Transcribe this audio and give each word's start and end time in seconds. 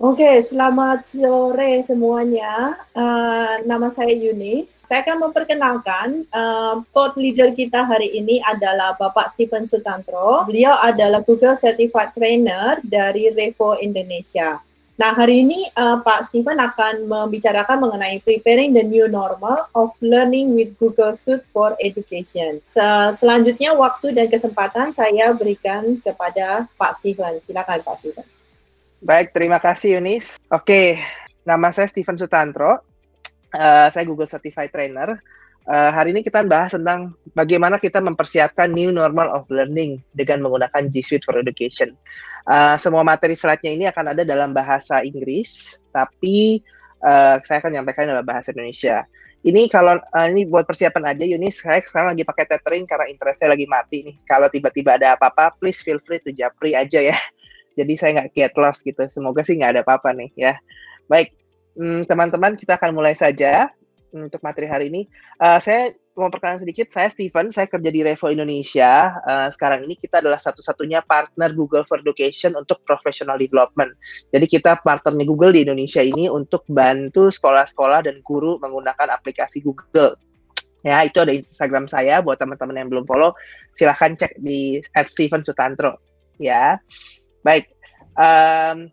Oke, 0.00 0.40
selamat 0.48 1.12
sore 1.12 1.84
semuanya. 1.84 2.72
Uh, 2.96 3.60
nama 3.68 3.92
saya 3.92 4.16
Yunis. 4.16 4.80
Saya 4.88 5.04
akan 5.04 5.28
memperkenalkan 5.28 6.24
uh, 6.32 6.80
thought 6.96 7.20
leader 7.20 7.52
kita 7.52 7.84
hari 7.84 8.08
ini 8.16 8.40
adalah 8.48 8.96
Bapak 8.96 9.28
Stephen 9.28 9.68
Sutantro. 9.68 10.48
Beliau 10.48 10.72
adalah 10.80 11.20
Google 11.20 11.52
Certified 11.52 12.16
Trainer 12.16 12.80
dari 12.80 13.28
Revo 13.28 13.76
Indonesia. 13.76 14.56
Nah, 14.96 15.12
hari 15.12 15.44
ini 15.44 15.68
uh, 15.76 16.00
Pak 16.00 16.32
Stephen 16.32 16.56
akan 16.56 17.04
membicarakan 17.04 17.84
mengenai 17.84 18.24
preparing 18.24 18.72
the 18.72 18.80
new 18.80 19.04
normal 19.04 19.68
of 19.76 19.92
learning 20.00 20.56
with 20.56 20.72
Google 20.80 21.12
Suite 21.12 21.44
for 21.52 21.76
Education. 21.76 22.64
Sel 22.64 23.12
selanjutnya, 23.12 23.76
waktu 23.76 24.16
dan 24.16 24.32
kesempatan 24.32 24.96
saya 24.96 25.36
berikan 25.36 26.00
kepada 26.00 26.64
Pak 26.80 27.04
Stephen. 27.04 27.36
Silakan 27.44 27.84
Pak 27.84 28.00
Stephen. 28.00 28.39
Baik, 29.00 29.32
terima 29.32 29.56
kasih 29.56 29.96
Yunis. 29.96 30.36
Oke, 30.52 31.00
nama 31.48 31.72
saya 31.72 31.88
Steven 31.88 32.20
Sutantro. 32.20 32.84
Uh, 33.48 33.88
saya 33.88 34.04
Google 34.04 34.28
Certified 34.28 34.68
Trainer. 34.68 35.16
Uh, 35.64 35.88
hari 35.88 36.12
ini 36.12 36.20
kita 36.20 36.44
bahas 36.44 36.76
tentang 36.76 37.16
bagaimana 37.32 37.80
kita 37.80 37.96
mempersiapkan 38.04 38.68
new 38.68 38.92
normal 38.92 39.32
of 39.32 39.48
learning 39.48 40.04
dengan 40.12 40.44
menggunakan 40.44 40.92
G 40.92 41.00
Suite 41.00 41.24
for 41.24 41.32
Education. 41.40 41.96
Uh, 42.44 42.76
semua 42.76 43.00
materi 43.00 43.32
slide-nya 43.32 43.72
ini 43.72 43.84
akan 43.88 44.12
ada 44.12 44.20
dalam 44.20 44.52
bahasa 44.52 45.00
Inggris, 45.00 45.80
tapi 45.96 46.60
uh, 47.00 47.40
saya 47.40 47.64
akan 47.64 47.72
menyampaikan 47.72 48.04
dalam 48.04 48.24
bahasa 48.28 48.52
Indonesia. 48.52 49.08
Ini 49.40 49.72
kalau 49.72 49.96
uh, 49.96 50.28
ini 50.28 50.44
buat 50.44 50.68
persiapan 50.68 51.16
aja 51.16 51.24
Yunis, 51.24 51.64
saya 51.64 51.80
sekarang 51.80 52.12
lagi 52.12 52.28
pakai 52.28 52.44
tethering 52.52 52.84
karena 52.84 53.08
internet 53.08 53.40
saya 53.40 53.56
lagi 53.56 53.64
mati 53.64 54.12
nih. 54.12 54.16
Kalau 54.28 54.52
tiba-tiba 54.52 55.00
ada 55.00 55.16
apa-apa, 55.16 55.56
please 55.56 55.80
feel 55.80 55.96
free 56.04 56.20
to 56.20 56.36
japri 56.36 56.76
aja 56.76 57.00
ya 57.00 57.16
jadi 57.74 57.92
saya 57.98 58.10
nggak 58.20 58.30
get 58.34 58.54
lost 58.58 58.82
gitu. 58.82 59.02
Semoga 59.10 59.42
sih 59.46 59.58
nggak 59.58 59.78
ada 59.78 59.82
apa-apa 59.86 60.14
nih 60.16 60.30
ya. 60.34 60.54
Baik, 61.06 61.34
hmm, 61.74 62.06
teman-teman 62.06 62.54
kita 62.54 62.78
akan 62.78 62.94
mulai 62.94 63.14
saja 63.14 63.70
untuk 64.14 64.42
materi 64.42 64.66
hari 64.66 64.90
ini. 64.90 65.06
Uh, 65.38 65.58
saya 65.62 65.94
mau 66.18 66.28
perkenalan 66.28 66.60
sedikit, 66.60 66.90
saya 66.90 67.08
Steven, 67.08 67.48
saya 67.48 67.70
kerja 67.70 67.90
di 67.90 68.02
Revo 68.02 68.28
Indonesia. 68.28 69.16
Uh, 69.24 69.48
sekarang 69.48 69.86
ini 69.86 69.94
kita 69.96 70.20
adalah 70.20 70.36
satu-satunya 70.36 71.00
partner 71.06 71.54
Google 71.54 71.86
for 71.86 72.02
Education 72.02 72.58
untuk 72.58 72.82
professional 72.84 73.38
development. 73.38 73.94
Jadi 74.34 74.46
kita 74.50 74.82
partnernya 74.82 75.24
Google 75.24 75.54
di 75.54 75.64
Indonesia 75.64 76.02
ini 76.02 76.26
untuk 76.26 76.66
bantu 76.68 77.30
sekolah-sekolah 77.30 78.10
dan 78.10 78.20
guru 78.26 78.58
menggunakan 78.60 79.14
aplikasi 79.14 79.62
Google. 79.62 80.18
Ya, 80.80 81.04
itu 81.04 81.20
ada 81.20 81.36
Instagram 81.36 81.86
saya 81.92 82.24
buat 82.24 82.40
teman-teman 82.40 82.72
yang 82.84 82.88
belum 82.88 83.04
follow, 83.04 83.36
silahkan 83.76 84.16
cek 84.16 84.40
di 84.40 84.80
@steven_sutantro. 84.96 86.00
Ya, 86.40 86.80
Baik, 87.40 87.72
um, 88.16 88.88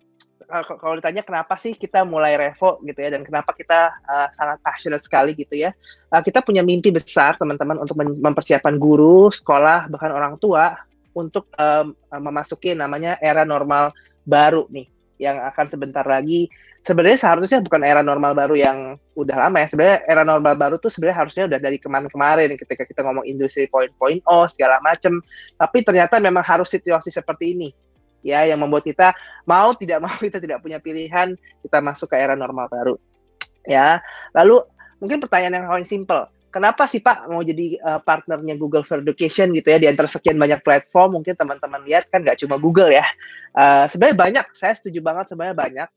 kalau 0.80 0.96
ditanya 0.96 1.28
kenapa 1.28 1.60
sih 1.60 1.76
kita 1.76 2.08
mulai 2.08 2.40
Revo 2.40 2.80
gitu 2.88 3.00
ya 3.04 3.12
dan 3.12 3.28
kenapa 3.28 3.52
kita 3.52 3.92
uh, 4.08 4.28
sangat 4.32 4.58
passionate 4.64 5.04
sekali 5.04 5.36
gitu 5.36 5.60
ya, 5.60 5.76
uh, 6.12 6.24
kita 6.24 6.40
punya 6.40 6.64
mimpi 6.64 6.88
besar 6.90 7.36
teman-teman 7.36 7.84
untuk 7.84 8.00
mempersiapkan 8.00 8.80
guru, 8.80 9.28
sekolah 9.28 9.92
bahkan 9.92 10.16
orang 10.16 10.40
tua 10.40 10.80
untuk 11.12 11.52
um, 11.58 11.98
memasuki 12.22 12.78
namanya 12.78 13.20
era 13.20 13.44
normal 13.44 13.92
baru 14.24 14.70
nih 14.72 14.88
yang 15.18 15.42
akan 15.42 15.66
sebentar 15.66 16.06
lagi 16.06 16.46
sebenarnya 16.86 17.20
seharusnya 17.20 17.60
bukan 17.60 17.82
era 17.84 18.00
normal 18.06 18.32
baru 18.38 18.56
yang 18.56 18.78
udah 19.18 19.36
lama 19.50 19.60
ya 19.60 19.68
sebenarnya 19.68 20.00
era 20.06 20.24
normal 20.24 20.54
baru 20.56 20.76
tuh 20.78 20.88
sebenarnya 20.94 21.18
harusnya 21.26 21.44
udah 21.50 21.60
dari 21.60 21.78
kemarin-kemarin 21.82 22.54
ketika 22.56 22.86
kita 22.86 23.02
ngomong 23.04 23.26
industri 23.26 23.66
point 23.68 23.92
point 23.98 24.22
oh 24.30 24.46
segala 24.48 24.80
macem 24.80 25.20
tapi 25.58 25.84
ternyata 25.84 26.22
memang 26.22 26.46
harus 26.46 26.70
situasi 26.70 27.10
seperti 27.10 27.58
ini 27.58 27.70
ya 28.28 28.44
yang 28.44 28.60
membuat 28.60 28.84
kita 28.84 29.16
mau 29.48 29.72
tidak 29.72 30.04
mau 30.04 30.16
kita 30.28 30.44
tidak 30.44 30.60
punya 30.60 30.84
pilihan 30.84 31.40
kita 31.64 31.80
masuk 31.80 32.12
ke 32.12 32.20
era 32.20 32.36
normal 32.36 32.68
baru. 32.68 32.96
Ya 33.64 34.04
lalu 34.36 34.60
mungkin 35.00 35.24
pertanyaan 35.24 35.64
yang 35.64 35.72
paling 35.72 35.88
simple 35.88 36.28
kenapa 36.52 36.90
sih 36.90 37.04
Pak 37.04 37.30
mau 37.30 37.46
jadi 37.46 37.78
uh, 37.86 38.00
partnernya 38.02 38.58
Google 38.58 38.82
for 38.82 38.98
Education 39.04 39.54
gitu 39.54 39.70
ya 39.70 39.78
di 39.78 39.86
antara 39.86 40.10
sekian 40.10 40.42
banyak 40.42 40.64
platform 40.64 41.22
mungkin 41.22 41.38
teman-teman 41.38 41.86
lihat 41.86 42.10
kan 42.10 42.26
nggak 42.26 42.42
cuma 42.42 42.58
Google 42.58 42.90
ya. 42.90 43.06
Uh, 43.54 43.86
sebenarnya 43.86 44.18
banyak 44.18 44.46
saya 44.58 44.74
setuju 44.74 45.00
banget 45.06 45.30
sebenarnya 45.30 45.58
banyak. 45.58 45.90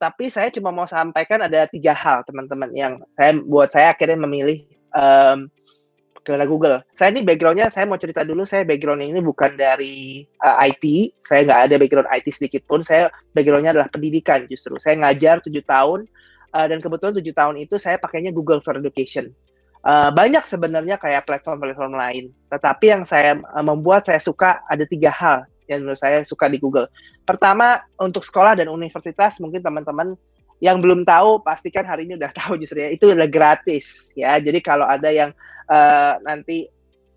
Tapi 0.00 0.32
saya 0.32 0.48
cuma 0.48 0.72
mau 0.72 0.88
sampaikan 0.88 1.44
ada 1.44 1.68
tiga 1.68 1.92
hal 1.92 2.24
teman-teman 2.24 2.72
yang 2.72 3.04
saya 3.12 3.36
buat 3.36 3.68
saya 3.68 3.92
akhirnya 3.92 4.16
memilih 4.16 4.64
um, 4.96 5.52
ke 6.20 6.32
Google. 6.46 6.84
Saya 6.92 7.10
ini 7.16 7.24
backgroundnya, 7.24 7.72
saya 7.72 7.88
mau 7.88 7.96
cerita 7.96 8.22
dulu, 8.22 8.44
saya 8.44 8.62
background 8.62 9.00
ini 9.00 9.20
bukan 9.24 9.56
dari 9.56 10.24
uh, 10.44 10.56
IT, 10.60 11.16
saya 11.24 11.48
nggak 11.48 11.60
ada 11.70 11.74
background 11.80 12.08
IT 12.12 12.26
sedikit 12.30 12.62
pun, 12.68 12.84
saya 12.84 13.08
backgroundnya 13.32 13.72
adalah 13.72 13.88
pendidikan 13.88 14.44
justru. 14.46 14.76
Saya 14.76 15.00
ngajar 15.00 15.40
tujuh 15.40 15.64
tahun, 15.64 16.04
uh, 16.54 16.66
dan 16.68 16.78
kebetulan 16.78 17.14
tujuh 17.18 17.34
tahun 17.34 17.56
itu 17.62 17.80
saya 17.80 17.96
pakainya 17.96 18.30
Google 18.34 18.60
for 18.60 18.76
Education. 18.76 19.32
Uh, 19.80 20.12
banyak 20.12 20.44
sebenarnya 20.44 21.00
kayak 21.00 21.24
platform-platform 21.24 21.96
lain, 21.96 22.24
tetapi 22.52 22.92
yang 22.92 23.02
saya 23.08 23.40
uh, 23.56 23.64
membuat 23.64 24.04
saya 24.04 24.20
suka 24.20 24.60
ada 24.68 24.84
tiga 24.84 25.08
hal 25.08 25.48
yang 25.72 25.86
menurut 25.86 25.96
saya 25.96 26.20
suka 26.20 26.52
di 26.52 26.60
Google. 26.60 26.90
Pertama, 27.24 27.80
untuk 27.96 28.26
sekolah 28.26 28.58
dan 28.60 28.68
universitas, 28.68 29.40
mungkin 29.40 29.64
teman-teman 29.64 30.18
yang 30.60 30.78
belum 30.84 31.08
tahu 31.08 31.40
pastikan 31.40 31.88
hari 31.88 32.04
ini 32.04 32.20
udah 32.20 32.30
tahu 32.36 32.60
justru 32.60 32.84
ya. 32.84 32.88
Itu 32.92 33.10
udah 33.10 33.26
gratis 33.26 34.12
ya. 34.12 34.36
Jadi 34.36 34.60
kalau 34.60 34.84
ada 34.84 35.08
yang 35.08 35.32
uh, 35.66 36.20
nanti 36.22 36.68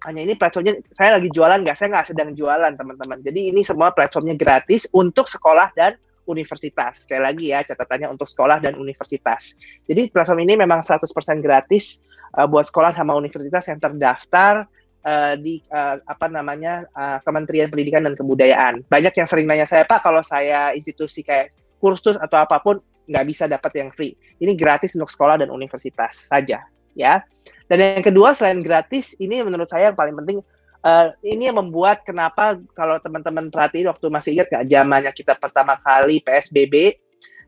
hanya 0.04 0.22
ini 0.24 0.36
platformnya 0.36 0.80
saya 0.96 1.20
lagi 1.20 1.31
jualan 1.31 1.64
nggak? 1.64 1.76
Saya 1.80 1.92
nggak 1.92 2.08
sedang 2.12 2.30
jualan 2.36 2.74
teman-teman. 2.76 3.20
Jadi 3.24 3.52
ini 3.52 3.64
semua 3.64 3.92
platformnya 3.92 4.36
gratis 4.36 4.88
untuk 4.92 5.28
sekolah 5.28 5.72
dan 5.76 5.96
universitas. 6.28 7.04
Sekali 7.04 7.24
lagi 7.24 7.52
ya 7.52 7.64
catatannya 7.64 8.12
untuk 8.12 8.28
sekolah 8.28 8.64
dan 8.64 8.80
universitas. 8.80 9.56
Jadi 9.88 10.12
platform 10.12 10.44
ini 10.44 10.60
memang 10.60 10.84
100% 10.84 11.04
gratis 11.44 12.00
uh, 12.36 12.48
buat 12.48 12.68
sekolah 12.68 12.96
sama 12.96 13.16
universitas 13.16 13.68
yang 13.68 13.80
terdaftar 13.80 14.68
uh, 15.04 15.36
di 15.36 15.60
uh, 15.72 16.00
apa 16.08 16.28
namanya 16.31 16.88
uh, 16.96 17.20
Kementerian 17.24 17.68
Pendidikan 17.68 18.04
dan 18.08 18.16
Kebudayaan. 18.16 18.88
Banyak 18.88 19.14
yang 19.16 19.28
sering 19.28 19.48
nanya 19.48 19.68
saya 19.68 19.84
pak 19.84 20.04
kalau 20.04 20.24
saya 20.24 20.72
institusi 20.75 21.24
kayak 21.24 21.52
kursus 21.84 22.16
atau 22.16 22.40
apa 22.40 22.64
pun 22.64 22.80
nggak 23.08 23.25
bisa 23.28 23.44
dapat 23.47 23.72
yang 23.75 23.90
free 23.91 24.16
ini 24.40 24.56
gratis 24.56 24.96
untuk 24.96 25.12
sekolah 25.12 25.40
dan 25.40 25.52
universitas 25.52 26.28
saja 26.30 26.64
ya. 26.97 27.22
Dan 27.68 27.80
yang 27.80 28.06
kedua 28.06 28.38
selain 28.38 28.62
gratis, 28.62 29.18
ini 29.18 29.41
menurut 29.41 29.68
saya 29.68 29.91
yang 29.91 29.97
paling 29.97 30.14
penting 30.19 30.38
uh, 30.86 31.09
ini 31.25 31.50
yang 31.50 31.58
membuat 31.58 32.06
kenapa 32.06 32.59
kalau 32.78 33.00
teman-teman 33.02 33.50
perhatiin 33.50 33.90
waktu 33.90 34.06
masih 34.12 34.30
ingat 34.38 34.47
nggak 34.52 34.66
zamannya 34.69 35.12
kita 35.16 35.34
pertama 35.40 35.80
kali 35.81 36.22
PSBB 36.22 36.96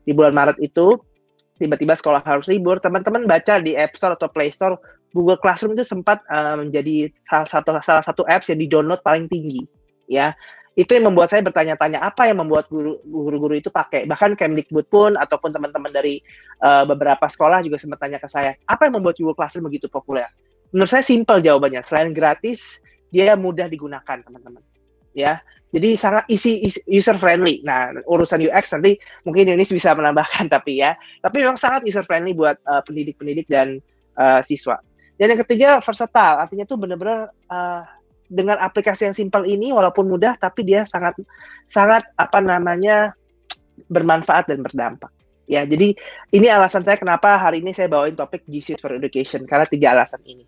di 0.06 0.12
bulan 0.12 0.34
Maret 0.34 0.58
itu 0.58 0.98
tiba-tiba 1.56 1.96
sekolah 1.96 2.20
harus 2.20 2.44
libur, 2.52 2.76
teman-teman 2.84 3.24
baca 3.24 3.56
di 3.56 3.72
App 3.72 3.96
Store 3.96 4.12
atau 4.12 4.28
Play 4.28 4.52
Store 4.52 4.76
Google 5.16 5.40
Classroom 5.40 5.72
itu 5.72 5.88
sempat 5.88 6.20
uh, 6.28 6.60
menjadi 6.60 7.08
salah 7.24 7.48
satu 7.48 7.70
salah 7.80 8.04
satu 8.04 8.22
apps 8.28 8.52
yang 8.52 8.60
di-download 8.60 9.00
paling 9.00 9.24
tinggi 9.32 9.64
ya 10.06 10.36
itu 10.76 10.92
yang 10.92 11.08
membuat 11.08 11.32
saya 11.32 11.40
bertanya-tanya 11.40 12.04
apa 12.04 12.28
yang 12.28 12.44
membuat 12.44 12.68
guru-guru 12.68 13.56
itu 13.56 13.72
pakai? 13.72 14.04
Bahkan 14.04 14.36
Kemdikbud 14.36 14.86
pun 14.92 15.16
ataupun 15.16 15.56
teman-teman 15.56 15.88
dari 15.88 16.20
uh, 16.60 16.84
beberapa 16.84 17.24
sekolah 17.24 17.64
juga 17.64 17.80
sempat 17.80 18.04
tanya 18.04 18.20
ke 18.20 18.28
saya 18.28 18.52
apa 18.68 18.84
yang 18.84 19.00
membuat 19.00 19.16
Google 19.16 19.32
Classroom 19.32 19.72
begitu 19.72 19.88
populer? 19.88 20.28
Menurut 20.76 20.92
saya 20.92 21.00
simpel 21.00 21.40
jawabannya 21.40 21.80
selain 21.80 22.12
gratis 22.12 22.84
dia 23.08 23.32
mudah 23.34 23.72
digunakan 23.72 24.20
teman-teman. 24.20 24.60
Ya 25.16 25.40
jadi 25.74 25.98
sangat 25.98 26.24
isi, 26.30 26.62
user 26.86 27.18
friendly 27.18 27.60
nah 27.66 27.90
urusan 28.06 28.38
UX 28.38 28.70
nanti 28.72 28.96
mungkin 29.26 29.50
ini 29.50 29.64
bisa 29.66 29.96
menambahkan 29.96 30.46
tapi 30.54 30.84
ya. 30.84 30.94
Tapi 31.24 31.42
memang 31.42 31.58
sangat 31.58 31.82
user 31.88 32.06
friendly 32.06 32.36
buat 32.36 32.60
uh, 32.68 32.84
pendidik-pendidik 32.86 33.50
dan 33.50 33.82
uh, 34.14 34.40
siswa. 34.40 34.78
Dan 35.16 35.32
yang 35.32 35.40
ketiga 35.42 35.80
versatile. 35.80 36.44
Artinya 36.44 36.68
tuh 36.68 36.76
benar-benar 36.76 37.32
uh, 37.48 37.82
dengan 38.26 38.58
aplikasi 38.58 39.08
yang 39.10 39.16
simpel 39.16 39.46
ini 39.46 39.70
walaupun 39.70 40.06
mudah 40.06 40.34
tapi 40.38 40.66
dia 40.66 40.82
sangat 40.84 41.18
sangat 41.66 42.06
apa 42.18 42.38
namanya 42.42 43.14
bermanfaat 43.88 44.50
dan 44.50 44.62
berdampak. 44.64 45.12
Ya, 45.46 45.62
jadi 45.62 45.94
ini 46.34 46.46
alasan 46.50 46.82
saya 46.82 46.98
kenapa 46.98 47.38
hari 47.38 47.62
ini 47.62 47.70
saya 47.70 47.86
bawain 47.86 48.18
topik 48.18 48.42
G 48.50 48.58
Suite 48.58 48.82
for 48.82 48.90
Education 48.90 49.46
karena 49.46 49.62
tiga 49.62 49.94
alasan 49.94 50.18
ini. 50.26 50.42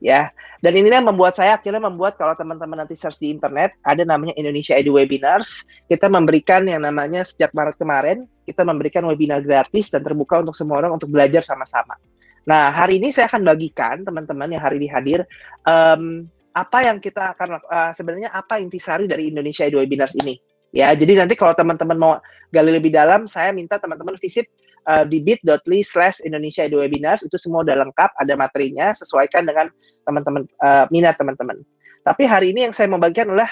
Ya, 0.00 0.32
dan 0.64 0.72
ini 0.80 0.88
yang 0.88 1.04
membuat 1.04 1.36
saya 1.36 1.60
akhirnya 1.60 1.82
membuat 1.82 2.16
kalau 2.16 2.32
teman-teman 2.32 2.80
nanti 2.80 2.96
search 2.96 3.20
di 3.20 3.28
internet 3.28 3.76
ada 3.84 4.00
namanya 4.00 4.32
Indonesia 4.38 4.72
Edu 4.72 4.96
Webinars. 4.96 5.68
Kita 5.90 6.08
memberikan 6.08 6.64
yang 6.64 6.86
namanya 6.86 7.26
sejak 7.26 7.52
Maret 7.52 7.76
kemarin 7.76 8.24
kita 8.48 8.64
memberikan 8.64 9.04
webinar 9.04 9.44
gratis 9.44 9.92
dan 9.92 10.00
terbuka 10.00 10.40
untuk 10.40 10.56
semua 10.56 10.80
orang 10.80 10.96
untuk 10.96 11.12
belajar 11.12 11.44
sama-sama. 11.44 12.00
Nah, 12.48 12.72
hari 12.72 12.96
ini 12.96 13.12
saya 13.12 13.28
akan 13.28 13.44
bagikan 13.44 14.02
teman-teman 14.02 14.48
yang 14.48 14.62
hari 14.64 14.80
ini 14.80 14.88
hadir 14.88 15.28
um, 15.68 16.24
apa 16.50 16.78
yang 16.82 16.98
kita 16.98 17.34
akan 17.36 17.62
uh, 17.62 17.92
sebenarnya 17.94 18.34
apa 18.34 18.58
intisari 18.58 19.06
dari 19.06 19.30
Indonesia 19.30 19.66
Edu 19.66 19.78
Webinars 19.78 20.18
ini. 20.18 20.38
Ya, 20.70 20.94
jadi 20.94 21.18
nanti 21.18 21.34
kalau 21.34 21.50
teman-teman 21.50 21.98
mau 21.98 22.12
gali 22.54 22.70
lebih 22.70 22.94
dalam, 22.94 23.26
saya 23.26 23.50
minta 23.50 23.78
teman-teman 23.82 24.14
visit 24.22 24.46
uh, 24.86 25.02
di 25.02 25.18
bit.ly 25.18 25.82
slash 25.82 26.22
Indonesia 26.22 26.62
Edu 26.62 26.78
Webinars, 26.78 27.26
itu 27.26 27.34
semua 27.38 27.66
udah 27.66 27.74
lengkap, 27.82 28.10
ada 28.14 28.34
materinya, 28.38 28.94
sesuaikan 28.94 29.42
dengan 29.42 29.66
teman-teman, 30.06 30.46
uh, 30.62 30.86
minat 30.94 31.18
teman-teman. 31.18 31.58
Tapi 32.06 32.22
hari 32.22 32.54
ini 32.54 32.70
yang 32.70 32.74
saya 32.74 32.86
membagikan 32.86 33.34
adalah, 33.34 33.50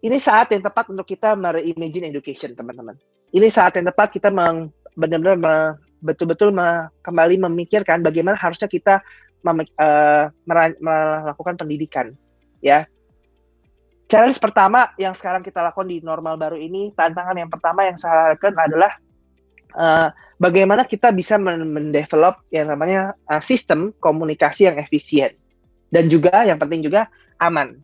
ini 0.00 0.16
saat 0.16 0.48
yang 0.48 0.64
tepat 0.64 0.88
untuk 0.88 1.04
kita 1.04 1.36
mereimagine 1.36 2.08
education, 2.08 2.56
teman-teman. 2.56 2.96
ini 3.30 3.48
saat 3.48 3.78
yang 3.78 3.86
tepat 3.86 4.10
kita 4.10 4.28
benar-benar 4.98 5.78
betul-betul 6.02 6.50
kembali 7.04 7.36
memikirkan 7.46 8.02
bagaimana 8.02 8.34
harusnya 8.34 8.66
kita 8.66 9.04
uh, 9.44 10.24
melakukan 10.80 11.54
pendidikan 11.56 12.12
ya. 12.60 12.86
Challenge 14.10 14.38
pertama 14.42 14.90
yang 14.98 15.14
sekarang 15.14 15.38
kita 15.46 15.62
lakukan 15.62 15.86
di 15.86 16.02
normal 16.02 16.34
baru 16.34 16.58
ini 16.58 16.90
tantangan 16.98 17.36
yang 17.38 17.46
pertama 17.46 17.86
yang 17.86 17.94
saya 17.94 18.34
lakukan 18.34 18.58
adalah 18.58 18.92
uh, 19.78 20.10
bagaimana 20.42 20.82
kita 20.82 21.14
bisa 21.14 21.38
mendevelop 21.38 22.42
yang 22.50 22.74
namanya 22.74 23.14
uh, 23.30 23.38
sistem 23.38 23.94
komunikasi 24.02 24.66
yang 24.66 24.82
efisien 24.82 25.30
dan 25.94 26.10
juga 26.10 26.42
yang 26.42 26.58
penting 26.58 26.82
juga 26.82 27.06
aman. 27.38 27.78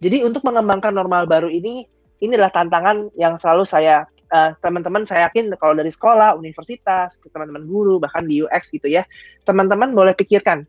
Jadi 0.00 0.24
untuk 0.24 0.40
mengembangkan 0.48 0.96
normal 0.96 1.28
baru 1.28 1.52
ini 1.52 1.84
inilah 2.24 2.48
tantangan 2.48 3.12
yang 3.20 3.36
selalu 3.36 3.68
saya 3.68 4.08
teman 4.30 4.54
teman-teman 4.62 5.02
saya 5.02 5.26
yakin 5.26 5.50
kalau 5.58 5.74
dari 5.74 5.90
sekolah, 5.90 6.38
universitas, 6.38 7.18
teman-teman 7.34 7.66
guru, 7.66 7.98
bahkan 7.98 8.22
di 8.22 8.46
UX 8.46 8.70
gitu 8.70 8.86
ya, 8.86 9.02
teman-teman 9.42 9.90
boleh 9.90 10.14
pikirkan 10.14 10.62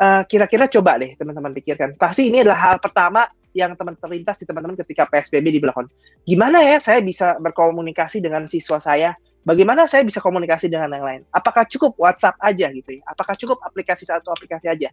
eh, 0.00 0.22
kira-kira 0.26 0.66
coba 0.66 0.98
deh 0.98 1.14
teman-teman 1.14 1.52
pikirkan. 1.54 1.94
Pasti 1.94 2.30
ini 2.32 2.42
adalah 2.42 2.72
hal 2.72 2.76
pertama 2.82 3.26
yang 3.54 3.78
teman 3.78 3.94
terlintas 3.94 4.36
di 4.42 4.44
teman-teman 4.44 4.74
ketika 4.82 5.06
PSBB 5.06 5.46
di 5.54 5.60
belakang. 5.62 5.86
Gimana 6.26 6.60
ya 6.60 6.82
saya 6.82 6.98
bisa 7.00 7.38
berkomunikasi 7.38 8.18
dengan 8.18 8.44
siswa 8.50 8.82
saya? 8.82 9.14
Bagaimana 9.46 9.86
saya 9.86 10.02
bisa 10.02 10.18
komunikasi 10.18 10.66
dengan 10.66 10.90
yang 10.90 11.06
lain? 11.06 11.22
Apakah 11.30 11.62
cukup 11.70 11.94
WhatsApp 12.00 12.34
aja 12.42 12.72
gitu 12.74 12.98
ya? 12.98 13.02
Apakah 13.06 13.38
cukup 13.38 13.62
aplikasi 13.62 14.08
satu 14.08 14.34
aplikasi 14.34 14.66
aja? 14.66 14.90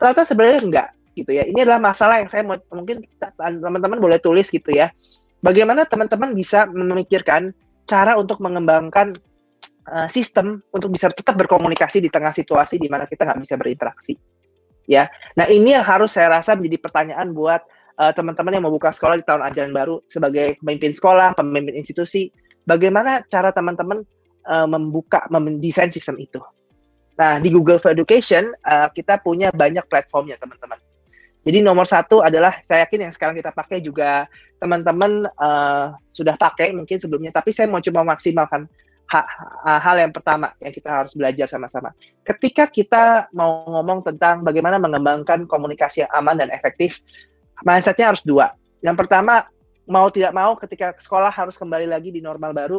Ternyata 0.00 0.22
sebenarnya 0.24 0.60
enggak 0.64 0.88
gitu 1.18 1.30
ya. 1.34 1.44
Ini 1.44 1.66
adalah 1.68 1.82
masalah 1.82 2.22
yang 2.22 2.30
saya 2.30 2.46
mau, 2.46 2.56
mungkin 2.72 3.04
teman-teman 3.18 3.98
boleh 4.00 4.18
tulis 4.22 4.48
gitu 4.48 4.72
ya. 4.72 4.88
Bagaimana 5.44 5.84
teman-teman 5.84 6.32
bisa 6.32 6.64
memikirkan 6.70 7.52
cara 7.84 8.14
untuk 8.16 8.38
mengembangkan 8.38 9.12
uh, 9.90 10.08
sistem 10.08 10.62
untuk 10.70 10.94
bisa 10.94 11.10
tetap 11.10 11.34
berkomunikasi 11.34 11.98
di 11.98 12.08
tengah 12.08 12.30
situasi 12.30 12.78
di 12.78 12.86
mana 12.86 13.04
kita 13.04 13.26
nggak 13.26 13.40
bisa 13.42 13.54
berinteraksi 13.58 14.14
ya. 14.88 15.06
Nah 15.36 15.46
ini 15.46 15.76
yang 15.76 15.84
harus 15.84 16.16
saya 16.16 16.40
rasa 16.40 16.56
menjadi 16.56 16.80
pertanyaan 16.80 17.36
buat 17.36 17.60
uh, 18.00 18.10
teman-teman 18.16 18.56
yang 18.56 18.64
mau 18.64 18.72
buka 18.72 18.90
sekolah 18.90 19.20
di 19.20 19.24
tahun 19.28 19.44
ajaran 19.52 19.70
baru 19.76 20.00
sebagai 20.08 20.56
pemimpin 20.64 20.96
sekolah, 20.96 21.36
pemimpin 21.36 21.76
institusi, 21.76 22.32
bagaimana 22.64 23.22
cara 23.28 23.52
teman-teman 23.52 24.02
uh, 24.48 24.66
membuka, 24.66 25.28
mendesain 25.28 25.92
sistem 25.92 26.16
itu. 26.18 26.40
Nah 27.20 27.36
di 27.38 27.52
Google 27.52 27.78
for 27.78 27.92
Education 27.92 28.48
uh, 28.64 28.88
kita 28.90 29.20
punya 29.20 29.52
banyak 29.52 29.84
platformnya 29.86 30.40
teman-teman. 30.40 30.80
Jadi 31.46 31.62
nomor 31.62 31.86
satu 31.86 32.20
adalah 32.20 32.60
saya 32.66 32.84
yakin 32.84 33.08
yang 33.08 33.12
sekarang 33.14 33.38
kita 33.38 33.54
pakai 33.54 33.78
juga 33.78 34.26
teman-teman 34.58 35.30
uh, 35.38 35.94
sudah 36.10 36.34
pakai 36.34 36.74
mungkin 36.74 36.98
sebelumnya, 36.98 37.30
tapi 37.30 37.54
saya 37.54 37.70
mau 37.70 37.78
coba 37.78 38.02
maksimalkan 38.02 38.66
hal 39.08 39.96
yang 39.96 40.12
pertama 40.12 40.52
yang 40.60 40.72
kita 40.72 40.90
harus 40.92 41.16
belajar 41.16 41.48
sama-sama. 41.48 41.96
Ketika 42.20 42.68
kita 42.68 43.32
mau 43.32 43.64
ngomong 43.64 44.04
tentang 44.04 44.44
bagaimana 44.44 44.76
mengembangkan 44.76 45.48
komunikasi 45.48 46.04
yang 46.04 46.12
aman 46.12 46.36
dan 46.36 46.52
efektif, 46.52 47.00
mindsetnya 47.64 48.12
harus 48.12 48.20
dua. 48.20 48.52
Yang 48.84 49.06
pertama, 49.06 49.48
mau 49.88 50.06
tidak 50.12 50.36
mau 50.36 50.52
ketika 50.60 50.92
sekolah 51.00 51.32
harus 51.32 51.56
kembali 51.56 51.88
lagi 51.88 52.12
di 52.12 52.20
normal 52.20 52.52
baru, 52.52 52.78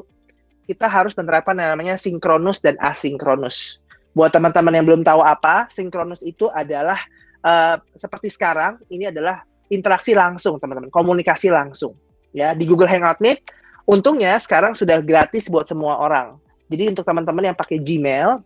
kita 0.70 0.86
harus 0.86 1.18
menerapkan 1.18 1.58
yang 1.58 1.74
namanya 1.74 1.98
sinkronus 1.98 2.62
dan 2.62 2.78
asinkronus. 2.78 3.81
Buat 4.14 4.38
teman-teman 4.38 4.78
yang 4.78 4.86
belum 4.86 5.02
tahu 5.02 5.26
apa, 5.26 5.66
sinkronus 5.74 6.22
itu 6.22 6.46
adalah 6.54 7.02
uh, 7.42 7.81
seperti 7.98 8.30
sekarang, 8.30 8.78
ini 8.94 9.10
adalah 9.10 9.42
interaksi 9.74 10.14
langsung, 10.14 10.62
teman-teman, 10.62 10.94
komunikasi 10.94 11.50
langsung. 11.50 11.98
Ya, 12.30 12.54
di 12.54 12.70
Google 12.70 12.86
Hangout 12.86 13.18
Meet, 13.18 13.42
Untungnya 13.90 14.38
sekarang 14.38 14.78
sudah 14.78 15.02
gratis 15.02 15.50
buat 15.50 15.66
semua 15.66 15.98
orang. 15.98 16.38
Jadi 16.70 16.94
untuk 16.94 17.02
teman-teman 17.02 17.50
yang 17.50 17.58
pakai 17.58 17.82
Gmail, 17.82 18.38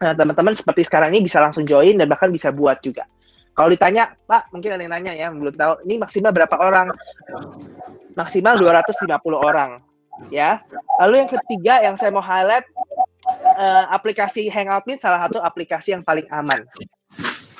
eh, 0.00 0.14
teman-teman 0.16 0.56
seperti 0.56 0.88
sekarang 0.88 1.12
ini 1.12 1.28
bisa 1.28 1.36
langsung 1.36 1.68
join 1.68 2.00
dan 2.00 2.08
bahkan 2.08 2.32
bisa 2.32 2.48
buat 2.48 2.80
juga. 2.80 3.04
Kalau 3.52 3.68
ditanya, 3.68 4.16
Pak, 4.24 4.48
mungkin 4.56 4.72
ada 4.72 4.80
yang 4.80 4.92
nanya 4.96 5.12
ya, 5.12 5.28
belum 5.28 5.52
tahu, 5.52 5.84
ini 5.84 6.00
maksimal 6.00 6.32
berapa 6.32 6.56
orang? 6.56 6.96
Maksimal 8.16 8.56
250 8.56 9.36
orang, 9.36 9.84
ya. 10.32 10.64
Lalu 10.96 11.14
yang 11.26 11.30
ketiga 11.36 11.74
yang 11.84 12.00
saya 12.00 12.08
mau 12.08 12.24
highlight, 12.24 12.64
uh, 13.60 13.84
aplikasi 13.92 14.48
Hangout 14.48 14.88
Meet 14.88 15.04
salah 15.04 15.28
satu 15.28 15.44
aplikasi 15.44 15.92
yang 15.92 16.00
paling 16.00 16.24
aman. 16.32 16.64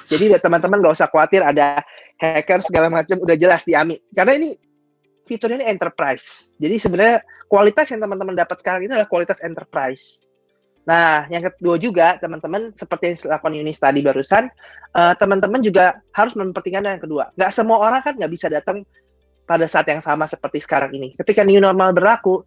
Jadi 0.09 0.33
teman-teman 0.41 0.81
nggak 0.81 0.97
usah 0.97 1.11
khawatir 1.13 1.45
ada 1.45 1.85
hacker 2.17 2.65
segala 2.65 2.89
macam, 2.89 3.21
udah 3.21 3.37
jelas 3.37 3.69
di 3.69 3.77
AMI. 3.77 4.01
Karena 4.17 4.33
ini 4.41 4.57
fiturnya 5.31 5.63
ini 5.63 5.71
enterprise. 5.71 6.51
Jadi 6.59 6.77
sebenarnya 6.83 7.23
kualitas 7.47 7.87
yang 7.95 8.03
teman-teman 8.03 8.35
dapat 8.35 8.59
sekarang 8.59 8.83
ini 8.83 8.99
adalah 8.99 9.07
kualitas 9.07 9.39
enterprise. 9.47 10.27
Nah, 10.83 11.31
yang 11.31 11.47
kedua 11.47 11.79
juga 11.79 12.19
teman-teman 12.19 12.75
seperti 12.75 13.15
yang 13.15 13.17
dilakukan 13.23 13.53
Yunis 13.55 13.79
tadi 13.79 14.03
barusan, 14.03 14.51
uh, 14.99 15.15
teman-teman 15.15 15.63
juga 15.63 16.03
harus 16.11 16.35
mempertimbangkan 16.35 16.99
yang 16.99 17.05
kedua. 17.07 17.25
Nggak 17.39 17.53
semua 17.55 17.79
orang 17.79 18.03
kan 18.03 18.19
nggak 18.19 18.33
bisa 18.33 18.51
datang 18.51 18.83
pada 19.47 19.71
saat 19.71 19.87
yang 19.87 20.03
sama 20.03 20.27
seperti 20.27 20.59
sekarang 20.59 20.91
ini. 20.91 21.15
Ketika 21.15 21.47
new 21.47 21.63
normal 21.63 21.95
berlaku, 21.95 22.43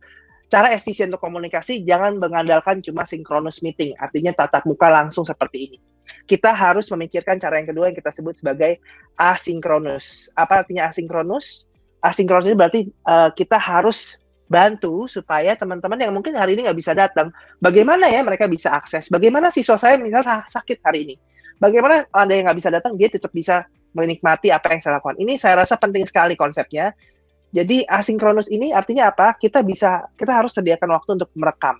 cara 0.51 0.75
efisien 0.75 1.07
untuk 1.07 1.23
komunikasi 1.23 1.87
jangan 1.87 2.19
mengandalkan 2.19 2.83
cuma 2.83 3.07
synchronous 3.07 3.63
meeting, 3.63 3.95
artinya 3.99 4.35
tatap 4.35 4.67
muka 4.67 4.91
langsung 4.91 5.23
seperti 5.23 5.71
ini. 5.71 5.77
Kita 6.23 6.55
harus 6.55 6.87
memikirkan 6.91 7.39
cara 7.39 7.59
yang 7.59 7.67
kedua 7.67 7.91
yang 7.91 7.97
kita 7.97 8.11
sebut 8.11 8.39
sebagai 8.39 8.79
asinkronus. 9.19 10.31
Apa 10.35 10.63
artinya 10.63 10.87
asinkronus? 10.87 11.67
Asinkronus 12.03 12.51
ini 12.51 12.55
berarti 12.59 12.81
uh, 13.07 13.31
kita 13.31 13.55
harus 13.55 14.19
bantu 14.51 15.07
supaya 15.07 15.55
teman-teman 15.55 15.97
yang 15.97 16.13
mungkin 16.13 16.35
hari 16.35 16.53
ini 16.53 16.67
nggak 16.67 16.77
bisa 16.77 16.93
datang, 16.93 17.31
bagaimana 17.63 18.05
ya 18.11 18.21
mereka 18.21 18.45
bisa 18.45 18.69
akses? 18.75 19.07
Bagaimana 19.07 19.49
siswa 19.49 19.79
saya 19.79 19.97
misalnya 19.97 20.43
sakit 20.45 20.83
hari 20.83 21.09
ini? 21.09 21.15
Bagaimana 21.57 22.03
anda 22.11 22.35
yang 22.35 22.51
nggak 22.51 22.59
bisa 22.59 22.69
datang 22.69 22.93
dia 22.99 23.07
tetap 23.07 23.31
bisa 23.31 23.65
menikmati 23.95 24.51
apa 24.51 24.75
yang 24.75 24.81
saya 24.83 24.99
lakukan? 24.99 25.17
Ini 25.17 25.39
saya 25.39 25.63
rasa 25.63 25.79
penting 25.79 26.03
sekali 26.03 26.35
konsepnya. 26.35 26.91
Jadi 27.53 27.85
asinkronus 27.85 28.51
ini 28.51 28.75
artinya 28.75 29.09
apa? 29.09 29.37
Kita 29.37 29.63
bisa 29.63 30.05
kita 30.19 30.43
harus 30.43 30.53
sediakan 30.53 30.89
waktu 30.91 31.09
untuk 31.21 31.29
merekam. 31.39 31.79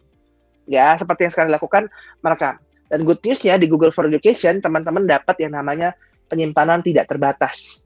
Ya, 0.64 0.96
seperti 0.96 1.28
yang 1.28 1.32
sekarang 1.36 1.50
dilakukan 1.52 1.84
merekam. 2.24 2.56
Dan 2.88 3.04
good 3.04 3.20
news 3.26 3.42
ya 3.44 3.60
di 3.60 3.68
Google 3.68 3.92
for 3.92 4.08
Education 4.08 4.64
teman-teman 4.64 5.04
dapat 5.04 5.36
yang 5.42 5.58
namanya 5.58 5.98
penyimpanan 6.32 6.80
tidak 6.86 7.10
terbatas. 7.12 7.83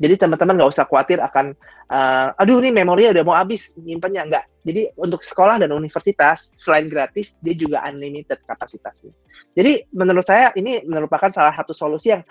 Jadi 0.00 0.16
teman-teman 0.16 0.56
nggak 0.56 0.72
usah 0.72 0.88
khawatir 0.88 1.20
akan, 1.20 1.52
uh, 1.92 2.32
aduh 2.40 2.56
ini 2.64 2.72
memori 2.72 3.04
udah 3.12 3.20
mau 3.20 3.36
habis, 3.36 3.76
nyimpennya 3.76 4.24
nggak. 4.32 4.44
Jadi 4.64 4.82
untuk 4.96 5.20
sekolah 5.20 5.60
dan 5.60 5.76
universitas, 5.76 6.48
selain 6.56 6.88
gratis, 6.88 7.36
dia 7.44 7.52
juga 7.52 7.84
unlimited 7.84 8.40
kapasitasnya. 8.48 9.12
Jadi 9.52 9.84
menurut 9.92 10.24
saya 10.24 10.56
ini 10.56 10.80
merupakan 10.88 11.28
salah 11.28 11.52
satu 11.52 11.76
solusi 11.76 12.16
yang 12.16 12.24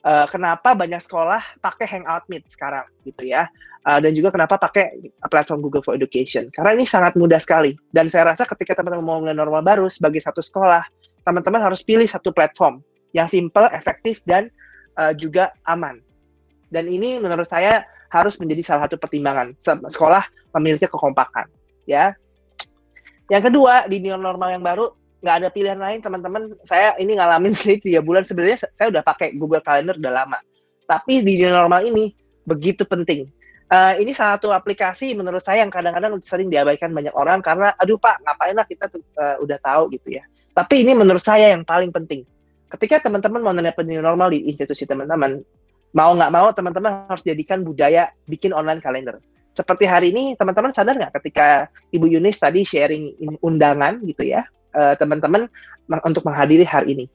uh, 0.00 0.24
kenapa 0.32 0.72
banyak 0.72 0.96
sekolah 0.96 1.60
pakai 1.60 1.84
Hangout 1.84 2.24
Meet 2.32 2.48
sekarang 2.48 2.88
gitu 3.04 3.28
ya. 3.28 3.52
Uh, 3.80 3.96
dan 4.00 4.12
juga 4.12 4.28
kenapa 4.32 4.60
pakai 4.60 4.92
platform 5.28 5.60
Google 5.64 5.84
for 5.84 5.96
Education. 5.96 6.48
Karena 6.52 6.76
ini 6.76 6.84
sangat 6.88 7.16
mudah 7.20 7.40
sekali. 7.40 7.76
Dan 7.92 8.08
saya 8.08 8.32
rasa 8.32 8.48
ketika 8.48 8.80
teman-teman 8.80 9.04
mau 9.04 9.20
mulai 9.20 9.36
normal 9.36 9.60
baru 9.60 9.88
sebagai 9.88 10.20
satu 10.20 10.40
sekolah, 10.40 10.84
teman-teman 11.24 11.60
harus 11.60 11.80
pilih 11.84 12.04
satu 12.04 12.32
platform 12.32 12.80
yang 13.16 13.28
simple, 13.28 13.68
efektif, 13.72 14.20
dan 14.28 14.52
uh, 15.00 15.16
juga 15.16 15.52
aman 15.64 16.00
dan 16.70 16.86
ini 16.86 17.18
menurut 17.18 17.46
saya 17.50 17.84
harus 18.10 18.34
menjadi 18.38 18.62
salah 18.66 18.86
satu 18.86 18.98
pertimbangan. 18.98 19.54
Sekolah 19.86 20.26
memiliki 20.58 20.86
kekompakan 20.90 21.46
ya. 21.86 22.14
Yang 23.30 23.50
kedua 23.50 23.86
di 23.86 24.02
new 24.02 24.18
normal 24.18 24.58
yang 24.58 24.62
baru 24.66 24.90
nggak 25.22 25.36
ada 25.42 25.48
pilihan 25.50 25.78
lain 25.78 25.98
teman-teman. 26.02 26.54
Saya 26.66 26.98
ini 26.98 27.14
ngalamin 27.18 27.54
sih 27.62 27.78
tiga 27.78 28.02
bulan. 28.02 28.26
Sebenarnya 28.26 28.66
saya 28.74 28.90
udah 28.90 29.02
pakai 29.06 29.34
Google 29.38 29.62
Calendar 29.62 29.94
udah 29.94 30.12
lama. 30.12 30.38
Tapi 30.86 31.22
di 31.22 31.38
new 31.38 31.50
normal 31.50 31.86
ini 31.86 32.10
begitu 32.46 32.82
penting. 32.82 33.30
Uh, 33.70 33.94
ini 34.02 34.10
salah 34.10 34.34
satu 34.34 34.50
aplikasi 34.50 35.14
menurut 35.14 35.46
saya 35.46 35.62
yang 35.62 35.70
kadang-kadang 35.70 36.18
sering 36.26 36.50
diabaikan 36.50 36.90
banyak 36.90 37.14
orang 37.14 37.38
karena 37.38 37.70
aduh 37.78 37.94
pak 37.94 38.18
ngapain 38.26 38.58
lah 38.58 38.66
kita 38.66 38.90
uh, 39.14 39.38
udah 39.38 39.58
tahu 39.62 39.94
gitu 39.94 40.18
ya. 40.18 40.26
Tapi 40.50 40.82
ini 40.82 40.98
menurut 40.98 41.22
saya 41.22 41.54
yang 41.54 41.62
paling 41.62 41.94
penting. 41.94 42.26
Ketika 42.66 43.06
teman-teman 43.06 43.38
mau 43.38 43.54
menerapkan 43.54 43.86
new 43.86 44.02
normal 44.02 44.34
di 44.34 44.42
institusi 44.50 44.90
teman-teman 44.90 45.38
mau 45.90 46.14
nggak 46.14 46.32
mau 46.32 46.48
teman-teman 46.54 47.06
harus 47.10 47.22
jadikan 47.26 47.66
budaya 47.66 48.10
bikin 48.30 48.54
online 48.54 48.78
kalender. 48.78 49.18
Seperti 49.50 49.84
hari 49.84 50.14
ini 50.14 50.38
teman-teman 50.38 50.70
sadar 50.70 50.94
nggak 50.94 51.18
ketika 51.20 51.66
Ibu 51.90 52.06
Yunis 52.06 52.38
tadi 52.38 52.62
sharing 52.62 53.18
undangan 53.42 53.98
gitu 54.06 54.22
ya 54.22 54.46
uh, 54.78 54.94
teman-teman 54.94 55.50
untuk 56.06 56.22
menghadiri 56.22 56.62
hari 56.62 56.94
ini 56.94 57.06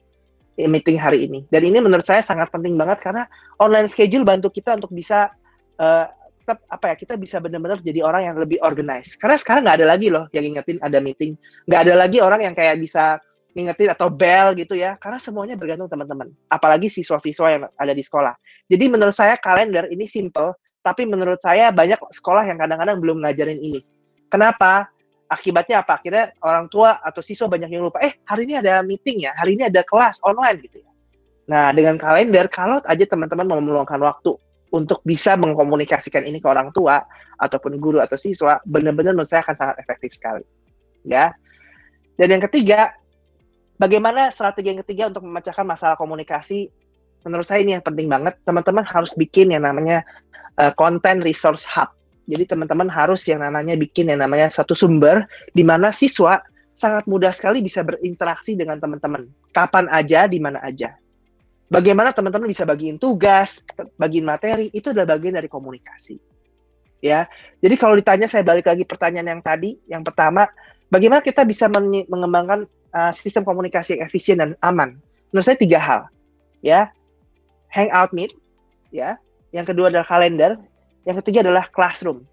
eh, 0.60 0.68
meeting 0.68 1.00
hari 1.00 1.24
ini. 1.24 1.48
Dan 1.48 1.64
ini 1.64 1.80
menurut 1.80 2.04
saya 2.04 2.20
sangat 2.20 2.52
penting 2.52 2.76
banget 2.76 3.00
karena 3.00 3.24
online 3.56 3.88
schedule 3.88 4.24
bantu 4.28 4.52
kita 4.52 4.76
untuk 4.76 4.92
bisa 4.92 5.32
uh, 5.80 6.06
tetap 6.44 6.62
apa 6.70 6.94
ya 6.94 6.94
kita 6.94 7.14
bisa 7.18 7.42
benar-benar 7.42 7.80
jadi 7.80 8.04
orang 8.04 8.28
yang 8.28 8.36
lebih 8.36 8.60
organized. 8.60 9.16
Karena 9.16 9.40
sekarang 9.40 9.64
nggak 9.64 9.82
ada 9.82 9.86
lagi 9.96 10.08
loh 10.12 10.28
yang 10.36 10.44
ingetin 10.44 10.76
ada 10.84 11.00
meeting, 11.00 11.32
nggak 11.64 11.80
ada 11.88 11.94
lagi 11.96 12.20
orang 12.20 12.44
yang 12.44 12.52
kayak 12.52 12.76
bisa 12.76 13.16
ngingetin 13.56 13.88
atau 13.96 14.12
bel 14.12 14.52
gitu 14.52 14.76
ya 14.76 15.00
karena 15.00 15.16
semuanya 15.16 15.56
bergantung 15.56 15.88
teman-teman 15.88 16.28
apalagi 16.52 16.92
siswa-siswa 16.92 17.48
yang 17.48 17.62
ada 17.72 17.92
di 17.96 18.04
sekolah 18.04 18.36
jadi 18.66 18.84
menurut 18.90 19.14
saya 19.14 19.38
kalender 19.38 19.86
ini 19.88 20.06
simple 20.06 20.54
tapi 20.82 21.02
menurut 21.06 21.42
saya 21.42 21.74
banyak 21.74 21.98
sekolah 22.14 22.46
yang 22.46 22.58
kadang-kadang 22.58 22.98
belum 23.02 23.22
ngajarin 23.26 23.58
ini 23.58 23.80
kenapa 24.30 24.90
akibatnya 25.26 25.82
apa? 25.82 25.98
Akhirnya 25.98 26.32
orang 26.42 26.70
tua 26.70 26.98
atau 27.02 27.20
siswa 27.22 27.50
banyak 27.50 27.70
yang 27.70 27.86
lupa, 27.86 28.02
eh 28.02 28.18
hari 28.26 28.46
ini 28.46 28.58
ada 28.58 28.82
meeting 28.82 29.26
ya, 29.26 29.34
hari 29.34 29.58
ini 29.58 29.66
ada 29.66 29.82
kelas 29.82 30.22
online 30.22 30.62
gitu 30.62 30.82
ya. 30.82 30.90
Nah, 31.46 31.70
dengan 31.70 31.94
kalender, 31.98 32.50
kalau 32.50 32.82
aja 32.82 33.04
teman-teman 33.06 33.46
mau 33.46 33.62
meluangkan 33.62 34.02
waktu 34.02 34.34
untuk 34.74 34.98
bisa 35.06 35.38
mengkomunikasikan 35.38 36.26
ini 36.26 36.42
ke 36.42 36.48
orang 36.50 36.74
tua 36.74 37.06
ataupun 37.38 37.78
guru 37.78 38.02
atau 38.02 38.18
siswa, 38.18 38.58
benar-benar 38.66 39.14
menurut 39.14 39.30
saya 39.30 39.46
akan 39.46 39.54
sangat 39.54 39.76
efektif 39.78 40.18
sekali. 40.18 40.42
Ya. 41.06 41.38
Dan 42.18 42.34
yang 42.38 42.42
ketiga, 42.50 42.90
bagaimana 43.78 44.34
strategi 44.34 44.74
yang 44.74 44.82
ketiga 44.82 45.06
untuk 45.14 45.22
memecahkan 45.22 45.62
masalah 45.62 45.94
komunikasi? 45.94 46.66
Menurut 47.26 47.42
saya 47.42 47.66
ini 47.66 47.74
yang 47.74 47.82
penting 47.82 48.06
banget. 48.06 48.38
Teman-teman 48.46 48.86
harus 48.86 49.10
bikin 49.18 49.50
yang 49.50 49.66
namanya 49.66 50.06
uh, 50.62 50.70
content 50.78 51.26
resource 51.26 51.66
hub. 51.66 51.90
Jadi 52.30 52.46
teman-teman 52.46 52.86
harus 52.86 53.26
yang 53.26 53.42
namanya 53.42 53.74
bikin 53.74 54.10
yang 54.10 54.22
namanya 54.22 54.46
satu 54.50 54.78
sumber 54.78 55.26
di 55.50 55.66
mana 55.66 55.90
siswa 55.90 56.38
sangat 56.70 57.08
mudah 57.10 57.34
sekali 57.34 57.62
bisa 57.62 57.82
berinteraksi 57.82 58.54
dengan 58.54 58.78
teman-teman. 58.78 59.26
Kapan 59.50 59.90
aja, 59.90 60.30
di 60.30 60.38
mana 60.38 60.62
aja. 60.62 60.94
Bagaimana 61.66 62.14
teman-teman 62.14 62.46
bisa 62.46 62.62
bagiin 62.62 63.00
tugas, 63.00 63.66
bagiin 63.98 64.22
materi, 64.22 64.70
itu 64.70 64.94
adalah 64.94 65.18
bagian 65.18 65.34
dari 65.34 65.50
komunikasi. 65.50 66.20
Ya. 67.02 67.26
Jadi 67.58 67.74
kalau 67.74 67.98
ditanya 67.98 68.30
saya 68.30 68.46
balik 68.46 68.70
lagi 68.70 68.86
pertanyaan 68.86 69.38
yang 69.38 69.42
tadi, 69.42 69.74
yang 69.90 70.06
pertama, 70.06 70.46
bagaimana 70.92 71.24
kita 71.24 71.42
bisa 71.42 71.66
mengembangkan 71.66 72.70
uh, 72.94 73.10
sistem 73.10 73.42
komunikasi 73.42 73.98
yang 73.98 74.02
efisien 74.06 74.38
dan 74.38 74.54
aman? 74.62 74.94
Menurut 75.34 75.46
saya 75.46 75.58
tiga 75.58 75.82
hal. 75.82 76.00
Ya. 76.62 76.94
Hangout 77.70 78.10
Meet, 78.16 78.32
ya. 78.90 79.18
Yang 79.54 79.72
kedua 79.72 79.88
adalah 79.88 80.04
kalender, 80.04 80.58
yang 81.06 81.16
ketiga 81.22 81.46
adalah 81.46 81.70
classroom, 81.70 82.26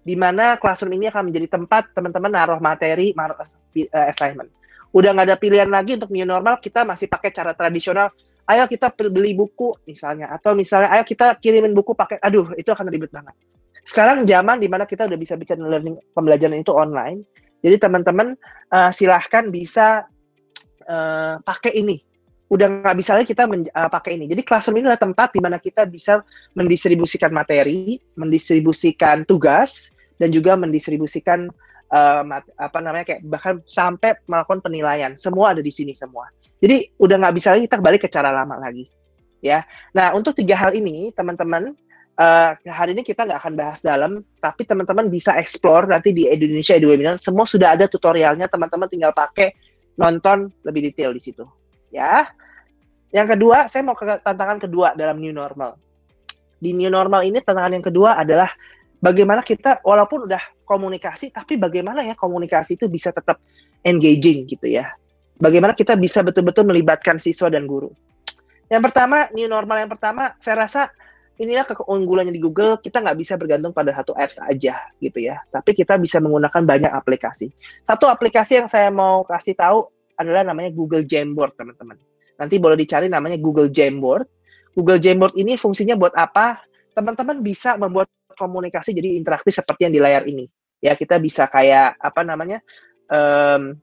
di 0.00 0.14
mana 0.16 0.56
classroom 0.56 0.96
ini 0.96 1.10
akan 1.12 1.28
menjadi 1.28 1.60
tempat 1.60 1.92
teman-teman 1.92 2.30
naruh 2.32 2.62
materi, 2.62 3.12
naruh 3.12 3.36
uh, 3.36 4.06
assignment. 4.08 4.48
Udah 4.94 5.12
nggak 5.12 5.26
ada 5.28 5.36
pilihan 5.36 5.68
lagi 5.68 5.98
untuk 5.98 6.08
new 6.14 6.24
normal, 6.24 6.56
kita 6.62 6.86
masih 6.86 7.10
pakai 7.10 7.34
cara 7.34 7.52
tradisional. 7.52 8.08
Ayo 8.48 8.66
kita 8.66 8.90
beli 8.90 9.36
buku 9.38 9.78
misalnya, 9.86 10.32
atau 10.34 10.58
misalnya 10.58 10.90
ayo 10.90 11.06
kita 11.06 11.38
kirimin 11.38 11.70
buku 11.70 11.94
pakai, 11.94 12.18
aduh 12.18 12.50
itu 12.58 12.66
akan 12.74 12.90
ribet 12.90 13.12
banget. 13.14 13.36
Sekarang 13.86 14.26
zaman 14.26 14.58
di 14.58 14.66
mana 14.66 14.88
kita 14.88 15.06
udah 15.06 15.18
bisa 15.20 15.38
bikin 15.38 15.62
learning 15.62 15.94
pembelajaran 16.10 16.58
itu 16.58 16.74
online, 16.74 17.22
jadi 17.62 17.78
teman-teman 17.78 18.34
uh, 18.74 18.90
silahkan 18.90 19.46
bisa 19.54 20.02
uh, 20.90 21.38
pakai 21.46 21.78
ini 21.78 22.02
udah 22.50 22.82
nggak 22.82 22.96
bisa 22.98 23.14
lagi 23.14 23.30
kita 23.30 23.46
uh, 23.46 23.86
pakai 23.88 24.18
ini. 24.18 24.26
Jadi 24.26 24.42
classroom 24.42 24.82
ini 24.82 24.90
adalah 24.90 24.98
tempat 24.98 25.30
di 25.30 25.40
mana 25.40 25.62
kita 25.62 25.86
bisa 25.86 26.26
mendistribusikan 26.58 27.30
materi, 27.30 28.02
mendistribusikan 28.18 29.22
tugas, 29.22 29.94
dan 30.18 30.34
juga 30.34 30.58
mendistribusikan 30.58 31.46
uh, 31.94 32.22
apa 32.58 32.78
namanya 32.82 33.06
kayak 33.06 33.22
bahkan 33.30 33.62
sampai 33.70 34.18
melakukan 34.26 34.58
penilaian. 34.66 35.14
Semua 35.14 35.54
ada 35.54 35.62
di 35.62 35.70
sini 35.70 35.94
semua. 35.94 36.26
Jadi 36.58 36.90
udah 36.98 37.16
nggak 37.22 37.34
bisa 37.38 37.54
lagi 37.54 37.70
kita 37.70 37.78
kembali 37.78 37.98
ke 38.02 38.10
cara 38.10 38.34
lama 38.34 38.58
lagi, 38.58 38.90
ya. 39.40 39.62
Nah 39.94 40.12
untuk 40.12 40.34
tiga 40.34 40.58
hal 40.58 40.74
ini 40.74 41.14
teman-teman 41.14 41.72
uh, 42.18 42.52
hari 42.66 42.98
ini 42.98 43.06
kita 43.06 43.30
nggak 43.30 43.46
akan 43.46 43.54
bahas 43.54 43.78
dalam, 43.78 44.26
tapi 44.42 44.66
teman-teman 44.66 45.06
bisa 45.06 45.38
explore 45.38 45.86
nanti 45.86 46.10
di 46.10 46.26
Indonesia 46.26 46.74
Edu 46.74 46.90
Webinar. 46.90 47.14
Semua 47.22 47.46
sudah 47.46 47.78
ada 47.78 47.86
tutorialnya, 47.86 48.50
teman-teman 48.50 48.90
tinggal 48.90 49.14
pakai 49.14 49.54
nonton 49.96 50.50
lebih 50.66 50.90
detail 50.90 51.14
di 51.14 51.22
situ 51.22 51.59
ya. 51.92 52.30
Yang 53.10 53.36
kedua, 53.36 53.66
saya 53.66 53.82
mau 53.82 53.98
ke 53.98 54.06
tantangan 54.22 54.62
kedua 54.62 54.94
dalam 54.94 55.18
new 55.18 55.34
normal. 55.34 55.74
Di 56.62 56.70
new 56.70 56.88
normal 56.88 57.26
ini 57.26 57.42
tantangan 57.42 57.74
yang 57.74 57.84
kedua 57.84 58.14
adalah 58.14 58.48
bagaimana 59.02 59.42
kita 59.42 59.82
walaupun 59.82 60.30
udah 60.30 60.62
komunikasi 60.62 61.34
tapi 61.34 61.58
bagaimana 61.58 62.06
ya 62.06 62.14
komunikasi 62.14 62.78
itu 62.78 62.86
bisa 62.86 63.10
tetap 63.10 63.42
engaging 63.82 64.46
gitu 64.46 64.70
ya. 64.70 64.94
Bagaimana 65.40 65.72
kita 65.72 65.96
bisa 65.96 66.20
betul-betul 66.20 66.68
melibatkan 66.68 67.16
siswa 67.16 67.48
dan 67.48 67.64
guru. 67.64 67.90
Yang 68.70 68.92
pertama, 68.92 69.26
new 69.34 69.48
normal 69.50 69.82
yang 69.82 69.90
pertama, 69.90 70.36
saya 70.38 70.62
rasa 70.62 70.92
inilah 71.40 71.64
keunggulannya 71.64 72.30
di 72.30 72.38
Google, 72.38 72.76
kita 72.78 73.00
nggak 73.00 73.16
bisa 73.16 73.34
bergantung 73.40 73.72
pada 73.72 73.96
satu 73.96 74.12
apps 74.12 74.36
aja 74.36 74.76
gitu 75.00 75.18
ya. 75.18 75.40
Tapi 75.48 75.72
kita 75.72 75.96
bisa 75.96 76.20
menggunakan 76.20 76.62
banyak 76.62 76.92
aplikasi. 76.92 77.48
Satu 77.88 78.06
aplikasi 78.12 78.60
yang 78.60 78.68
saya 78.68 78.92
mau 78.92 79.24
kasih 79.24 79.56
tahu 79.56 79.88
adalah 80.20 80.44
namanya 80.44 80.68
Google 80.76 81.08
Jamboard, 81.08 81.56
teman-teman. 81.56 81.96
Nanti 82.36 82.60
boleh 82.60 82.76
dicari 82.76 83.08
namanya 83.08 83.40
Google 83.40 83.72
Jamboard. 83.72 84.28
Google 84.76 85.00
Jamboard 85.00 85.32
ini 85.40 85.56
fungsinya 85.56 85.96
buat 85.96 86.12
apa? 86.12 86.60
Teman-teman 86.92 87.40
bisa 87.40 87.80
membuat 87.80 88.12
komunikasi 88.36 88.92
jadi 88.92 89.16
interaktif 89.16 89.56
seperti 89.56 89.88
yang 89.88 89.94
di 89.96 90.00
layar 90.00 90.28
ini. 90.28 90.44
Ya, 90.84 90.92
kita 90.92 91.16
bisa 91.16 91.48
kayak 91.48 91.96
apa 91.96 92.20
namanya? 92.20 92.60
Um, 93.08 93.80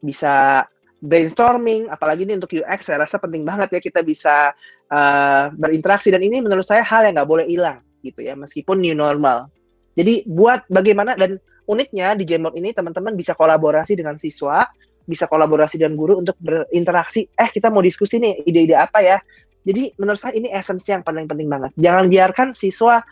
bisa 0.00 0.64
brainstorming, 1.00 1.92
apalagi 1.92 2.24
ini 2.24 2.40
untuk 2.40 2.56
UX, 2.56 2.88
saya 2.88 3.04
rasa 3.04 3.20
penting 3.20 3.44
banget 3.44 3.68
ya 3.68 3.80
kita 3.80 4.00
bisa 4.00 4.56
uh, 4.88 5.44
berinteraksi 5.54 6.08
dan 6.08 6.24
ini 6.24 6.40
menurut 6.40 6.64
saya 6.64 6.82
hal 6.82 7.04
yang 7.04 7.20
nggak 7.20 7.30
boleh 7.30 7.46
hilang 7.46 7.84
gitu 8.00 8.24
ya, 8.24 8.32
meskipun 8.32 8.80
new 8.80 8.96
normal. 8.96 9.52
Jadi 9.96 10.28
buat 10.28 10.64
bagaimana 10.68 11.16
dan 11.16 11.40
uniknya 11.66 12.14
di 12.16 12.24
Jamboard 12.28 12.56
ini 12.56 12.72
teman-teman 12.72 13.16
bisa 13.16 13.32
kolaborasi 13.32 13.96
dengan 13.96 14.16
siswa, 14.16 14.64
bisa 15.06 15.30
kolaborasi 15.30 15.78
dengan 15.78 15.94
guru 15.94 16.18
untuk 16.20 16.34
berinteraksi. 16.42 17.30
Eh, 17.30 17.48
kita 17.54 17.70
mau 17.70 17.80
diskusi 17.80 18.18
nih 18.18 18.42
ide-ide 18.42 18.74
apa 18.74 19.00
ya? 19.00 19.18
Jadi 19.62 19.94
menurut 19.98 20.18
saya 20.18 20.34
ini 20.34 20.50
esensi 20.50 20.90
yang 20.90 21.06
paling 21.06 21.26
penting 21.26 21.46
banget. 21.46 21.70
Jangan 21.78 22.06
biarkan 22.10 22.48
siswa 22.54 23.02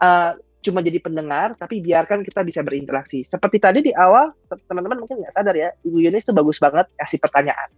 uh, 0.00 0.32
cuma 0.60 0.84
jadi 0.84 1.00
pendengar, 1.00 1.56
tapi 1.56 1.80
biarkan 1.80 2.20
kita 2.24 2.44
bisa 2.44 2.60
berinteraksi. 2.60 3.24
Seperti 3.24 3.56
tadi 3.60 3.80
di 3.80 3.92
awal, 3.96 4.32
teman-teman 4.68 5.04
mungkin 5.04 5.24
nggak 5.24 5.32
sadar 5.32 5.56
ya, 5.56 5.72
Ibu 5.84 6.00
Yunis 6.04 6.28
itu 6.28 6.32
bagus 6.36 6.60
banget 6.60 6.88
kasih 7.00 7.20
pertanyaan. 7.20 7.68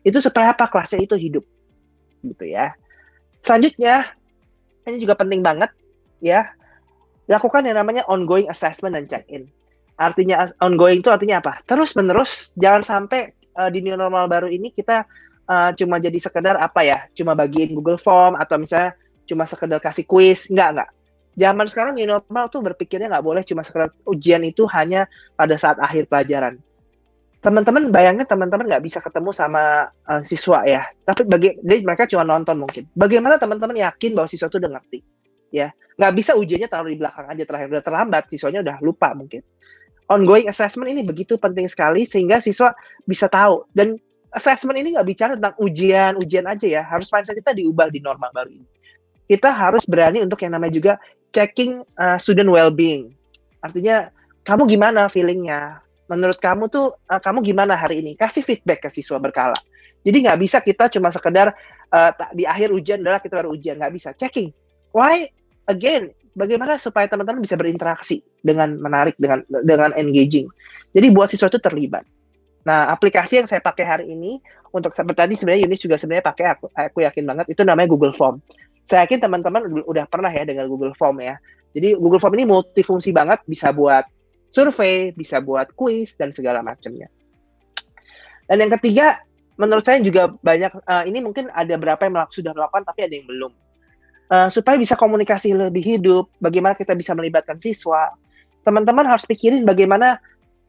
Itu 0.00 0.20
supaya 0.24 0.56
apa? 0.56 0.68
Kelasnya 0.68 1.04
itu 1.04 1.16
hidup. 1.16 1.44
Gitu 2.24 2.44
ya. 2.48 2.72
Selanjutnya, 3.44 4.12
ini 4.88 4.96
juga 5.00 5.16
penting 5.16 5.40
banget 5.44 5.72
ya, 6.20 6.52
lakukan 7.28 7.64
yang 7.64 7.80
namanya 7.80 8.04
ongoing 8.08 8.48
assessment 8.48 8.96
dan 8.96 9.04
check-in 9.08 9.48
artinya 10.00 10.48
ongoing 10.64 11.04
itu 11.04 11.12
artinya 11.12 11.44
apa? 11.44 11.60
Terus 11.68 11.92
menerus 11.92 12.56
jangan 12.56 12.80
sampai 12.80 13.36
uh, 13.52 13.68
di 13.68 13.84
new 13.84 13.92
normal 14.00 14.32
baru 14.32 14.48
ini 14.48 14.72
kita 14.72 15.04
uh, 15.44 15.70
cuma 15.76 16.00
jadi 16.00 16.16
sekedar 16.16 16.56
apa 16.56 16.80
ya? 16.80 17.04
Cuma 17.12 17.36
bagiin 17.36 17.76
Google 17.76 18.00
Form 18.00 18.32
atau 18.32 18.56
misalnya 18.56 18.96
cuma 19.28 19.44
sekedar 19.44 19.76
kasih 19.76 20.08
quiz, 20.08 20.48
enggak 20.48 20.68
enggak. 20.72 20.90
Zaman 21.36 21.66
sekarang 21.68 21.92
new 22.00 22.08
normal 22.08 22.48
tuh 22.48 22.64
berpikirnya 22.64 23.12
nggak 23.12 23.24
boleh 23.24 23.42
cuma 23.44 23.60
sekedar 23.60 23.92
ujian 24.08 24.40
itu 24.42 24.64
hanya 24.72 25.04
pada 25.36 25.54
saat 25.60 25.76
akhir 25.76 26.08
pelajaran. 26.08 26.56
Teman-teman 27.40 27.88
bayangin 27.88 28.28
teman-teman 28.28 28.68
nggak 28.68 28.84
bisa 28.84 29.00
ketemu 29.00 29.32
sama 29.32 29.88
uh, 30.08 30.20
siswa 30.24 30.60
ya, 30.64 30.84
tapi 31.08 31.24
bagi 31.24 31.56
mereka 31.60 32.04
cuma 32.08 32.24
nonton 32.24 32.56
mungkin. 32.56 32.84
Bagaimana 32.92 33.40
teman-teman 33.40 33.80
yakin 33.80 34.12
bahwa 34.12 34.28
siswa 34.28 34.48
itu 34.48 34.60
udah 34.60 34.76
ngerti? 34.76 34.98
Ya, 35.48 35.72
nggak 35.96 36.12
bisa 36.20 36.36
ujiannya 36.36 36.68
taruh 36.68 36.92
di 36.92 37.00
belakang 37.00 37.32
aja 37.32 37.42
terakhir 37.48 37.68
udah 37.72 37.84
terlambat, 37.84 38.28
siswanya 38.28 38.60
udah 38.60 38.76
lupa 38.84 39.16
mungkin 39.16 39.40
ongoing 40.10 40.50
assessment 40.50 40.90
ini 40.90 41.06
begitu 41.06 41.38
penting 41.38 41.70
sekali 41.70 42.02
sehingga 42.02 42.42
siswa 42.42 42.74
bisa 43.06 43.30
tahu. 43.30 43.64
Dan 43.70 43.96
assessment 44.34 44.76
ini 44.82 44.98
nggak 44.98 45.06
bicara 45.06 45.32
tentang 45.38 45.54
ujian 45.62 46.18
ujian 46.18 46.44
aja 46.50 46.66
ya. 46.66 46.82
Harus 46.82 47.08
mindset 47.14 47.38
kita 47.38 47.54
diubah 47.54 47.88
di 47.88 48.02
norma 48.02 48.28
baru 48.34 48.50
ini. 48.50 48.66
Kita 49.30 49.54
harus 49.54 49.86
berani 49.86 50.26
untuk 50.26 50.42
yang 50.42 50.58
namanya 50.58 50.74
juga 50.74 50.92
checking 51.30 51.86
uh, 51.94 52.18
student 52.18 52.50
well-being. 52.50 53.14
Artinya 53.62 54.10
kamu 54.42 54.66
gimana 54.66 55.06
feelingnya? 55.06 55.78
Menurut 56.10 56.42
kamu 56.42 56.66
tuh 56.66 56.98
uh, 57.06 57.22
kamu 57.22 57.46
gimana 57.46 57.78
hari 57.78 58.02
ini? 58.02 58.18
Kasih 58.18 58.42
feedback 58.42 58.82
ke 58.82 58.90
siswa 58.90 59.22
berkala. 59.22 59.54
Jadi 60.02 60.26
nggak 60.26 60.38
bisa 60.42 60.58
kita 60.58 60.90
cuma 60.90 61.14
sekedar 61.14 61.54
uh, 61.94 62.10
di 62.34 62.42
akhir 62.42 62.74
ujian 62.74 62.98
adalah 62.98 63.22
kita 63.22 63.38
baru 63.38 63.54
ujian. 63.54 63.78
Nggak 63.78 63.94
bisa. 63.94 64.10
Checking. 64.18 64.50
Why? 64.90 65.30
Again 65.70 66.10
bagaimana 66.34 66.78
supaya 66.78 67.06
teman-teman 67.10 67.42
bisa 67.42 67.58
berinteraksi 67.58 68.22
dengan 68.40 68.78
menarik 68.78 69.18
dengan 69.18 69.42
dengan 69.64 69.90
engaging. 69.94 70.46
Jadi 70.94 71.06
buat 71.14 71.30
siswa 71.30 71.50
itu 71.50 71.60
terlibat. 71.62 72.02
Nah, 72.66 72.92
aplikasi 72.92 73.40
yang 73.40 73.48
saya 73.48 73.62
pakai 73.64 73.84
hari 73.86 74.04
ini 74.12 74.42
untuk 74.70 74.92
seperti 74.92 75.16
tadi 75.16 75.34
sebenarnya 75.34 75.62
Yunis 75.66 75.80
juga 75.80 75.96
sebenarnya 75.96 76.26
pakai 76.30 76.44
aku, 76.54 76.66
aku 76.70 76.98
yakin 77.02 77.24
banget 77.26 77.46
itu 77.50 77.62
namanya 77.64 77.88
Google 77.90 78.14
Form. 78.14 78.38
Saya 78.84 79.06
yakin 79.06 79.22
teman-teman 79.22 79.86
udah 79.86 80.04
pernah 80.10 80.30
ya 80.30 80.44
dengan 80.44 80.66
Google 80.68 80.94
Form 80.98 81.22
ya. 81.22 81.38
Jadi 81.72 81.94
Google 81.96 82.18
Form 82.18 82.34
ini 82.36 82.44
multifungsi 82.50 83.14
banget, 83.14 83.42
bisa 83.46 83.70
buat 83.70 84.02
survei, 84.50 85.14
bisa 85.14 85.38
buat 85.38 85.70
quiz 85.78 86.18
dan 86.18 86.34
segala 86.34 86.60
macamnya. 86.60 87.06
Dan 88.50 88.66
yang 88.66 88.72
ketiga, 88.82 89.22
menurut 89.54 89.86
saya 89.86 90.02
juga 90.02 90.34
banyak 90.42 90.74
uh, 90.84 91.04
ini 91.06 91.22
mungkin 91.22 91.46
ada 91.54 91.78
berapa 91.78 92.02
yang 92.02 92.26
sudah 92.34 92.50
melakukan 92.50 92.82
tapi 92.82 93.06
ada 93.06 93.14
yang 93.14 93.28
belum 93.30 93.52
uh, 94.30 94.48
supaya 94.48 94.78
bisa 94.78 94.94
komunikasi 94.94 95.52
lebih 95.52 95.82
hidup, 95.82 96.30
bagaimana 96.38 96.78
kita 96.78 96.94
bisa 96.94 97.12
melibatkan 97.12 97.58
siswa. 97.58 98.14
Teman-teman 98.62 99.04
harus 99.04 99.26
pikirin 99.26 99.66
bagaimana 99.66 100.22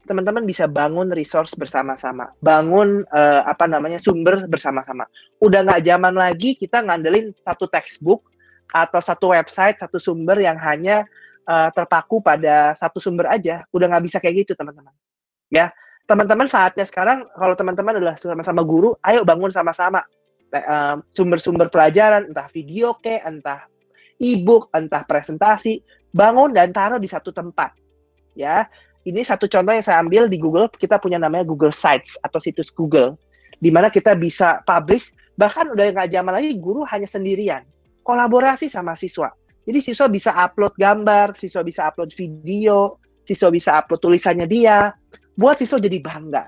teman-teman 0.09 0.41
bisa 0.49 0.65
bangun 0.65 1.13
resource 1.13 1.53
bersama-sama, 1.53 2.33
bangun 2.41 3.05
uh, 3.13 3.45
apa 3.45 3.69
namanya 3.69 4.01
sumber 4.01 4.49
bersama-sama. 4.49 5.05
Udah 5.37 5.61
nggak 5.61 5.85
zaman 5.85 6.17
lagi 6.17 6.57
kita 6.57 6.81
ngandelin 6.81 7.31
satu 7.45 7.69
textbook 7.69 8.25
atau 8.73 8.97
satu 8.97 9.31
website, 9.31 9.77
satu 9.77 10.01
sumber 10.01 10.41
yang 10.41 10.57
hanya 10.57 11.05
uh, 11.45 11.69
terpaku 11.69 12.17
pada 12.23 12.73
satu 12.73 12.97
sumber 12.97 13.29
aja. 13.29 13.61
Udah 13.69 13.93
nggak 13.93 14.03
bisa 14.09 14.17
kayak 14.17 14.47
gitu 14.47 14.57
teman-teman. 14.57 14.91
Ya, 15.51 15.69
teman-teman 16.09 16.49
saatnya 16.49 16.87
sekarang 16.87 17.27
kalau 17.37 17.53
teman-teman 17.53 18.01
adalah 18.01 18.15
sama-sama 18.17 18.65
guru, 18.65 18.97
ayo 19.05 19.21
bangun 19.21 19.53
sama-sama 19.53 20.01
sumber-sumber 21.15 21.71
pelajaran, 21.71 22.27
entah 22.31 22.47
video 22.51 22.95
ke, 22.99 23.23
entah 23.23 23.65
e-book, 24.19 24.69
entah 24.75 25.01
presentasi, 25.07 25.81
bangun 26.11 26.51
dan 26.51 26.75
taruh 26.75 26.99
di 26.99 27.07
satu 27.07 27.31
tempat. 27.31 27.73
Ya, 28.35 28.67
ini 29.03 29.25
satu 29.25 29.49
contoh 29.49 29.73
yang 29.73 29.83
saya 29.83 29.99
ambil 30.03 30.29
di 30.29 30.37
Google, 30.37 30.69
kita 30.71 31.01
punya 31.01 31.17
namanya 31.17 31.47
Google 31.47 31.73
Sites 31.73 32.15
atau 32.21 32.37
situs 32.37 32.69
Google, 32.69 33.17
di 33.57 33.73
mana 33.73 33.89
kita 33.89 34.13
bisa 34.13 34.61
publish, 34.63 35.11
bahkan 35.35 35.67
udah 35.71 35.89
nggak 35.95 36.11
zaman 36.11 36.37
lagi 36.37 36.55
guru 36.59 36.85
hanya 36.87 37.09
sendirian, 37.09 37.65
kolaborasi 38.05 38.69
sama 38.69 38.93
siswa. 38.93 39.33
Jadi 39.65 39.79
siswa 39.81 40.09
bisa 40.09 40.31
upload 40.33 40.73
gambar, 40.77 41.37
siswa 41.37 41.61
bisa 41.61 41.89
upload 41.89 42.13
video, 42.13 42.97
siswa 43.25 43.49
bisa 43.53 43.77
upload 43.81 44.01
tulisannya 44.01 44.45
dia, 44.49 44.93
buat 45.37 45.57
siswa 45.57 45.77
jadi 45.77 46.01
bangga. 46.01 46.45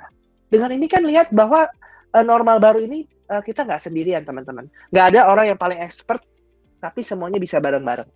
Dengan 0.50 0.70
ini 0.74 0.86
kan 0.86 1.06
lihat 1.06 1.34
bahwa 1.34 1.66
uh, 2.13 2.25
normal 2.25 2.62
baru 2.62 2.79
ini 2.86 3.10
uh, 3.29 3.41
kita 3.41 3.65
nggak 3.65 3.82
sendirian 3.82 4.24
teman-teman. 4.24 4.70
Nggak 4.93 5.05
ada 5.13 5.20
orang 5.27 5.53
yang 5.53 5.60
paling 5.60 5.82
expert, 5.82 6.22
tapi 6.79 7.01
semuanya 7.01 7.41
bisa 7.41 7.58
bareng-bareng. 7.58 8.08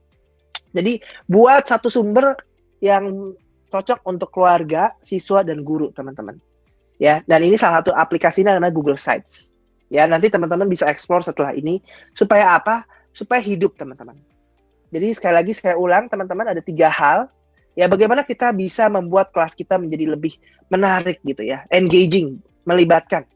Jadi 0.73 1.01
buat 1.25 1.65
satu 1.65 1.89
sumber 1.89 2.37
yang 2.83 3.33
cocok 3.67 4.05
untuk 4.07 4.29
keluarga, 4.31 4.93
siswa, 5.01 5.41
dan 5.41 5.65
guru 5.65 5.91
teman-teman. 5.91 6.37
Ya, 6.97 7.21
dan 7.29 7.45
ini 7.45 7.59
salah 7.59 7.85
satu 7.85 7.93
aplikasinya 7.93 8.57
namanya 8.57 8.73
Google 8.73 8.97
Sites. 8.97 9.53
Ya, 9.87 10.09
nanti 10.09 10.27
teman-teman 10.27 10.67
bisa 10.67 10.89
explore 10.89 11.21
setelah 11.21 11.53
ini 11.53 11.79
supaya 12.17 12.57
apa? 12.57 12.83
Supaya 13.13 13.39
hidup 13.41 13.77
teman-teman. 13.77 14.17
Jadi 14.87 15.07
sekali 15.13 15.35
lagi 15.35 15.51
saya 15.51 15.75
ulang 15.75 16.07
teman-teman 16.07 16.47
ada 16.47 16.63
tiga 16.63 16.87
hal 16.87 17.27
ya 17.75 17.91
bagaimana 17.91 18.23
kita 18.23 18.55
bisa 18.55 18.87
membuat 18.87 19.35
kelas 19.35 19.51
kita 19.51 19.75
menjadi 19.75 20.15
lebih 20.15 20.39
menarik 20.71 21.19
gitu 21.27 21.43
ya, 21.43 21.67
engaging, 21.69 22.39
melibatkan 22.63 23.27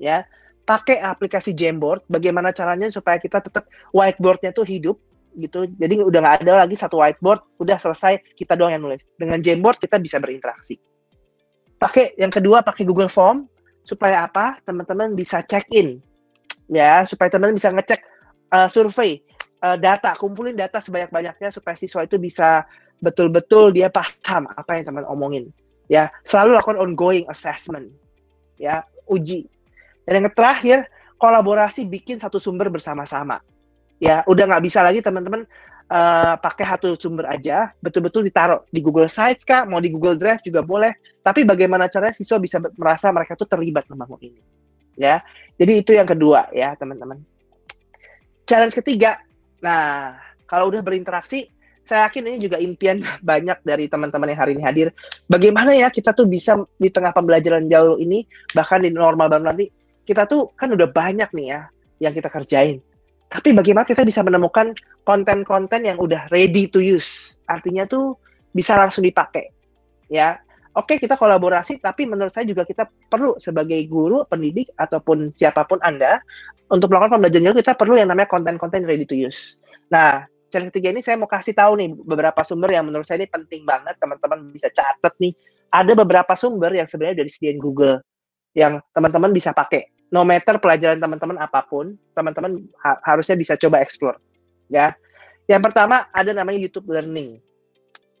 ya. 0.00 0.24
Pakai 0.66 0.98
aplikasi 0.98 1.54
Jamboard 1.54 2.02
bagaimana 2.10 2.50
caranya 2.50 2.90
supaya 2.90 3.22
kita 3.22 3.38
tetap 3.38 3.70
whiteboardnya 3.94 4.50
tuh 4.50 4.66
hidup 4.66 4.98
gitu. 5.38 5.68
Jadi 5.68 6.02
udah 6.02 6.20
nggak 6.24 6.36
ada 6.42 6.66
lagi 6.66 6.74
satu 6.74 6.98
whiteboard 6.98 7.44
udah 7.60 7.78
selesai 7.78 8.18
kita 8.34 8.56
doang 8.58 8.74
yang 8.74 8.82
nulis. 8.82 9.04
Dengan 9.14 9.38
Jamboard 9.38 9.78
kita 9.78 10.00
bisa 10.00 10.18
berinteraksi. 10.18 10.80
Pakai 11.76 12.16
yang 12.16 12.32
kedua 12.32 12.64
pakai 12.64 12.82
Google 12.88 13.12
Form 13.12 13.46
supaya 13.84 14.26
apa? 14.26 14.58
Teman-teman 14.64 15.12
bisa 15.14 15.44
check 15.44 15.68
in 15.70 16.00
ya. 16.72 17.04
Supaya 17.06 17.30
teman-teman 17.30 17.60
bisa 17.60 17.70
ngecek 17.70 18.00
uh, 18.50 18.66
survei 18.66 19.22
uh, 19.62 19.76
data 19.78 20.16
kumpulin 20.18 20.56
data 20.56 20.80
sebanyak-banyaknya 20.82 21.52
supaya 21.52 21.76
siswa 21.78 22.02
itu 22.02 22.16
bisa 22.16 22.64
betul-betul 23.04 23.76
dia 23.76 23.92
paham 23.92 24.48
apa 24.50 24.80
yang 24.80 24.84
teman 24.88 25.04
omongin 25.06 25.52
ya. 25.86 26.08
Selalu 26.26 26.58
lakukan 26.58 26.80
ongoing 26.80 27.28
assessment 27.28 27.92
ya. 28.58 28.82
Uji 29.06 29.46
dan 30.06 30.22
yang 30.22 30.30
terakhir, 30.30 30.86
kolaborasi 31.18 31.84
bikin 31.84 32.22
satu 32.22 32.38
sumber 32.38 32.70
bersama-sama. 32.70 33.42
Ya, 33.98 34.22
udah 34.30 34.46
nggak 34.46 34.64
bisa 34.64 34.80
lagi 34.84 35.02
teman-teman 35.02 35.48
uh, 35.90 36.34
pakai 36.38 36.64
satu 36.68 36.94
sumber 36.94 37.26
aja, 37.26 37.74
betul-betul 37.82 38.22
ditaruh 38.22 38.62
di 38.70 38.78
Google 38.78 39.10
Sites 39.10 39.42
kak, 39.42 39.66
mau 39.66 39.82
di 39.82 39.90
Google 39.90 40.14
Drive 40.14 40.46
juga 40.46 40.62
boleh. 40.62 40.94
Tapi 41.26 41.42
bagaimana 41.42 41.90
caranya 41.90 42.14
siswa 42.14 42.38
bisa 42.38 42.62
merasa 42.78 43.10
mereka 43.10 43.34
tuh 43.34 43.50
terlibat 43.50 43.90
membangun 43.90 44.30
ini. 44.30 44.40
Ya, 44.96 45.20
jadi 45.60 45.82
itu 45.84 45.92
yang 45.92 46.08
kedua 46.08 46.48
ya 46.54 46.72
teman-teman. 46.78 47.20
Challenge 48.46 48.72
ketiga, 48.78 49.18
nah 49.58 50.14
kalau 50.46 50.70
udah 50.70 50.80
berinteraksi, 50.80 51.50
saya 51.82 52.06
yakin 52.06 52.30
ini 52.30 52.38
juga 52.38 52.56
impian 52.62 53.02
banyak 53.30 53.58
dari 53.66 53.90
teman-teman 53.90 54.30
yang 54.30 54.40
hari 54.40 54.52
ini 54.54 54.62
hadir. 54.62 54.88
Bagaimana 55.26 55.74
ya 55.74 55.90
kita 55.90 56.14
tuh 56.14 56.30
bisa 56.30 56.62
di 56.78 56.88
tengah 56.94 57.10
pembelajaran 57.10 57.66
jauh 57.66 57.98
ini, 57.98 58.22
bahkan 58.54 58.82
di 58.84 58.94
normal 58.94 59.26
baru 59.26 59.44
nanti, 59.50 59.66
kita 60.06 60.24
tuh 60.30 60.54
kan 60.54 60.70
udah 60.70 60.88
banyak 60.88 61.28
nih 61.34 61.46
ya 61.50 61.60
yang 62.00 62.14
kita 62.14 62.30
kerjain. 62.30 62.78
Tapi 63.26 63.50
bagaimana 63.50 63.82
kita 63.82 64.06
bisa 64.06 64.22
menemukan 64.22 64.70
konten-konten 65.02 65.82
yang 65.82 65.98
udah 65.98 66.30
ready 66.30 66.70
to 66.70 66.78
use? 66.78 67.34
Artinya 67.50 67.82
tuh 67.90 68.14
bisa 68.54 68.78
langsung 68.78 69.02
dipakai. 69.02 69.50
Ya, 70.06 70.38
oke 70.78 71.02
kita 71.02 71.18
kolaborasi, 71.18 71.82
tapi 71.82 72.06
menurut 72.06 72.30
saya 72.30 72.46
juga 72.46 72.62
kita 72.62 72.86
perlu 73.10 73.34
sebagai 73.42 73.82
guru, 73.90 74.22
pendidik 74.30 74.70
ataupun 74.78 75.34
siapa 75.34 75.66
pun 75.66 75.82
anda 75.82 76.22
untuk 76.70 76.94
melakukan 76.94 77.18
pembelajaran 77.18 77.58
kita 77.58 77.74
perlu 77.74 77.98
yang 77.98 78.06
namanya 78.06 78.30
konten-konten 78.30 78.86
ready 78.86 79.02
to 79.02 79.18
use. 79.18 79.58
Nah, 79.90 80.22
challenge 80.50 80.70
ketiga 80.70 80.94
ini 80.94 81.02
saya 81.02 81.18
mau 81.18 81.26
kasih 81.26 81.58
tahu 81.58 81.82
nih 81.82 81.90
beberapa 82.06 82.46
sumber 82.46 82.70
yang 82.70 82.86
menurut 82.86 83.02
saya 83.02 83.26
ini 83.26 83.28
penting 83.30 83.66
banget 83.66 83.98
teman-teman 83.98 84.54
bisa 84.54 84.70
catat 84.70 85.14
nih. 85.18 85.34
Ada 85.74 85.98
beberapa 85.98 86.38
sumber 86.38 86.70
yang 86.78 86.86
sebenarnya 86.86 87.26
dari 87.26 87.26
disediain 87.26 87.58
Google 87.58 87.98
yang 88.54 88.78
teman-teman 88.94 89.34
bisa 89.34 89.50
pakai 89.50 89.95
no 90.10 90.22
matter 90.22 90.58
pelajaran 90.62 90.98
teman-teman 91.02 91.38
apa 91.40 91.66
pun, 91.66 91.94
teman-teman 92.14 92.62
ha 92.82 92.98
harusnya 93.02 93.34
bisa 93.34 93.54
coba 93.58 93.82
explore. 93.82 94.18
Ya. 94.70 94.94
Yang 95.46 95.70
pertama 95.70 96.06
ada 96.10 96.34
namanya 96.34 96.58
YouTube 96.58 96.90
Learning. 96.90 97.38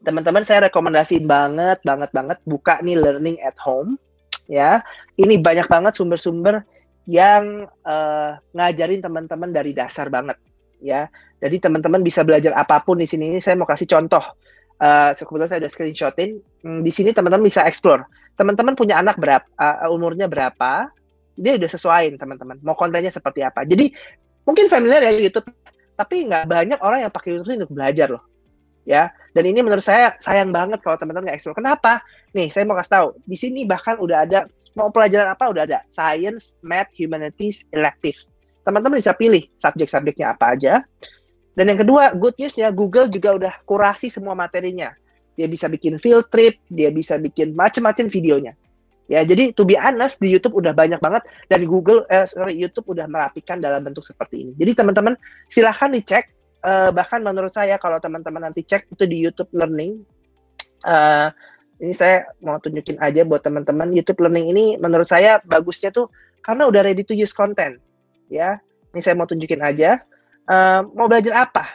Teman-teman 0.06 0.46
saya 0.46 0.70
rekomendasiin 0.70 1.26
banget, 1.26 1.82
banget, 1.82 2.10
banget 2.14 2.38
buka 2.46 2.78
nih 2.86 2.94
Learning 2.94 3.42
at 3.42 3.58
Home. 3.66 3.98
Ya, 4.46 4.78
ini 5.18 5.42
banyak 5.42 5.66
banget 5.66 5.98
sumber-sumber 5.98 6.62
yang 7.10 7.66
uh, 7.82 8.38
ngajarin 8.54 9.02
teman-teman 9.02 9.50
dari 9.50 9.74
dasar 9.74 10.06
banget. 10.06 10.38
Ya, 10.78 11.10
jadi 11.42 11.58
teman-teman 11.58 12.06
bisa 12.06 12.22
belajar 12.22 12.54
apa 12.54 12.78
pun 12.78 13.02
di 13.02 13.10
sini. 13.10 13.34
Ini 13.34 13.42
saya 13.42 13.58
mau 13.58 13.66
kasih 13.66 13.90
contoh. 13.90 14.22
Uh, 14.78 15.10
kebetulan 15.16 15.50
saya 15.50 15.60
udah 15.66 15.72
screenshotin. 15.72 16.38
Hmm, 16.62 16.86
di 16.86 16.94
sini 16.94 17.10
teman-teman 17.10 17.50
bisa 17.50 17.66
explore. 17.66 18.06
Teman-teman 18.38 18.78
punya 18.78 19.02
anak 19.02 19.18
berapa, 19.18 19.42
uh, 19.58 19.90
umurnya 19.90 20.30
berapa, 20.30 20.94
dia 21.36 21.60
udah 21.60 21.70
sesuaiin 21.70 22.16
teman-teman 22.16 22.56
mau 22.64 22.74
kontennya 22.74 23.12
seperti 23.12 23.44
apa. 23.44 23.62
Jadi 23.68 23.92
mungkin 24.48 24.72
familiar 24.72 25.04
ya 25.04 25.12
YouTube 25.12 25.46
tapi 25.96 26.28
nggak 26.28 26.44
banyak 26.48 26.78
orang 26.80 27.04
yang 27.06 27.12
pakai 27.12 27.36
YouTube 27.36 27.60
untuk 27.60 27.72
belajar 27.76 28.08
loh 28.08 28.24
ya. 28.88 29.12
Dan 29.36 29.44
ini 29.52 29.60
menurut 29.60 29.84
saya 29.84 30.16
sayang 30.16 30.50
banget 30.50 30.80
kalau 30.80 30.96
teman-teman 30.96 31.28
nggak 31.28 31.36
explore. 31.38 31.60
Kenapa? 31.60 32.00
Nih 32.32 32.48
saya 32.48 32.64
mau 32.64 32.74
kasih 32.80 32.92
tahu 32.92 33.08
di 33.28 33.36
sini 33.36 33.68
bahkan 33.68 34.00
udah 34.00 34.24
ada 34.24 34.40
mau 34.72 34.88
pelajaran 34.88 35.28
apa 35.28 35.44
udah 35.52 35.68
ada? 35.68 35.84
Science 35.92 36.56
math 36.64 36.88
humanities 36.96 37.68
elective. 37.76 38.16
Teman-teman 38.64 38.98
bisa 38.98 39.12
pilih 39.14 39.44
subjek-subjeknya 39.60 40.34
apa 40.34 40.56
aja. 40.56 40.82
Dan 41.56 41.72
yang 41.72 41.80
kedua 41.80 42.12
good 42.16 42.36
news 42.40 42.56
ya 42.56 42.68
Google 42.72 43.08
juga 43.12 43.36
udah 43.36 43.54
kurasi 43.68 44.08
semua 44.08 44.32
materinya. 44.32 44.92
Dia 45.36 45.48
bisa 45.52 45.68
bikin 45.68 46.00
field 46.00 46.32
trip 46.32 46.56
dia 46.72 46.88
bisa 46.88 47.20
bikin 47.20 47.52
macam-macam 47.52 48.08
videonya 48.08 48.56
Ya, 49.06 49.22
jadi 49.22 49.54
to 49.54 49.62
be 49.62 49.78
honest 49.78 50.18
di 50.18 50.34
YouTube 50.34 50.58
udah 50.58 50.74
banyak 50.74 50.98
banget 50.98 51.22
dan 51.46 51.62
Google 51.62 52.02
eh, 52.10 52.26
sorry 52.26 52.58
YouTube 52.58 52.90
udah 52.90 53.06
merapikan 53.06 53.62
dalam 53.62 53.86
bentuk 53.86 54.02
seperti 54.02 54.42
ini. 54.42 54.52
Jadi 54.58 54.82
teman-teman 54.82 55.14
silahkan 55.46 55.90
dicek. 55.94 56.34
Uh, 56.66 56.90
bahkan 56.90 57.22
menurut 57.22 57.54
saya 57.54 57.78
kalau 57.78 58.02
teman-teman 58.02 58.50
nanti 58.50 58.66
cek 58.66 58.90
itu 58.90 59.06
di 59.06 59.22
YouTube 59.22 59.46
Learning. 59.54 60.02
Uh, 60.82 61.30
ini 61.78 61.94
saya 61.94 62.26
mau 62.42 62.58
tunjukin 62.58 62.98
aja 62.98 63.22
buat 63.22 63.46
teman-teman 63.46 63.94
YouTube 63.94 64.18
Learning 64.18 64.50
ini 64.50 64.74
menurut 64.74 65.06
saya 65.06 65.38
bagusnya 65.46 65.94
tuh 65.94 66.10
karena 66.42 66.66
udah 66.66 66.82
ready 66.82 67.06
to 67.06 67.14
use 67.14 67.30
content. 67.30 67.78
Ya, 68.26 68.58
ini 68.90 68.98
saya 68.98 69.14
mau 69.14 69.30
tunjukin 69.30 69.62
aja. 69.62 70.02
Uh, 70.50 70.82
mau 70.98 71.06
belajar 71.06 71.46
apa? 71.46 71.70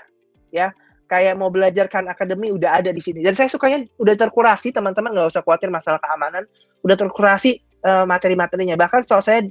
Ya, 0.51 0.75
kayak 1.07 1.39
mau 1.39 1.47
belajar 1.47 1.87
kan 1.87 2.11
akademi 2.11 2.51
udah 2.51 2.83
ada 2.83 2.91
di 2.91 2.99
sini. 2.99 3.23
Dan 3.23 3.31
saya 3.31 3.47
sukanya 3.47 3.87
udah 3.95 4.19
terkurasi 4.19 4.75
teman-teman 4.75 5.15
nggak 5.15 5.31
usah 5.31 5.39
khawatir 5.39 5.71
masalah 5.71 6.03
keamanan 6.03 6.43
udah 6.81 6.97
terkurasi 6.97 7.61
uh, 7.85 8.05
materi-materinya. 8.05 8.77
Bahkan 8.77 9.05
setahu 9.05 9.21
saya 9.23 9.45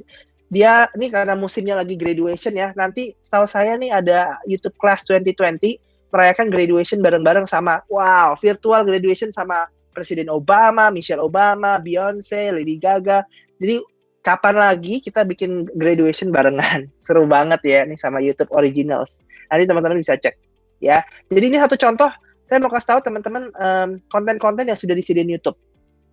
dia 0.50 0.90
ini 0.98 1.14
karena 1.14 1.38
musimnya 1.38 1.78
lagi 1.78 1.94
graduation 1.94 2.54
ya. 2.58 2.74
Nanti 2.74 3.14
setahu 3.22 3.46
saya 3.46 3.78
nih 3.78 3.94
ada 3.94 4.38
YouTube 4.46 4.74
Class 4.78 5.06
2020 5.06 5.78
merayakan 6.10 6.50
graduation 6.50 6.98
bareng-bareng 6.98 7.46
sama 7.46 7.86
wow, 7.86 8.34
virtual 8.42 8.82
graduation 8.82 9.30
sama 9.30 9.70
Presiden 9.94 10.26
Obama, 10.26 10.90
Michelle 10.90 11.22
Obama, 11.22 11.78
Beyonce, 11.78 12.50
Lady 12.50 12.78
Gaga. 12.78 13.22
Jadi 13.62 13.82
kapan 14.26 14.58
lagi 14.58 14.98
kita 14.98 15.22
bikin 15.22 15.70
graduation 15.78 16.34
barengan? 16.34 16.90
Seru 17.06 17.30
banget 17.30 17.62
ya 17.62 17.86
nih 17.86 17.98
sama 17.98 18.18
YouTube 18.18 18.50
Originals. 18.50 19.22
Nanti 19.50 19.70
teman-teman 19.70 20.02
bisa 20.02 20.18
cek 20.18 20.34
ya. 20.82 21.02
Jadi 21.30 21.44
ini 21.46 21.58
satu 21.62 21.78
contoh 21.78 22.10
saya 22.50 22.58
mau 22.58 22.70
kasih 22.74 22.98
tahu 22.98 23.00
teman-teman 23.06 23.54
um, 23.54 23.88
konten-konten 24.10 24.66
yang 24.66 24.74
sudah 24.74 24.98
disediain 24.98 25.30
YouTube 25.30 25.54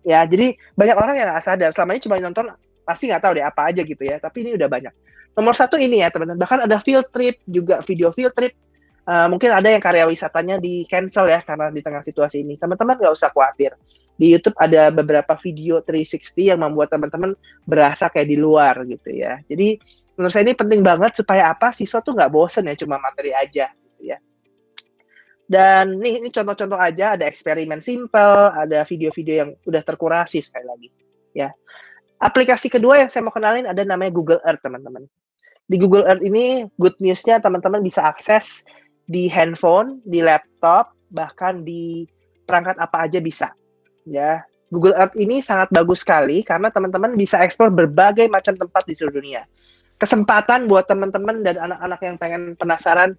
ya 0.02 0.24
jadi 0.26 0.54
banyak 0.74 0.96
orang 0.96 1.14
yang 1.18 1.26
nggak 1.30 1.44
sadar. 1.44 1.70
Selama 1.74 1.96
ini 1.96 2.02
cuma 2.02 2.16
nonton 2.18 2.46
pasti 2.82 3.10
nggak 3.10 3.22
tahu 3.22 3.32
deh 3.38 3.44
apa 3.44 3.60
aja 3.70 3.82
gitu 3.82 4.02
ya. 4.02 4.16
Tapi 4.18 4.46
ini 4.46 4.50
udah 4.54 4.68
banyak. 4.68 4.92
Nomor 5.34 5.54
satu 5.54 5.78
ini 5.78 6.02
ya 6.02 6.10
teman-teman. 6.10 6.40
Bahkan 6.40 6.66
ada 6.66 6.76
field 6.82 7.08
trip 7.14 7.38
juga 7.46 7.80
video 7.84 8.10
field 8.14 8.34
trip. 8.34 8.54
Uh, 9.08 9.24
mungkin 9.32 9.48
ada 9.48 9.72
yang 9.72 9.80
karya 9.80 10.04
wisatanya 10.04 10.60
di 10.60 10.84
cancel 10.84 11.24
ya 11.32 11.40
karena 11.40 11.72
di 11.72 11.80
tengah 11.80 12.04
situasi 12.04 12.44
ini. 12.44 12.60
Teman-teman 12.60 12.98
nggak 12.98 13.14
usah 13.14 13.32
khawatir. 13.32 13.72
Di 14.18 14.34
YouTube 14.34 14.58
ada 14.58 14.90
beberapa 14.90 15.38
video 15.38 15.78
360 15.78 16.42
yang 16.42 16.58
membuat 16.58 16.90
teman-teman 16.90 17.38
berasa 17.62 18.10
kayak 18.10 18.28
di 18.28 18.36
luar 18.36 18.82
gitu 18.84 19.14
ya. 19.14 19.38
Jadi 19.46 19.78
menurut 20.18 20.34
saya 20.34 20.42
ini 20.42 20.58
penting 20.58 20.82
banget 20.82 21.22
supaya 21.22 21.54
apa? 21.54 21.70
Siswa 21.70 22.02
tuh 22.02 22.18
nggak 22.18 22.30
bosen 22.34 22.66
ya 22.66 22.74
cuma 22.74 22.98
materi 22.98 23.30
aja 23.30 23.70
gitu 23.70 24.10
ya 24.10 24.18
dan 25.48 25.96
nih 25.96 26.20
ini 26.20 26.28
contoh-contoh 26.28 26.76
aja 26.76 27.16
ada 27.16 27.24
eksperimen 27.24 27.80
simple, 27.80 28.52
ada 28.52 28.84
video-video 28.84 29.34
yang 29.34 29.50
udah 29.64 29.80
terkurasi 29.80 30.44
sekali 30.44 30.68
lagi. 30.68 30.88
ya. 31.32 31.48
Aplikasi 32.20 32.68
kedua 32.68 33.00
yang 33.00 33.08
saya 33.08 33.24
mau 33.24 33.32
kenalin 33.32 33.64
ada 33.64 33.80
namanya 33.80 34.12
Google 34.12 34.42
Earth, 34.44 34.60
teman-teman. 34.60 35.08
Di 35.64 35.80
Google 35.80 36.04
Earth 36.04 36.20
ini 36.20 36.68
good 36.76 36.96
news-nya 37.00 37.40
teman-teman 37.40 37.80
bisa 37.80 38.04
akses 38.04 38.60
di 39.08 39.24
handphone, 39.24 40.04
di 40.04 40.20
laptop, 40.20 40.92
bahkan 41.08 41.64
di 41.64 42.04
perangkat 42.44 42.76
apa 42.76 43.08
aja 43.08 43.18
bisa. 43.22 43.48
Ya, 44.04 44.44
Google 44.68 44.96
Earth 45.00 45.16
ini 45.16 45.40
sangat 45.40 45.72
bagus 45.72 46.04
sekali 46.04 46.44
karena 46.44 46.68
teman-teman 46.68 47.16
bisa 47.16 47.40
eksplor 47.40 47.72
berbagai 47.72 48.28
macam 48.28 48.52
tempat 48.52 48.84
di 48.84 48.92
seluruh 48.92 49.16
dunia. 49.16 49.48
Kesempatan 49.96 50.68
buat 50.68 50.84
teman-teman 50.84 51.40
dan 51.40 51.56
anak-anak 51.56 52.00
yang 52.04 52.16
pengen 52.20 52.42
penasaran 52.60 53.16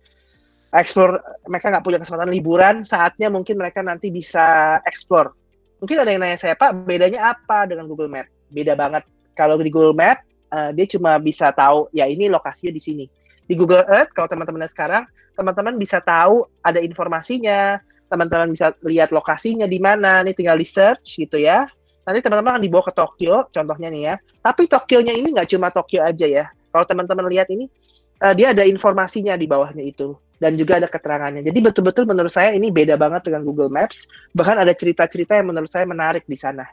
explore 0.74 1.18
mereka 1.50 1.74
nggak 1.74 1.86
punya 1.86 2.00
kesempatan 2.02 2.30
liburan, 2.30 2.76
saatnya 2.86 3.34
mungkin 3.34 3.58
mereka 3.58 3.82
nanti 3.82 4.14
bisa 4.14 4.78
explore. 4.86 5.34
Mungkin 5.82 5.98
ada 5.98 6.12
yang 6.12 6.22
nanya 6.22 6.38
saya, 6.38 6.54
Pak, 6.60 6.86
bedanya 6.86 7.34
apa 7.34 7.66
dengan 7.66 7.88
Google 7.88 8.12
Map? 8.12 8.28
Beda 8.52 8.76
banget. 8.76 9.08
Kalau 9.34 9.56
di 9.58 9.72
Google 9.72 9.96
Map, 9.96 10.22
uh, 10.52 10.70
dia 10.76 10.86
cuma 10.86 11.16
bisa 11.18 11.50
tahu, 11.56 11.88
ya 11.96 12.06
ini 12.06 12.28
lokasinya 12.28 12.76
di 12.76 12.82
sini. 12.84 13.06
Di 13.48 13.56
Google 13.56 13.88
Earth, 13.88 14.12
kalau 14.14 14.28
teman-teman 14.30 14.68
sekarang, 14.70 15.08
teman-teman 15.34 15.80
bisa 15.80 16.04
tahu 16.04 16.46
ada 16.62 16.84
informasinya, 16.84 17.80
teman-teman 18.12 18.52
bisa 18.52 18.76
lihat 18.84 19.10
lokasinya 19.16 19.66
di 19.66 19.80
mana, 19.80 20.22
nih 20.22 20.36
tinggal 20.36 20.60
di 20.60 20.68
search 20.68 21.18
gitu 21.18 21.40
ya. 21.40 21.66
Nanti 22.04 22.20
teman-teman 22.22 22.60
akan 22.60 22.64
dibawa 22.68 22.84
ke 22.86 22.94
Tokyo, 22.94 23.48
contohnya 23.50 23.88
nih 23.90 24.02
ya. 24.14 24.16
Tapi 24.44 24.68
Tokyo-nya 24.68 25.16
ini 25.16 25.32
nggak 25.32 25.50
cuma 25.56 25.72
Tokyo 25.72 26.04
aja 26.04 26.28
ya. 26.28 26.46
Kalau 26.70 26.86
teman-teman 26.86 27.26
lihat 27.32 27.48
ini, 27.50 27.72
uh, 28.20 28.36
dia 28.36 28.52
ada 28.52 28.68
informasinya 28.68 29.40
di 29.40 29.48
bawahnya 29.48 29.82
itu 29.82 30.14
dan 30.40 30.56
juga 30.56 30.80
ada 30.80 30.88
keterangannya. 30.88 31.44
Jadi 31.44 31.60
betul-betul 31.60 32.08
menurut 32.08 32.32
saya 32.32 32.56
ini 32.56 32.72
beda 32.72 32.96
banget 32.96 33.28
dengan 33.28 33.44
Google 33.44 33.70
Maps. 33.70 34.08
Bahkan 34.34 34.64
ada 34.64 34.72
cerita-cerita 34.72 35.36
yang 35.36 35.52
menurut 35.52 35.70
saya 35.70 35.84
menarik 35.84 36.24
di 36.26 36.40
sana. 36.40 36.66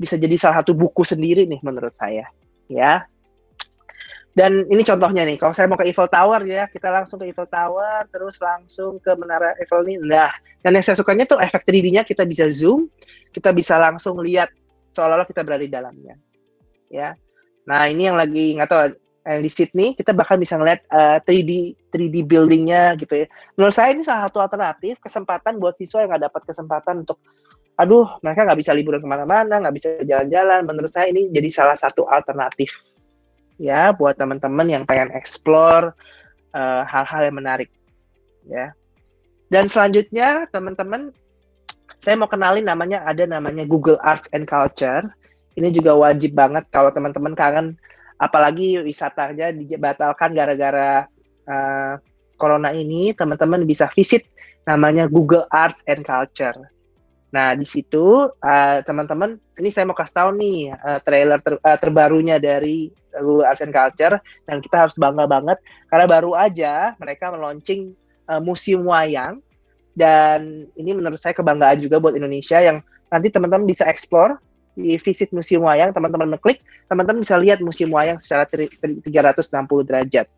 Bisa 0.00 0.16
jadi 0.16 0.32
salah 0.40 0.64
satu 0.64 0.72
buku 0.72 1.04
sendiri 1.04 1.44
nih 1.44 1.60
menurut 1.60 1.92
saya, 1.92 2.24
ya. 2.66 3.04
Dan 4.32 4.64
ini 4.72 4.80
contohnya 4.80 5.26
nih, 5.28 5.36
kalau 5.36 5.52
saya 5.52 5.68
mau 5.68 5.76
ke 5.76 5.84
Eiffel 5.84 6.08
Tower 6.08 6.40
ya, 6.48 6.64
kita 6.70 6.88
langsung 6.88 7.20
ke 7.20 7.28
Eiffel 7.28 7.50
Tower, 7.50 8.08
terus 8.08 8.40
langsung 8.40 8.96
ke 8.96 9.12
Menara 9.18 9.52
Eiffel 9.60 9.84
ini. 9.84 10.00
Nah, 10.00 10.32
dan 10.64 10.72
yang 10.72 10.84
saya 10.86 10.96
sukanya 10.96 11.28
tuh 11.28 11.36
efek 11.42 11.66
3D-nya 11.66 12.06
kita 12.06 12.24
bisa 12.24 12.48
zoom, 12.48 12.88
kita 13.34 13.52
bisa 13.52 13.76
langsung 13.76 14.16
lihat 14.22 14.48
seolah-olah 14.94 15.28
kita 15.28 15.42
berada 15.44 15.66
di 15.66 15.72
dalamnya. 15.72 16.14
Ya. 16.88 17.18
Nah, 17.66 17.90
ini 17.90 18.08
yang 18.08 18.16
lagi 18.16 18.56
nggak 18.56 18.68
tahu 18.70 18.80
eh, 19.26 19.40
di 19.42 19.50
Sydney 19.50 19.98
kita 19.98 20.16
bahkan 20.16 20.40
bisa 20.40 20.56
ngeliat 20.56 20.82
uh, 20.90 21.18
3D 21.22 21.79
3D 21.90 22.24
buildingnya 22.24 22.96
gitu 22.96 23.24
ya. 23.24 23.26
Menurut 23.58 23.74
saya 23.74 23.92
ini 23.92 24.06
salah 24.06 24.30
satu 24.30 24.38
alternatif 24.40 24.96
kesempatan 25.02 25.58
buat 25.58 25.76
siswa 25.76 26.06
yang 26.06 26.14
nggak 26.14 26.30
dapat 26.30 26.42
kesempatan 26.46 27.04
untuk 27.04 27.18
aduh 27.80 28.20
mereka 28.20 28.44
nggak 28.44 28.60
bisa 28.60 28.72
liburan 28.76 29.00
ke 29.00 29.08
mana-mana 29.08 29.60
nggak 29.60 29.74
bisa 29.74 29.88
jalan-jalan. 30.06 30.64
Menurut 30.64 30.90
saya 30.94 31.10
ini 31.10 31.28
jadi 31.34 31.48
salah 31.50 31.76
satu 31.76 32.06
alternatif 32.06 32.72
ya 33.60 33.92
buat 33.92 34.16
teman-teman 34.16 34.66
yang 34.70 34.82
pengen 34.88 35.12
explore 35.12 35.92
uh, 36.56 36.82
hal-hal 36.88 37.28
yang 37.28 37.36
menarik 37.36 37.68
ya. 38.48 38.72
Dan 39.50 39.66
selanjutnya 39.66 40.46
teman-teman 40.48 41.10
saya 42.00 42.16
mau 42.16 42.30
kenalin 42.30 42.64
namanya 42.64 43.04
ada 43.04 43.28
namanya 43.28 43.68
Google 43.68 44.00
Arts 44.00 44.30
and 44.32 44.48
Culture. 44.48 45.04
Ini 45.58 45.68
juga 45.74 45.92
wajib 45.92 46.32
banget 46.32 46.64
kalau 46.72 46.88
teman-teman 46.94 47.36
kangen 47.36 47.76
apalagi 48.16 48.80
wisatanya 48.80 49.52
dibatalkan 49.52 50.32
gara-gara 50.32 51.04
uh, 51.50 51.98
corona 52.38 52.70
ini, 52.70 53.10
teman-teman 53.10 53.66
bisa 53.66 53.90
visit 53.90 54.30
namanya 54.64 55.10
Google 55.10 55.50
Arts 55.50 55.82
and 55.90 56.06
Culture. 56.06 56.54
Nah, 57.30 57.54
di 57.54 57.66
situ 57.66 58.26
uh, 58.26 58.78
teman-teman, 58.82 59.38
ini 59.58 59.70
saya 59.70 59.86
mau 59.86 59.94
kasih 59.94 60.14
tahu 60.14 60.30
nih 60.38 60.74
uh, 60.74 60.98
trailer 61.02 61.38
ter, 61.42 61.58
uh, 61.58 61.78
terbarunya 61.78 62.38
dari 62.38 62.90
Google 63.14 63.46
Arts 63.46 63.62
and 63.62 63.74
Culture 63.74 64.18
dan 64.46 64.58
kita 64.58 64.86
harus 64.86 64.94
bangga 64.98 65.26
banget 65.26 65.58
karena 65.90 66.06
baru 66.10 66.34
aja 66.34 66.94
mereka 66.98 67.30
meluncing 67.30 67.94
uh, 68.26 68.42
museum 68.42 68.86
wayang 68.86 69.38
dan 69.94 70.66
ini 70.78 70.90
menurut 70.94 71.18
saya 71.18 71.34
kebanggaan 71.34 71.82
juga 71.82 71.98
buat 71.98 72.14
Indonesia 72.14 72.58
yang 72.62 72.82
nanti 73.10 73.30
teman-teman 73.30 73.66
bisa 73.66 73.86
explore 73.90 74.38
di 74.78 74.96
visit 75.02 75.34
museum 75.34 75.66
wayang, 75.66 75.90
teman-teman 75.90 76.38
mengklik, 76.38 76.62
teman-teman 76.86 77.26
bisa 77.26 77.36
lihat 77.36 77.58
museum 77.58 77.90
wayang 77.90 78.22
secara 78.22 78.46
360 78.46 79.02
derajat. 79.84 80.30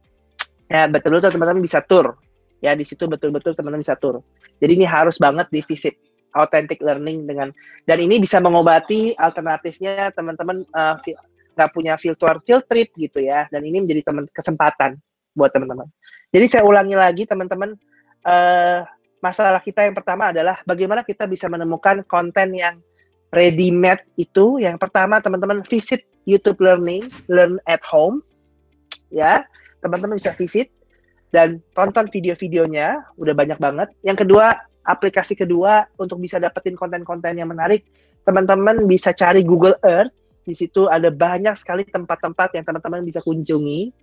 Ya, 0.72 0.88
betul-betul 0.88 1.37
teman-teman 1.37 1.61
bisa 1.61 1.85
tour. 1.85 2.16
Ya, 2.64 2.72
di 2.72 2.88
situ 2.88 3.04
betul-betul 3.04 3.52
teman-teman 3.52 3.85
bisa 3.85 3.92
tour. 4.00 4.24
Jadi 4.56 4.72
ini 4.80 4.87
harus 4.88 5.20
banget 5.20 5.52
di 5.52 5.61
visit 5.61 6.00
authentic 6.32 6.80
learning 6.80 7.28
dengan 7.28 7.52
dan 7.85 8.00
ini 8.00 8.16
bisa 8.16 8.40
mengobati 8.40 9.12
alternatifnya 9.20 10.08
teman-teman 10.16 10.64
uh, 10.72 10.96
nggak 11.52 11.70
punya 11.76 12.00
filter 12.00 12.40
field 12.48 12.64
trip 12.64 12.88
gitu 12.96 13.20
ya 13.20 13.44
dan 13.52 13.61
ini 13.68 13.85
menjadi 13.85 14.08
teman 14.08 14.24
kesempatan 14.32 14.96
buat 15.37 15.52
teman-teman. 15.52 15.88
Jadi 16.32 16.46
saya 16.48 16.64
ulangi 16.64 16.96
lagi 16.96 17.28
teman-teman 17.28 17.76
uh, 18.24 18.80
masalah 19.20 19.61
kita 19.61 19.85
yang 19.85 19.92
pertama 19.92 20.32
adalah 20.32 20.64
bagaimana 20.64 21.04
kita 21.04 21.28
bisa 21.28 21.52
menemukan 21.52 22.00
konten 22.08 22.56
yang 22.56 22.80
ready 23.28 23.68
made 23.68 24.00
itu 24.16 24.56
yang 24.56 24.80
pertama 24.80 25.20
teman-teman 25.20 25.61
visit 25.68 26.04
YouTube 26.24 26.62
Learning, 26.62 27.04
learn 27.28 27.61
at 27.68 27.82
home. 27.85 28.24
Ya, 29.12 29.44
teman-teman 29.83 30.16
bisa 30.16 30.33
visit 30.38 30.71
dan 31.35 31.59
tonton 31.75 32.07
video-videonya, 32.09 33.03
udah 33.18 33.35
banyak 33.35 33.59
banget. 33.59 33.88
Yang 34.07 34.25
kedua, 34.25 34.57
aplikasi 34.87 35.35
kedua 35.35 35.88
untuk 35.99 36.23
bisa 36.23 36.38
dapetin 36.38 36.79
konten-konten 36.79 37.35
yang 37.35 37.51
menarik, 37.51 37.85
teman-teman 38.23 38.87
bisa 38.87 39.11
cari 39.11 39.42
Google 39.42 39.75
Earth. 39.83 40.14
Di 40.42 40.55
situ 40.59 40.90
ada 40.90 41.07
banyak 41.11 41.55
sekali 41.55 41.87
tempat-tempat 41.87 42.59
yang 42.59 42.64
teman-teman 42.66 43.07
bisa 43.07 43.23
kunjungi, 43.23 43.95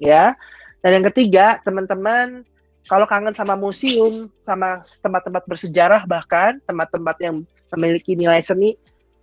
ya. 0.00 0.36
Dan 0.84 1.00
yang 1.00 1.06
ketiga, 1.10 1.58
teman-teman 1.64 2.44
kalau 2.86 3.04
kangen 3.04 3.36
sama 3.36 3.52
museum, 3.58 4.32
sama 4.40 4.80
tempat-tempat 5.04 5.44
bersejarah 5.44 6.08
bahkan 6.08 6.56
tempat-tempat 6.64 7.16
yang 7.20 7.44
memiliki 7.76 8.16
nilai 8.16 8.40
seni, 8.40 8.78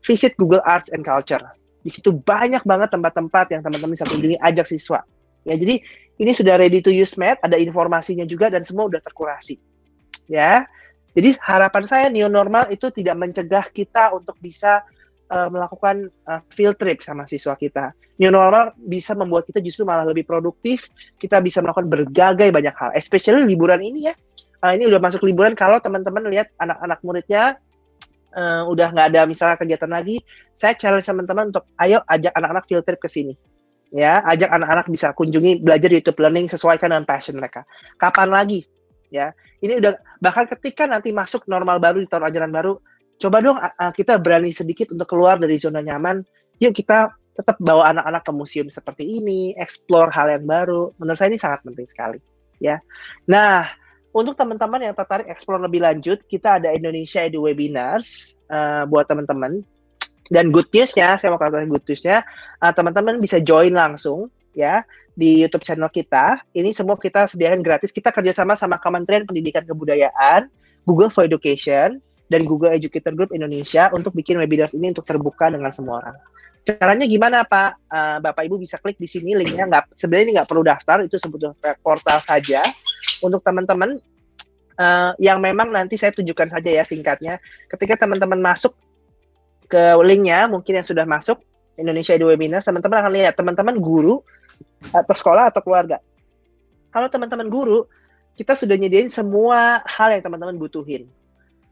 visit 0.05 0.37
Google 0.37 0.61
Arts 0.67 0.93
and 0.93 1.01
Culture. 1.01 1.41
Di 1.81 1.89
situ 1.93 2.13
banyak 2.13 2.65
banget 2.65 2.93
tempat-tempat 2.93 3.45
yang 3.53 3.61
teman-teman 3.65 3.93
bisa 3.97 4.05
kunjungi, 4.09 4.37
ajak 4.41 4.65
siswa. 4.69 5.01
Ya, 5.45 5.55
jadi 5.55 5.79
ini 6.17 6.31
sudah 6.33 6.57
ready 6.57 6.81
to 6.81 6.89
use 6.89 7.15
mat, 7.15 7.37
ada 7.45 7.55
informasinya 7.59 8.25
juga 8.25 8.49
dan 8.49 8.65
semua 8.65 8.89
udah 8.89 8.99
terkurasi. 8.99 9.61
Ya. 10.25 10.65
Jadi 11.15 11.39
harapan 11.39 11.83
saya 11.87 12.05
new 12.11 12.27
normal 12.27 12.67
itu 12.67 12.91
tidak 12.91 13.15
mencegah 13.15 13.71
kita 13.71 14.11
untuk 14.11 14.35
bisa 14.43 14.83
uh, 15.31 15.47
melakukan 15.47 16.11
uh, 16.27 16.43
field 16.51 16.75
trip 16.75 16.99
sama 16.99 17.23
siswa 17.23 17.55
kita. 17.55 17.95
New 18.19 18.31
normal 18.31 18.75
bisa 18.75 19.15
membuat 19.15 19.47
kita 19.47 19.63
justru 19.63 19.87
malah 19.87 20.03
lebih 20.03 20.27
produktif, 20.27 20.91
kita 21.19 21.39
bisa 21.39 21.63
melakukan 21.63 21.87
berbagai 21.87 22.51
banyak 22.51 22.75
hal, 22.75 22.91
especially 22.95 23.47
liburan 23.47 23.79
ini 23.79 24.11
ya. 24.11 24.13
Uh, 24.59 24.75
ini 24.75 24.91
udah 24.91 24.99
masuk 24.99 25.23
liburan 25.23 25.55
kalau 25.55 25.79
teman-teman 25.79 26.27
lihat 26.31 26.51
anak-anak 26.59 26.99
muridnya 27.03 27.59
uh, 28.35 28.63
udah 28.67 28.91
nggak 28.91 29.07
ada 29.15 29.21
misalnya 29.23 29.55
kegiatan 29.55 29.91
lagi, 29.91 30.19
saya 30.51 30.75
challenge 30.75 31.07
teman-teman 31.07 31.51
untuk 31.51 31.63
ayo 31.79 32.03
ajak 32.07 32.31
anak-anak 32.35 32.63
field 32.67 32.83
trip 32.83 32.99
ke 32.99 33.07
sini. 33.11 33.33
Ya, 33.95 34.19
ajak 34.27 34.51
anak-anak 34.51 34.91
bisa 34.91 35.15
kunjungi 35.15 35.63
belajar 35.63 35.87
YouTube 35.87 36.19
Learning 36.19 36.51
sesuaikan 36.51 36.91
dengan 36.91 37.07
passion 37.07 37.39
mereka. 37.39 37.63
Kapan 37.95 38.27
lagi? 38.27 38.67
Ya, 39.07 39.31
ini 39.63 39.79
udah 39.79 39.95
bahkan 40.19 40.51
ketika 40.51 40.83
nanti 40.83 41.15
masuk 41.15 41.47
normal 41.47 41.79
baru 41.79 42.03
di 42.03 42.07
tahun 42.11 42.27
ajaran 42.27 42.51
baru, 42.51 42.75
coba 43.15 43.39
dong 43.39 43.55
kita 43.95 44.19
berani 44.19 44.51
sedikit 44.51 44.91
untuk 44.91 45.07
keluar 45.07 45.39
dari 45.39 45.55
zona 45.55 45.79
nyaman. 45.79 46.27
Yuk 46.59 46.75
kita 46.75 47.15
tetap 47.39 47.55
bawa 47.63 47.95
anak-anak 47.95 48.27
ke 48.27 48.31
museum 48.35 48.67
seperti 48.67 49.07
ini, 49.07 49.55
explore 49.55 50.11
hal 50.11 50.27
yang 50.27 50.43
baru. 50.43 50.91
Menurut 50.99 51.15
saya 51.15 51.31
ini 51.31 51.39
sangat 51.39 51.63
penting 51.63 51.87
sekali. 51.87 52.19
Ya, 52.59 52.83
nah 53.23 53.71
untuk 54.11 54.35
teman-teman 54.35 54.91
yang 54.91 54.95
tertarik 54.95 55.31
explore 55.31 55.63
lebih 55.63 55.83
lanjut, 55.83 56.19
kita 56.27 56.59
ada 56.59 56.75
Indonesia 56.75 57.23
Edu 57.23 57.47
Webinars 57.47 58.35
uh, 58.51 58.83
buat 58.87 59.07
teman-teman. 59.07 59.63
Dan 60.25 60.49
good 60.49 60.69
news-nya, 60.73 61.21
saya 61.21 61.29
mau 61.33 61.39
katakan 61.41 61.69
good 61.69 61.85
news-nya, 61.85 62.25
uh, 62.61 62.73
teman-teman 62.73 63.21
bisa 63.21 63.37
join 63.37 63.73
langsung 63.73 64.33
ya 64.57 64.81
di 65.13 65.45
YouTube 65.45 65.61
channel 65.61 65.91
kita. 65.91 66.41
Ini 66.51 66.73
semua 66.73 66.97
kita 66.97 67.29
sediakan 67.29 67.61
gratis. 67.61 67.93
Kita 67.93 68.09
kerjasama 68.09 68.57
sama 68.57 68.81
Kementerian 68.81 69.23
Pendidikan 69.29 69.63
Kebudayaan, 69.63 70.49
Google 70.83 71.13
for 71.13 71.23
Education, 71.23 72.01
dan 72.29 72.41
Google 72.43 72.73
Educator 72.73 73.13
Group 73.13 73.31
Indonesia 73.31 73.93
untuk 73.93 74.17
bikin 74.17 74.41
webinars 74.41 74.73
ini 74.73 74.89
untuk 74.89 75.05
terbuka 75.05 75.53
dengan 75.53 75.69
semua 75.69 76.01
orang. 76.01 76.17
Caranya 76.65 77.05
gimana 77.05 77.45
Pak? 77.45 77.71
Uh, 77.85 78.17
Bapak 78.25 78.49
Ibu 78.49 78.57
bisa 78.57 78.81
klik 78.81 78.97
di 78.97 79.05
sini 79.05 79.37
linknya 79.37 79.69
nggak 79.69 79.93
sebenarnya 79.93 80.41
nggak 80.41 80.49
perlu 80.49 80.65
daftar 80.65 81.05
itu 81.05 81.21
sebetulnya 81.21 81.53
portal 81.85 82.17
saja 82.17 82.65
untuk 83.21 83.45
teman-teman 83.45 84.01
uh, 84.81 85.13
yang 85.21 85.37
memang 85.37 85.69
nanti 85.69 85.93
saya 85.93 86.09
tunjukkan 86.09 86.49
saja 86.49 86.69
ya 86.81 86.81
singkatnya. 86.81 87.37
Ketika 87.69 88.01
teman-teman 88.01 88.41
masuk 88.41 88.73
ke 89.67 89.97
linknya, 90.05 90.47
mungkin 90.47 90.79
yang 90.79 90.87
sudah 90.87 91.05
masuk 91.05 91.41
Indonesia 91.75 92.15
Edu 92.15 92.31
Webinar, 92.31 92.63
teman-teman 92.63 92.97
akan 93.03 93.11
lihat 93.11 93.33
teman-teman 93.35 93.75
guru 93.81 94.23
atau 94.95 95.15
sekolah 95.15 95.51
atau 95.51 95.59
keluarga. 95.59 95.99
Kalau 96.95 97.11
teman-teman 97.11 97.51
guru, 97.51 97.83
kita 98.39 98.55
sudah 98.55 98.75
nyediain 98.79 99.11
semua 99.11 99.83
hal 99.83 100.15
yang 100.15 100.23
teman-teman 100.23 100.55
butuhin. 100.55 101.07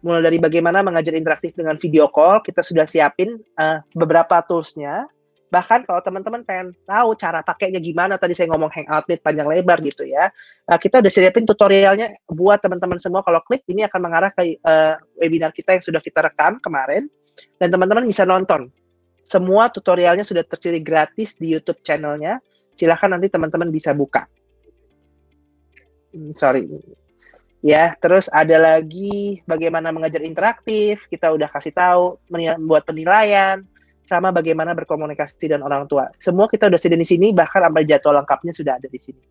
mulai 0.03 0.19
dari 0.19 0.35
bagaimana 0.35 0.83
mengajar 0.83 1.15
interaktif 1.15 1.55
dengan 1.55 1.79
video 1.79 2.11
call, 2.11 2.43
kita 2.43 2.59
sudah 2.59 2.83
siapin 2.83 3.39
uh, 3.55 3.79
beberapa 3.95 4.43
toolsnya. 4.43 5.07
Bahkan 5.47 5.87
kalau 5.87 6.03
teman-teman 6.03 6.43
pengen 6.43 6.75
tahu 6.83 7.15
cara 7.15 7.39
pakainya 7.39 7.79
gimana, 7.79 8.19
tadi 8.19 8.35
saya 8.35 8.51
ngomong 8.51 8.67
Hangout 8.67 9.07
Meet 9.07 9.23
panjang 9.23 9.47
lebar 9.47 9.79
gitu 9.79 10.03
ya, 10.03 10.27
uh, 10.67 10.75
kita 10.75 10.99
udah 10.99 11.07
siapin 11.07 11.47
tutorialnya 11.47 12.19
buat 12.27 12.59
teman-teman 12.59 12.99
semua. 12.99 13.23
Kalau 13.23 13.39
klik 13.47 13.63
ini 13.71 13.87
akan 13.87 13.99
mengarah 14.03 14.35
ke 14.35 14.59
uh, 14.59 14.99
webinar 15.23 15.55
kita 15.55 15.79
yang 15.79 15.83
sudah 15.87 16.03
kita 16.03 16.19
rekam 16.19 16.59
kemarin, 16.59 17.07
dan 17.57 17.69
teman-teman 17.71 18.05
bisa 18.05 18.27
nonton. 18.27 18.69
Semua 19.23 19.71
tutorialnya 19.71 20.27
sudah 20.27 20.43
tersedia 20.43 20.83
gratis 20.83 21.39
di 21.39 21.55
YouTube 21.55 21.79
channelnya. 21.81 22.43
Silahkan 22.75 23.07
nanti 23.07 23.31
teman-teman 23.31 23.71
bisa 23.71 23.95
buka. 23.95 24.27
Hmm, 26.13 26.35
sorry, 26.37 26.67
ya 27.63 27.95
terus 27.97 28.29
ada 28.29 28.59
lagi 28.59 29.41
bagaimana 29.47 29.89
mengajar 29.95 30.21
interaktif. 30.21 31.07
Kita 31.07 31.31
udah 31.31 31.47
kasih 31.49 31.73
tahu 31.73 32.19
membuat 32.29 32.83
penilaian 32.85 33.63
sama 34.03 34.35
bagaimana 34.35 34.75
berkomunikasi 34.75 35.47
dengan 35.47 35.63
orang 35.65 35.87
tua. 35.87 36.11
Semua 36.19 36.51
kita 36.51 36.67
udah 36.67 36.77
sudah 36.77 36.99
di 36.99 37.07
sini 37.07 37.31
bahkan 37.31 37.63
sampai 37.63 37.87
jadwal 37.87 38.19
lengkapnya 38.19 38.51
sudah 38.51 38.75
ada 38.75 38.87
di 38.91 38.99
sini. 38.99 39.23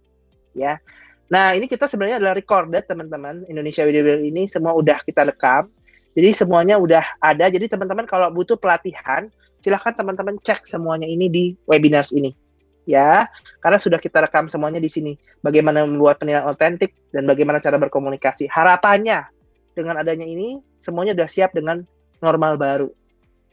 Ya. 0.56 0.80
Nah 1.28 1.52
ini 1.52 1.68
kita 1.68 1.84
sebenarnya 1.86 2.18
adalah 2.18 2.34
recorded 2.34 2.88
teman-teman. 2.88 3.44
Indonesia 3.46 3.84
Video 3.84 4.16
ini 4.18 4.48
semua 4.48 4.72
udah 4.72 5.04
kita 5.04 5.28
rekam 5.28 5.68
jadi 6.12 6.30
semuanya 6.36 6.76
udah 6.76 7.04
ada. 7.18 7.48
Jadi 7.48 7.72
teman-teman 7.72 8.04
kalau 8.04 8.28
butuh 8.28 8.60
pelatihan 8.60 9.32
silahkan 9.64 9.96
teman-teman 9.96 10.36
cek 10.42 10.68
semuanya 10.68 11.08
ini 11.08 11.26
di 11.32 11.44
webinars 11.64 12.12
ini. 12.12 12.36
Ya 12.84 13.30
karena 13.62 13.78
sudah 13.80 13.96
kita 13.96 14.20
rekam 14.20 14.52
semuanya 14.52 14.82
di 14.82 14.92
sini. 14.92 15.16
Bagaimana 15.40 15.88
membuat 15.88 16.20
penilaian 16.20 16.46
otentik 16.46 16.92
dan 17.10 17.24
bagaimana 17.24 17.64
cara 17.64 17.80
berkomunikasi. 17.80 18.46
Harapannya 18.50 19.24
dengan 19.72 20.04
adanya 20.04 20.28
ini 20.28 20.60
semuanya 20.82 21.16
sudah 21.16 21.30
siap 21.30 21.50
dengan 21.56 21.80
normal 22.20 22.60
baru. 22.60 22.88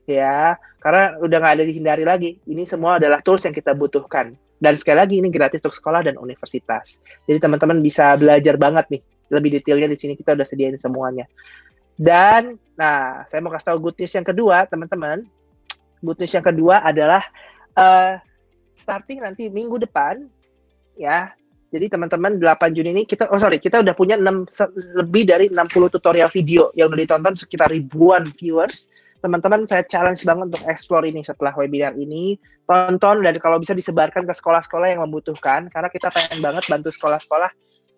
Ya 0.03 0.59
karena 0.83 1.15
udah 1.23 1.37
nggak 1.39 1.53
ada 1.61 1.63
dihindari 1.63 2.03
lagi. 2.03 2.29
Ini 2.43 2.67
semua 2.67 2.99
adalah 2.99 3.23
tools 3.23 3.47
yang 3.47 3.55
kita 3.55 3.71
butuhkan. 3.71 4.35
Dan 4.59 4.75
sekali 4.75 4.99
lagi 4.99 5.15
ini 5.23 5.31
gratis 5.31 5.63
untuk 5.63 5.79
sekolah 5.79 6.03
dan 6.03 6.19
universitas. 6.19 6.99
Jadi 7.23 7.39
teman-teman 7.39 7.79
bisa 7.79 8.11
belajar 8.19 8.59
banget 8.59 8.91
nih. 8.91 9.01
Lebih 9.31 9.49
detailnya 9.61 9.87
di 9.87 9.95
sini 9.95 10.19
kita 10.19 10.35
udah 10.35 10.43
sediain 10.43 10.75
semuanya 10.75 11.23
dan 11.99 12.55
nah 12.79 13.27
saya 13.27 13.43
mau 13.43 13.51
kasih 13.51 13.75
tahu 13.75 13.91
good 13.91 13.97
news 13.99 14.15
yang 14.15 14.23
kedua 14.23 14.63
teman-teman 14.63 15.27
good 15.99 16.15
news 16.15 16.31
yang 16.31 16.47
kedua 16.47 16.79
adalah 16.79 17.19
uh, 17.75 18.15
starting 18.79 19.19
nanti 19.19 19.51
minggu 19.51 19.75
depan 19.83 20.23
ya. 20.95 21.35
Jadi 21.69 21.85
teman-teman 21.85 22.41
8 22.41 22.73
Juni 22.73 22.89
ini 22.97 23.03
kita 23.05 23.29
oh 23.29 23.37
sorry, 23.37 23.61
kita 23.61 23.85
udah 23.85 23.93
punya 23.93 24.17
6 24.17 24.25
lebih 24.97 25.29
dari 25.29 25.45
60 25.53 25.93
tutorial 25.93 26.25
video 26.33 26.73
yang 26.73 26.89
udah 26.89 26.97
ditonton 26.97 27.37
sekitar 27.37 27.69
ribuan 27.69 28.33
viewers. 28.33 28.89
Teman-teman 29.21 29.67
saya 29.69 29.85
challenge 29.85 30.25
banget 30.25 30.49
untuk 30.49 30.63
explore 30.65 31.05
ini 31.05 31.21
setelah 31.21 31.53
webinar 31.53 31.93
ini. 31.93 32.41
Tonton 32.65 33.21
dan 33.21 33.37
kalau 33.37 33.61
bisa 33.61 33.77
disebarkan 33.77 34.25
ke 34.25 34.33
sekolah-sekolah 34.33 34.97
yang 34.97 35.05
membutuhkan 35.05 35.69
karena 35.69 35.93
kita 35.93 36.09
pengen 36.09 36.41
banget 36.41 36.65
bantu 36.65 36.89
sekolah-sekolah 36.89 37.51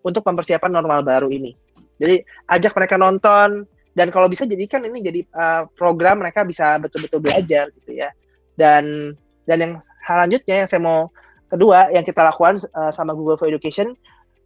untuk 0.04 0.26
mempersiapkan 0.28 0.68
normal 0.68 1.06
baru 1.08 1.32
ini. 1.32 1.56
Jadi 1.96 2.20
ajak 2.52 2.76
mereka 2.76 3.00
nonton 3.00 3.64
dan 3.92 4.08
kalau 4.08 4.32
bisa 4.32 4.48
jadikan 4.48 4.80
ini 4.88 5.04
jadi 5.04 5.22
uh, 5.36 5.62
program 5.76 6.24
mereka 6.24 6.48
bisa 6.48 6.80
betul-betul 6.80 7.20
belajar 7.20 7.68
gitu 7.76 7.92
ya. 7.92 8.10
Dan 8.56 9.16
dan 9.44 9.58
yang 9.60 9.74
hal 10.08 10.18
lanjutnya 10.28 10.64
yang 10.64 10.70
saya 10.70 10.82
mau 10.82 11.12
kedua 11.52 11.92
yang 11.92 12.08
kita 12.08 12.24
lakukan 12.24 12.64
uh, 12.72 12.92
sama 12.96 13.12
Google 13.12 13.36
for 13.36 13.52
Education 13.52 13.92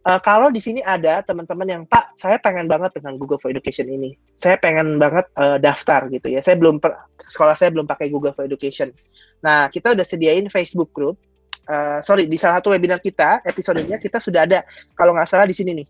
uh, 0.02 0.18
kalau 0.18 0.50
di 0.50 0.58
sini 0.58 0.82
ada 0.82 1.22
teman-teman 1.22 1.66
yang 1.66 1.82
Pak 1.86 2.18
saya 2.18 2.42
pengen 2.42 2.66
banget 2.66 2.98
dengan 2.98 3.14
Google 3.18 3.38
for 3.38 3.54
Education 3.54 3.86
ini. 3.86 4.18
Saya 4.34 4.58
pengen 4.58 4.98
banget 4.98 5.30
uh, 5.38 5.62
daftar 5.62 6.10
gitu 6.10 6.26
ya. 6.26 6.42
Saya 6.42 6.58
belum 6.58 6.82
sekolah 7.22 7.54
saya 7.54 7.70
belum 7.70 7.86
pakai 7.86 8.10
Google 8.10 8.34
for 8.34 8.42
Education. 8.42 8.90
Nah 9.46 9.70
kita 9.70 9.94
udah 9.94 10.02
sediain 10.02 10.50
Facebook 10.50 10.90
group 10.90 11.22
uh, 11.70 12.02
sorry 12.02 12.26
di 12.26 12.34
salah 12.34 12.58
satu 12.58 12.74
webinar 12.74 12.98
kita 12.98 13.46
episodenya 13.46 14.02
kita 14.02 14.18
sudah 14.18 14.42
ada. 14.42 14.66
Kalau 14.98 15.14
nggak 15.14 15.30
salah 15.30 15.46
di 15.46 15.54
sini 15.54 15.70
nih 15.82 15.86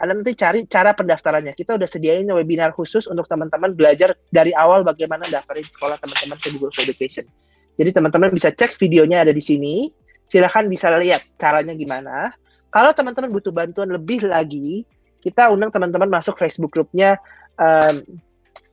anda 0.00 0.16
nanti 0.16 0.32
cari 0.32 0.64
cara 0.64 0.96
pendaftarannya. 0.96 1.52
Kita 1.52 1.76
udah 1.76 1.84
sediain 1.84 2.24
webinar 2.32 2.72
khusus 2.72 3.04
untuk 3.04 3.28
teman-teman 3.28 3.76
belajar 3.76 4.16
dari 4.32 4.56
awal 4.56 4.80
bagaimana 4.80 5.28
daftarin 5.28 5.68
sekolah 5.68 6.00
teman-teman 6.00 6.40
ke 6.40 6.48
Google 6.56 6.72
for 6.72 6.88
Education. 6.88 7.28
Jadi 7.76 7.90
teman-teman 7.92 8.32
bisa 8.32 8.48
cek 8.48 8.80
videonya 8.80 9.28
ada 9.28 9.32
di 9.36 9.44
sini. 9.44 9.92
Silahkan 10.24 10.64
bisa 10.72 10.88
lihat 10.96 11.36
caranya 11.36 11.76
gimana. 11.76 12.32
Kalau 12.72 12.96
teman-teman 12.96 13.28
butuh 13.28 13.52
bantuan 13.52 13.92
lebih 13.92 14.24
lagi, 14.24 14.88
kita 15.20 15.52
undang 15.52 15.68
teman-teman 15.68 16.08
masuk 16.08 16.40
Facebook 16.40 16.72
grupnya. 16.72 17.20
Um, 17.60 18.00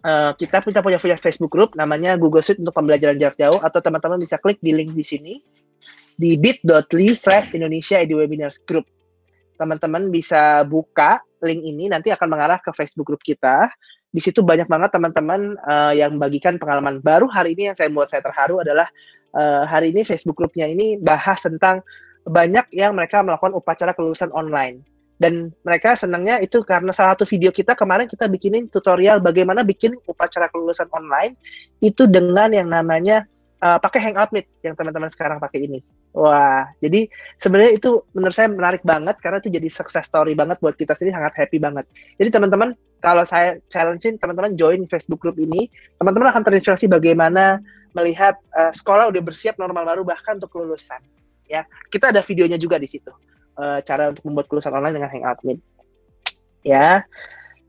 uh, 0.07 0.31
kita 0.39 0.63
punya 0.63 0.79
punya 0.79 0.95
Facebook 1.19 1.51
group 1.51 1.75
namanya 1.75 2.15
Google 2.15 2.39
Suite 2.39 2.63
untuk 2.63 2.71
pembelajaran 2.71 3.19
jarak 3.19 3.35
jauh 3.35 3.59
atau 3.59 3.83
teman-teman 3.83 4.15
bisa 4.15 4.39
klik 4.39 4.63
di 4.63 4.71
link 4.71 4.95
di 4.95 5.03
sini 5.03 5.33
di 6.15 6.39
bit.ly 6.39 7.13
slash 7.13 7.51
Indonesia 7.51 7.99
Edu 7.99 8.23
Webinars 8.23 8.63
Group. 8.63 8.87
Teman-teman 9.57 10.13
bisa 10.13 10.61
buka 10.63 11.19
link 11.41 11.65
ini 11.65 11.89
nanti 11.89 12.13
akan 12.13 12.27
mengarah 12.29 12.61
ke 12.61 12.69
Facebook 12.73 13.09
group 13.09 13.21
kita. 13.25 13.69
Di 14.07 14.23
situ 14.23 14.45
banyak 14.45 14.69
banget 14.69 14.93
teman-teman 14.93 15.59
uh, 15.67 15.93
yang 15.93 16.15
membagikan 16.15 16.55
pengalaman 16.61 17.03
baru 17.03 17.27
hari 17.27 17.57
ini. 17.57 17.73
Yang 17.73 17.83
saya 17.83 17.89
buat 17.91 18.07
saya 18.09 18.21
terharu 18.23 18.63
adalah 18.63 18.87
uh, 19.35 19.67
hari 19.67 19.91
ini 19.91 20.07
Facebook 20.07 20.37
grupnya 20.37 20.69
ini 20.69 20.95
bahas 21.01 21.41
tentang 21.43 21.83
banyak 22.27 22.67
yang 22.75 22.93
mereka 22.93 23.23
melakukan 23.23 23.55
upacara 23.55 23.91
kelulusan 23.97 24.31
online. 24.31 24.83
Dan 25.17 25.49
mereka 25.65 25.97
senangnya 25.97 26.37
itu 26.37 26.61
karena 26.61 26.93
salah 26.93 27.17
satu 27.17 27.25
video 27.25 27.49
kita 27.49 27.73
kemarin 27.73 28.05
kita 28.05 28.29
bikinin 28.29 28.69
tutorial 28.69 29.17
bagaimana 29.17 29.65
bikin 29.65 29.97
upacara 30.05 30.45
kelulusan 30.53 30.85
online 30.93 31.33
itu 31.81 32.05
dengan 32.05 32.53
yang 32.53 32.69
namanya 32.69 33.25
uh, 33.61 33.77
pakai 33.81 33.99
Hangout 34.01 34.29
Meet 34.33 34.47
yang 34.61 34.75
teman-teman 34.77 35.09
sekarang 35.09 35.37
pakai 35.41 35.65
ini. 35.65 35.79
Wah, 36.17 36.65
jadi 36.81 37.05
sebenarnya 37.37 37.77
itu 37.77 38.01
menurut 38.17 38.33
saya 38.33 38.49
menarik 38.49 38.81
banget 38.81 39.21
karena 39.21 39.37
itu 39.37 39.53
jadi 39.53 39.69
success 39.69 40.09
story 40.09 40.33
banget 40.33 40.57
buat 40.57 40.73
kita 40.73 40.97
sendiri 40.97 41.13
sangat 41.13 41.33
happy 41.37 41.61
banget. 41.61 41.85
Jadi 42.17 42.29
teman-teman 42.33 42.73
kalau 42.97 43.21
saya 43.21 43.61
challengein 43.69 44.17
teman-teman 44.17 44.57
join 44.57 44.81
Facebook 44.89 45.21
group 45.21 45.37
ini, 45.37 45.69
teman-teman 46.01 46.33
akan 46.33 46.41
terinspirasi 46.41 46.89
bagaimana 46.89 47.61
melihat 47.93 48.37
uh, 48.57 48.73
sekolah 48.73 49.13
udah 49.13 49.21
bersiap 49.21 49.61
normal 49.61 49.85
baru 49.85 50.01
bahkan 50.01 50.41
untuk 50.41 50.53
kelulusan. 50.57 51.01
Ya, 51.47 51.63
kita 51.93 52.09
ada 52.11 52.19
videonya 52.25 52.57
juga 52.57 52.81
di 52.81 52.89
situ. 52.89 53.13
Uh, 53.57 53.81
cara 53.85 54.13
untuk 54.13 54.25
membuat 54.25 54.49
kelulusan 54.49 54.73
online 54.73 55.01
dengan 55.01 55.09
Hangout 55.09 55.39
Meet. 55.45 55.59
Ya. 56.65 57.05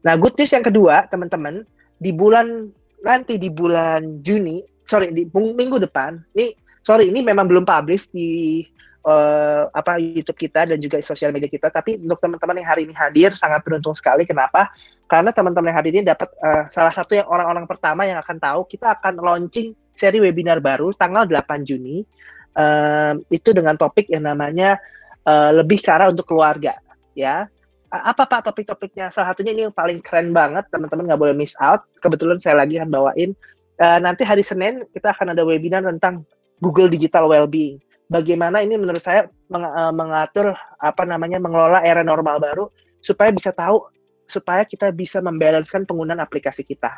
Nah, 0.04 0.14
good 0.16 0.36
news 0.36 0.52
yang 0.52 0.64
kedua, 0.64 1.06
teman-teman, 1.08 1.68
di 2.00 2.10
bulan 2.16 2.70
nanti 3.02 3.38
di 3.38 3.50
bulan 3.52 4.24
Juni, 4.24 4.62
sorry 4.88 5.12
di 5.12 5.28
minggu 5.28 5.76
depan, 5.76 6.16
ini 6.32 6.56
sorry 6.80 7.12
ini 7.12 7.20
memang 7.20 7.44
belum 7.44 7.68
publish 7.68 8.08
di 8.08 8.64
uh, 9.04 9.68
apa 9.70 10.00
YouTube 10.00 10.40
kita 10.48 10.64
dan 10.64 10.80
juga 10.80 10.98
sosial 11.04 11.30
media 11.30 11.46
kita. 11.46 11.68
Tapi 11.68 12.00
untuk 12.00 12.18
teman-teman 12.24 12.64
yang 12.64 12.68
hari 12.68 12.88
ini 12.88 12.96
hadir 12.96 13.36
sangat 13.36 13.60
beruntung 13.62 13.92
sekali. 13.92 14.24
Kenapa? 14.24 14.72
Karena 15.04 15.30
teman-teman 15.30 15.68
yang 15.70 15.78
hadir 15.78 15.92
ini 15.92 16.04
dapat 16.08 16.32
uh, 16.40 16.64
salah 16.72 16.92
satu 16.96 17.12
yang 17.14 17.28
orang-orang 17.28 17.68
pertama 17.68 18.08
yang 18.08 18.18
akan 18.18 18.40
tahu 18.40 18.60
kita 18.68 18.96
akan 18.98 19.20
launching 19.20 19.76
seri 19.92 20.18
webinar 20.18 20.64
baru 20.64 20.96
tanggal 20.96 21.28
8 21.28 21.68
Juni. 21.68 22.02
Uh, 22.58 23.14
itu 23.30 23.54
dengan 23.54 23.78
topik 23.78 24.10
yang 24.10 24.26
namanya 24.26 24.82
uh, 25.22 25.54
lebih 25.54 25.78
ke 25.78 25.94
untuk 26.10 26.26
keluarga, 26.26 26.74
ya. 27.14 27.46
Apa 27.88 28.26
pak 28.26 28.50
topik-topiknya? 28.50 29.14
Salah 29.14 29.30
satunya 29.30 29.54
ini 29.54 29.62
yang 29.70 29.72
paling 29.72 30.02
keren 30.02 30.34
banget, 30.34 30.66
teman-teman 30.68 31.06
nggak 31.06 31.22
boleh 31.22 31.34
miss 31.38 31.54
out. 31.62 31.86
Kebetulan 32.02 32.36
saya 32.42 32.58
lagi 32.58 32.76
akan 32.76 32.90
bawain. 32.90 33.30
Uh, 33.78 34.02
nanti 34.02 34.26
hari 34.26 34.42
Senin 34.42 34.82
kita 34.90 35.14
akan 35.14 35.38
ada 35.38 35.46
webinar 35.46 35.86
tentang 35.86 36.26
Google 36.58 36.90
Digital 36.90 37.30
Wellbeing. 37.30 37.78
Bagaimana 38.10 38.58
ini 38.58 38.74
menurut 38.74 38.98
saya 38.98 39.30
meng, 39.46 39.62
uh, 39.62 39.94
mengatur 39.94 40.50
apa 40.82 41.06
namanya 41.06 41.38
mengelola 41.38 41.78
era 41.86 42.02
normal 42.02 42.42
baru 42.42 42.66
supaya 42.98 43.30
bisa 43.30 43.54
tahu 43.54 43.86
supaya 44.26 44.66
kita 44.66 44.90
bisa 44.90 45.22
membalancekan 45.22 45.86
penggunaan 45.86 46.18
aplikasi 46.18 46.66
kita. 46.66 46.90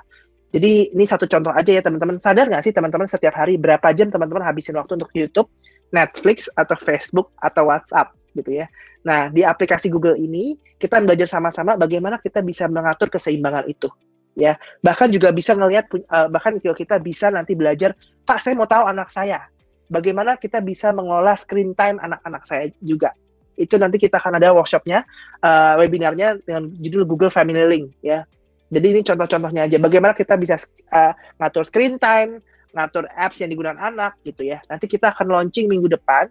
Jadi 0.51 0.91
ini 0.97 1.05
satu 1.05 1.29
contoh 1.29 1.53
aja 1.53 1.69
ya 1.69 1.85
teman-teman. 1.85 2.17
Sadar 2.17 2.49
nggak 2.49 2.65
sih 2.65 2.73
teman-teman 2.73 3.07
setiap 3.07 3.37
hari 3.37 3.61
berapa 3.61 3.93
jam 3.93 4.09
teman-teman 4.09 4.43
habisin 4.43 4.75
waktu 4.81 4.99
untuk 4.99 5.13
YouTube, 5.15 5.53
Netflix, 5.95 6.51
atau 6.59 6.75
Facebook, 6.81 7.31
atau 7.39 7.71
WhatsApp 7.71 8.17
gitu 8.35 8.57
ya. 8.57 8.67
Nah 9.05 9.29
di 9.29 9.45
aplikasi 9.45 9.93
Google 9.93 10.17
ini 10.17 10.57
kita 10.81 10.99
belajar 11.05 11.29
sama-sama 11.29 11.77
bagaimana 11.77 12.17
kita 12.19 12.41
bisa 12.41 12.67
mengatur 12.67 13.13
keseimbangan 13.13 13.69
itu 13.69 13.93
ya. 14.41 14.57
Bahkan 14.81 15.13
juga 15.13 15.29
bisa 15.31 15.53
ngelihat 15.53 15.93
uh, 15.93 16.33
bahkan 16.33 16.57
kalau 16.57 16.73
kita 16.73 16.97
bisa 16.97 17.29
nanti 17.29 17.53
belajar 17.53 17.93
pak 18.25 18.41
saya 18.41 18.57
mau 18.57 18.65
tahu 18.65 18.89
anak 18.89 19.13
saya. 19.13 19.45
Bagaimana 19.93 20.41
kita 20.41 20.65
bisa 20.65 20.95
mengelola 20.97 21.37
screen 21.37 21.77
time 21.77 22.01
anak-anak 22.01 22.43
saya 22.49 22.73
juga. 22.81 23.13
Itu 23.61 23.77
nanti 23.77 24.01
kita 24.01 24.17
akan 24.17 24.41
ada 24.41 24.57
workshopnya 24.57 25.05
uh, 25.45 25.77
webinarnya 25.77 26.41
dengan 26.41 26.73
judul 26.81 27.05
Google 27.05 27.29
Family 27.29 27.69
Link 27.69 27.93
ya. 28.01 28.25
Jadi 28.71 28.87
ini 28.87 29.01
contoh-contohnya 29.05 29.67
aja. 29.67 29.77
Bagaimana 29.83 30.15
kita 30.15 30.39
bisa 30.41 30.57
uh, 30.95 31.13
ngatur 31.37 31.69
screen 31.69 32.01
time 32.01 32.41
ngatur 32.71 33.11
apps 33.19 33.43
yang 33.43 33.51
digunakan 33.51 33.77
anak 33.83 34.15
gitu 34.23 34.47
ya. 34.47 34.63
Nanti 34.71 34.87
kita 34.87 35.11
akan 35.11 35.27
launching 35.27 35.67
minggu 35.67 35.91
depan. 35.91 36.31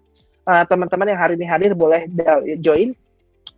Teman-teman 0.49 1.05
uh, 1.05 1.11
yang 1.13 1.19
hari 1.19 1.33
ini 1.37 1.45
hadir 1.45 1.75
boleh 1.75 2.07
join. 2.63 2.95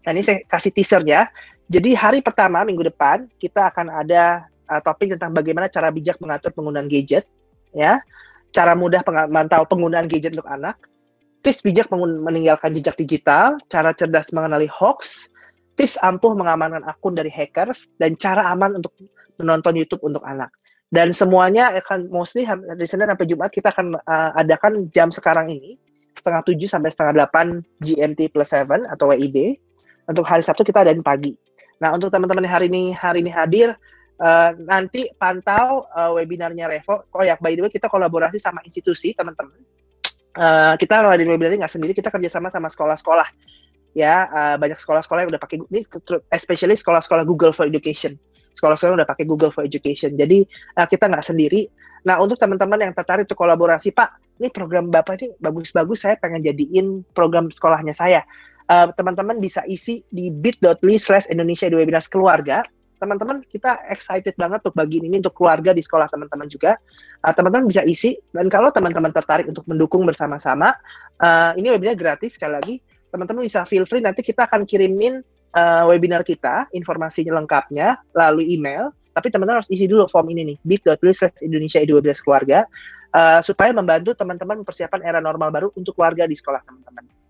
Nah 0.01 0.11
ini 0.17 0.25
saya 0.25 0.41
kasih 0.49 0.73
teaser 0.73 1.05
ya 1.05 1.29
jadi 1.71 1.95
hari 1.95 2.19
pertama 2.19 2.67
minggu 2.67 2.83
depan 2.83 3.31
kita 3.39 3.71
akan 3.71 3.87
ada 3.87 4.51
uh, 4.67 4.81
topik 4.83 5.15
tentang 5.15 5.31
bagaimana 5.31 5.71
cara 5.71 5.87
bijak 5.87 6.19
mengatur 6.19 6.51
penggunaan 6.51 6.91
gadget, 6.91 7.23
ya, 7.71 8.03
cara 8.51 8.75
mudah 8.75 8.99
memantau 9.07 9.63
penggunaan 9.63 10.11
gadget 10.11 10.35
untuk 10.35 10.51
anak, 10.51 10.75
tips 11.43 11.63
bijak 11.63 11.87
meninggalkan 11.95 12.75
jejak 12.75 12.95
digital, 12.99 13.55
cara 13.71 13.95
cerdas 13.95 14.35
mengenali 14.35 14.67
hoax, 14.67 15.31
tips 15.79 15.95
ampuh 16.03 16.35
mengamankan 16.35 16.83
akun 16.83 17.15
dari 17.15 17.31
hackers, 17.31 17.91
dan 18.03 18.19
cara 18.19 18.51
aman 18.51 18.79
untuk 18.79 18.91
menonton 19.39 19.79
YouTube 19.79 20.03
untuk 20.03 20.23
anak. 20.27 20.51
Dan 20.91 21.15
semuanya 21.15 21.71
akan 21.71 22.11
mostly 22.11 22.43
hari 22.43 22.83
Senin 22.83 23.07
sampai 23.07 23.23
Jumat 23.23 23.47
kita 23.47 23.71
akan 23.71 23.95
uh, 23.95 24.31
adakan 24.35 24.91
jam 24.91 25.07
sekarang 25.07 25.47
ini 25.47 25.79
setengah 26.11 26.43
tujuh 26.43 26.67
sampai 26.67 26.91
setengah 26.91 27.15
delapan 27.15 27.63
GMT 27.79 28.35
plus 28.35 28.51
seven 28.51 28.83
atau 28.91 29.07
WIB. 29.15 29.55
Untuk 30.11 30.27
hari 30.27 30.43
Sabtu 30.43 30.67
kita 30.67 30.83
ada 30.83 30.91
di 30.91 30.99
pagi. 30.99 31.31
Nah 31.81 31.97
untuk 31.97 32.13
teman-teman 32.13 32.45
hari 32.45 32.69
ini 32.69 32.93
hari 32.93 33.25
ini 33.25 33.33
hadir 33.33 33.73
uh, 34.21 34.51
nanti 34.69 35.09
pantau 35.17 35.89
uh, 35.89 36.13
webinarnya 36.13 36.69
Revo. 36.69 37.09
Oh 37.17 37.25
ya 37.25 37.35
by 37.41 37.57
the 37.57 37.65
way 37.65 37.73
kita 37.73 37.89
kolaborasi 37.89 38.37
sama 38.37 38.61
institusi 38.61 39.17
teman-teman. 39.17 39.57
Uh, 40.31 40.77
kita 40.79 41.03
kalau 41.03 41.11
di 41.17 41.25
ini 41.27 41.57
nggak 41.59 41.73
sendiri 41.73 41.91
kita 41.97 42.13
kerjasama 42.13 42.53
sama 42.53 42.69
sekolah-sekolah. 42.69 43.27
Ya 43.97 44.29
uh, 44.29 44.55
banyak 44.61 44.77
sekolah-sekolah 44.77 45.25
yang 45.25 45.31
udah 45.33 45.41
pakai 45.41 45.57
ini 45.59 45.81
especially 46.31 46.77
sekolah-sekolah 46.77 47.25
Google 47.25 47.51
for 47.51 47.65
Education. 47.65 48.15
Sekolah-sekolah 48.53 49.01
udah 49.01 49.09
pakai 49.09 49.25
Google 49.25 49.49
for 49.49 49.65
Education. 49.65 50.13
Jadi 50.13 50.45
uh, 50.77 50.85
kita 50.85 51.09
nggak 51.09 51.25
sendiri. 51.25 51.65
Nah 52.05 52.21
untuk 52.21 52.37
teman-teman 52.37 52.77
yang 52.77 52.93
tertarik 52.93 53.25
untuk 53.25 53.41
kolaborasi 53.41 53.89
Pak 53.91 54.37
ini 54.41 54.49
program 54.49 54.89
Bapak 54.89 55.21
ini 55.21 55.37
bagus-bagus 55.37 56.05
saya 56.05 56.17
pengen 56.17 56.41
jadiin 56.41 57.05
program 57.13 57.53
sekolahnya 57.53 57.93
saya 57.93 58.25
eh, 58.69 58.87
teman-teman 58.93 59.41
bisa 59.41 59.65
isi 59.65 60.05
di 60.11 60.29
bit.ly 60.29 60.95
slash 60.99 61.31
Indonesia 61.31 61.65
di 61.65 61.79
Webinars 61.79 62.11
Keluarga. 62.11 62.61
Teman-teman, 63.01 63.41
kita 63.49 63.81
excited 63.89 64.37
banget 64.37 64.61
untuk 64.61 64.77
bagiin 64.77 65.09
ini 65.09 65.17
untuk 65.17 65.33
keluarga 65.33 65.73
di 65.73 65.81
sekolah 65.81 66.05
teman-teman 66.05 66.45
juga. 66.45 66.77
Uh, 67.25 67.33
teman-teman 67.33 67.65
bisa 67.65 67.81
isi, 67.81 68.13
dan 68.29 68.45
kalau 68.45 68.69
teman-teman 68.69 69.09
tertarik 69.09 69.49
untuk 69.49 69.65
mendukung 69.65 70.05
bersama-sama, 70.05 70.77
uh, 71.17 71.49
ini 71.57 71.73
webinar 71.73 71.97
gratis 71.97 72.37
sekali 72.37 72.53
lagi. 72.61 72.75
Teman-teman 73.09 73.41
bisa 73.41 73.65
feel 73.65 73.89
free, 73.89 74.05
nanti 74.05 74.21
kita 74.21 74.45
akan 74.45 74.69
kirimin 74.69 75.25
uh, 75.57 75.89
webinar 75.89 76.21
kita, 76.21 76.69
informasinya 76.77 77.41
lengkapnya, 77.41 77.97
lalu 78.13 78.45
email. 78.53 78.93
Tapi 79.17 79.33
teman-teman 79.33 79.65
harus 79.65 79.69
isi 79.73 79.89
dulu 79.89 80.05
form 80.05 80.29
ini 80.37 80.53
nih, 80.53 80.57
bit.ly 80.61 81.13
slash 81.17 81.41
Indonesia 81.41 81.81
Webinars 81.81 82.21
Keluarga, 82.21 82.69
uh, 83.17 83.41
supaya 83.41 83.73
membantu 83.73 84.13
teman-teman 84.13 84.61
mempersiapkan 84.61 85.01
era 85.01 85.17
normal 85.17 85.49
baru 85.49 85.67
untuk 85.73 85.97
keluarga 85.97 86.29
di 86.29 86.37
sekolah 86.37 86.61
teman-teman. 86.61 87.20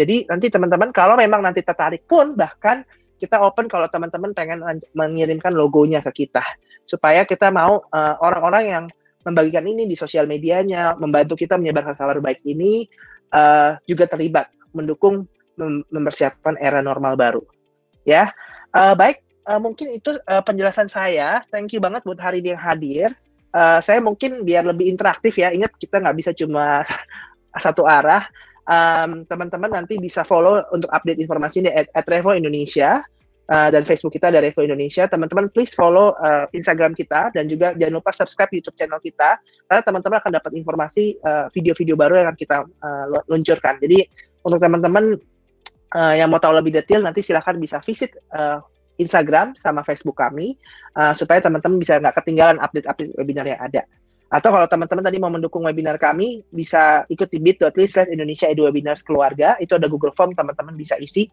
Jadi 0.00 0.24
nanti 0.24 0.48
teman-teman 0.48 0.88
kalau 0.96 1.20
memang 1.20 1.44
nanti 1.44 1.60
tertarik 1.60 2.08
pun 2.08 2.32
bahkan 2.32 2.80
kita 3.20 3.36
open 3.44 3.68
kalau 3.68 3.84
teman-teman 3.92 4.32
pengen 4.32 4.64
mengirimkan 4.96 5.52
logonya 5.52 6.00
ke 6.00 6.24
kita 6.24 6.40
supaya 6.88 7.28
kita 7.28 7.52
mau 7.52 7.84
uh, 7.92 8.16
orang-orang 8.24 8.64
yang 8.64 8.84
membagikan 9.28 9.68
ini 9.68 9.84
di 9.84 9.92
sosial 9.92 10.24
medianya, 10.24 10.96
membantu 10.96 11.36
kita 11.36 11.60
menyebarkan 11.60 11.92
kabar 11.92 12.24
baik 12.24 12.40
ini 12.48 12.88
uh, 13.36 13.76
juga 13.84 14.08
terlibat 14.08 14.48
mendukung 14.72 15.28
mem 15.60 15.84
mempersiapkan 15.92 16.56
era 16.56 16.80
normal 16.80 17.20
baru. 17.20 17.44
Ya, 18.08 18.32
uh, 18.72 18.96
baik 18.96 19.20
uh, 19.44 19.60
mungkin 19.60 19.92
itu 19.92 20.16
uh, 20.24 20.40
penjelasan 20.40 20.88
saya. 20.88 21.44
Thank 21.52 21.76
you 21.76 21.84
banget 21.84 22.00
buat 22.08 22.16
hari 22.16 22.40
ini 22.40 22.56
yang 22.56 22.62
hadir. 22.64 23.08
Uh, 23.52 23.82
saya 23.84 24.00
mungkin 24.00 24.40
biar 24.46 24.64
lebih 24.64 24.88
interaktif 24.88 25.36
ya. 25.36 25.52
Ingat 25.52 25.76
kita 25.76 26.00
nggak 26.00 26.16
bisa 26.16 26.30
cuma 26.32 26.80
satu 27.64 27.84
arah 27.84 28.24
teman 28.70 29.26
teman-teman 29.26 29.82
nanti 29.82 29.98
bisa 29.98 30.22
follow 30.22 30.62
untuk 30.70 30.86
update 30.94 31.18
informasi 31.18 31.66
di 31.66 31.70
at, 31.74 31.90
at 31.90 32.06
Revo 32.06 32.30
Indonesia 32.38 33.02
uh, 33.50 33.68
dan 33.74 33.82
Facebook 33.82 34.14
kita 34.14 34.30
dari 34.30 34.54
Revo 34.54 34.62
Indonesia. 34.62 35.10
Teman-teman 35.10 35.50
please 35.50 35.74
follow 35.74 36.14
uh, 36.22 36.46
Instagram 36.54 36.94
kita 36.94 37.34
dan 37.34 37.50
juga 37.50 37.74
jangan 37.74 37.98
lupa 37.98 38.14
subscribe 38.14 38.54
YouTube 38.54 38.78
channel 38.78 39.02
kita 39.02 39.42
karena 39.66 39.82
teman-teman 39.82 40.16
akan 40.22 40.32
dapat 40.38 40.52
informasi 40.54 41.18
uh, 41.26 41.50
video-video 41.50 41.98
baru 41.98 42.22
yang 42.22 42.30
akan 42.30 42.38
kita 42.38 42.56
uh, 42.62 43.04
luncurkan. 43.26 43.82
Jadi 43.82 44.06
untuk 44.46 44.62
teman-teman 44.62 45.18
uh, 45.98 46.14
yang 46.14 46.30
mau 46.30 46.38
tahu 46.38 46.54
lebih 46.62 46.70
detail 46.70 47.02
nanti 47.02 47.26
silahkan 47.26 47.58
bisa 47.58 47.82
visit 47.82 48.14
uh, 48.30 48.62
Instagram 49.02 49.56
sama 49.56 49.82
Facebook 49.82 50.14
kami 50.14 50.54
uh, 50.94 51.16
supaya 51.16 51.42
teman-teman 51.42 51.80
bisa 51.80 51.98
nggak 51.98 52.22
ketinggalan 52.22 52.60
update-update 52.62 53.18
webinar 53.18 53.48
yang 53.50 53.58
ada. 53.58 53.82
Atau 54.30 54.54
kalau 54.54 54.66
teman-teman 54.70 55.02
tadi 55.02 55.18
mau 55.18 55.28
mendukung 55.28 55.66
webinar 55.66 55.98
kami, 55.98 56.46
bisa 56.54 57.02
ikut 57.10 57.26
di 57.26 57.42
bit.ly 57.42 57.84
slash 57.84 58.14
Indonesia 58.14 58.46
Edu 58.46 58.62
Webinars 58.70 59.02
Keluarga. 59.02 59.58
Itu 59.58 59.74
ada 59.74 59.90
Google 59.90 60.14
Form, 60.14 60.38
teman-teman 60.38 60.78
bisa 60.78 60.94
isi. 61.02 61.26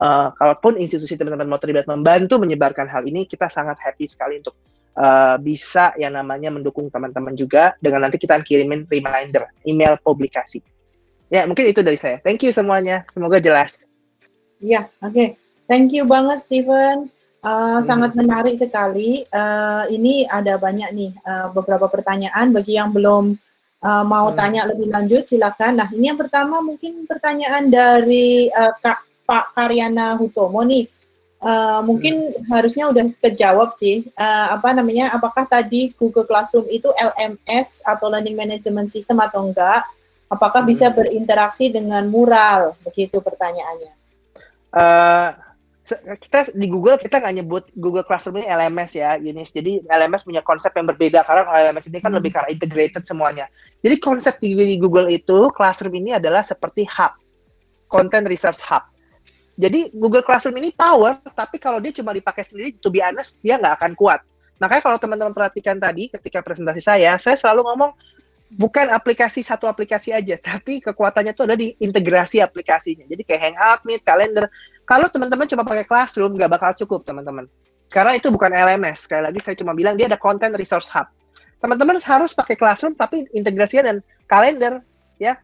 Uh, 0.00 0.32
kalaupun 0.40 0.80
institusi 0.80 1.18
teman-teman 1.20 1.44
mau 1.44 1.60
terlibat 1.60 1.84
membantu 1.84 2.40
menyebarkan 2.40 2.88
hal 2.88 3.04
ini, 3.04 3.28
kita 3.28 3.52
sangat 3.52 3.76
happy 3.84 4.08
sekali 4.08 4.40
untuk 4.40 4.56
uh, 4.96 5.36
bisa 5.36 5.92
yang 6.00 6.16
namanya 6.16 6.48
mendukung 6.48 6.88
teman-teman 6.88 7.36
juga 7.36 7.76
dengan 7.84 8.08
nanti 8.08 8.16
kita 8.16 8.40
kirimin 8.40 8.88
reminder, 8.88 9.52
email 9.68 10.00
publikasi. 10.00 10.64
Ya, 11.28 11.44
mungkin 11.44 11.68
itu 11.68 11.84
dari 11.84 12.00
saya. 12.00 12.16
Thank 12.24 12.48
you 12.48 12.56
semuanya. 12.56 13.04
Semoga 13.12 13.36
jelas. 13.44 13.76
Ya, 14.64 14.88
oke. 15.04 15.12
Okay. 15.12 15.28
Thank 15.68 15.92
you 15.92 16.08
banget, 16.08 16.48
Steven. 16.48 17.12
Uh, 17.38 17.78
hmm. 17.78 17.86
Sangat 17.86 18.18
menarik 18.18 18.58
sekali. 18.58 19.22
Uh, 19.30 19.86
ini 19.94 20.26
ada 20.26 20.58
banyak 20.58 20.90
nih 20.90 21.12
uh, 21.22 21.54
beberapa 21.54 21.86
pertanyaan 21.86 22.50
bagi 22.50 22.74
yang 22.74 22.90
belum 22.90 23.38
uh, 23.82 24.04
mau 24.04 24.30
hmm. 24.30 24.36
tanya 24.36 24.66
lebih 24.66 24.90
lanjut 24.90 25.22
silakan. 25.30 25.78
Nah 25.78 25.88
ini 25.94 26.10
yang 26.10 26.18
pertama 26.18 26.58
mungkin 26.58 27.06
pertanyaan 27.06 27.70
dari 27.70 28.50
uh, 28.50 28.74
Kak 28.82 29.06
Pak 29.22 29.54
Karyana 29.54 30.18
Hutomo 30.18 30.66
nih. 30.66 30.90
Uh, 31.38 31.78
mungkin 31.86 32.34
hmm. 32.34 32.50
harusnya 32.50 32.90
udah 32.90 33.06
kejawab 33.22 33.78
sih. 33.78 34.10
Uh, 34.18 34.58
apa 34.58 34.74
namanya? 34.74 35.14
Apakah 35.14 35.46
tadi 35.46 35.94
Google 35.94 36.26
Classroom 36.26 36.66
itu 36.66 36.90
LMS 36.98 37.86
atau 37.86 38.10
Learning 38.10 38.34
Management 38.34 38.90
System 38.90 39.22
atau 39.22 39.46
enggak? 39.46 39.86
Apakah 40.26 40.66
hmm. 40.66 40.70
bisa 40.74 40.90
berinteraksi 40.90 41.70
dengan 41.70 42.02
mural? 42.10 42.74
Begitu 42.82 43.22
pertanyaannya. 43.22 43.94
Uh, 44.74 45.47
kita 45.96 46.52
di 46.52 46.66
Google 46.68 47.00
kita 47.00 47.22
nggak 47.22 47.34
nyebut 47.40 47.64
Google 47.78 48.04
Classroom 48.04 48.42
ini 48.42 48.48
LMS 48.50 48.90
ya, 48.96 49.16
Yunis. 49.16 49.54
Jadi 49.54 49.80
LMS 49.86 50.26
punya 50.28 50.44
konsep 50.44 50.74
yang 50.76 50.84
berbeda 50.84 51.24
karena 51.24 51.48
LMS 51.70 51.88
ini 51.88 51.98
kan 52.02 52.12
hmm. 52.12 52.18
lebih 52.20 52.30
karena 52.36 52.48
integrated 52.52 53.04
semuanya. 53.08 53.46
Jadi 53.80 53.96
konsep 54.02 54.36
di 54.42 54.76
Google 54.76 55.08
itu 55.08 55.48
Classroom 55.54 55.96
ini 55.96 56.16
adalah 56.16 56.44
seperti 56.44 56.84
hub, 56.88 57.16
content 57.88 58.28
research 58.28 58.60
hub. 58.64 58.84
Jadi 59.58 59.90
Google 59.90 60.22
Classroom 60.22 60.54
ini 60.62 60.70
power, 60.70 61.18
tapi 61.34 61.58
kalau 61.58 61.82
dia 61.82 61.90
cuma 61.90 62.14
dipakai 62.14 62.46
sendiri, 62.46 62.78
to 62.78 62.94
be 62.94 63.02
honest, 63.02 63.42
dia 63.42 63.58
nggak 63.58 63.82
akan 63.82 63.92
kuat. 63.98 64.22
Makanya 64.62 64.82
kalau 64.82 64.98
teman-teman 65.02 65.34
perhatikan 65.34 65.78
tadi 65.78 66.10
ketika 66.10 66.42
presentasi 66.42 66.82
saya, 66.82 67.18
saya 67.18 67.34
selalu 67.34 67.66
ngomong 67.66 67.90
bukan 68.48 68.88
aplikasi 68.88 69.44
satu 69.44 69.68
aplikasi 69.68 70.12
aja, 70.16 70.40
tapi 70.40 70.80
kekuatannya 70.80 71.36
itu 71.36 71.42
ada 71.44 71.56
di 71.56 71.76
integrasi 71.76 72.40
aplikasinya. 72.40 73.04
Jadi 73.04 73.22
kayak 73.24 73.42
Hangout, 73.52 73.80
Meet, 73.84 74.02
Calendar. 74.04 74.46
Kalau 74.88 75.06
teman-teman 75.12 75.44
cuma 75.44 75.62
pakai 75.68 75.84
Classroom, 75.84 76.36
nggak 76.40 76.48
bakal 76.48 76.70
cukup, 76.84 77.04
teman-teman. 77.04 77.44
Karena 77.92 78.16
itu 78.16 78.32
bukan 78.32 78.52
LMS. 78.52 79.08
Sekali 79.08 79.28
lagi 79.28 79.40
saya 79.40 79.56
cuma 79.56 79.76
bilang 79.76 79.96
dia 79.96 80.08
ada 80.08 80.20
Content 80.20 80.56
Resource 80.56 80.88
Hub. 80.96 81.08
Teman-teman 81.60 82.00
harus 82.00 82.32
pakai 82.32 82.56
Classroom, 82.56 82.96
tapi 82.96 83.28
integrasinya 83.36 83.92
dan 83.92 83.96
kalender, 84.24 84.80
ya. 85.20 85.36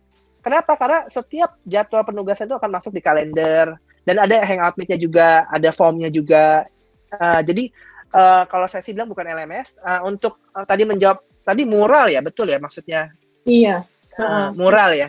Kenapa? 0.45 0.77
Karena 0.77 1.09
setiap 1.09 1.57
jadwal 1.65 2.05
penugasan 2.05 2.49
itu 2.49 2.57
akan 2.57 2.69
masuk 2.69 2.93
di 2.93 3.01
kalender 3.01 3.81
dan 4.05 4.17
ada 4.21 4.45
Hangout 4.45 4.77
Meet-nya 4.77 5.01
juga, 5.01 5.29
ada 5.49 5.73
form-nya 5.73 6.13
juga. 6.13 6.69
Uh, 7.17 7.41
jadi 7.41 7.73
uh, 8.13 8.45
kalau 8.49 8.69
saya 8.69 8.85
sih 8.85 8.93
bilang 8.93 9.09
bukan 9.09 9.25
LMS. 9.25 9.81
Uh, 9.81 10.05
untuk 10.05 10.37
uh, 10.53 10.69
tadi 10.69 10.85
menjawab 10.85 11.25
tadi 11.45 11.63
mural 11.69 12.09
ya 12.09 12.25
betul 12.25 12.49
ya 12.49 12.59
maksudnya? 12.59 13.13
Iya. 13.45 13.85
Uh, 14.17 14.51
mural 14.57 14.97
ya. 14.97 15.09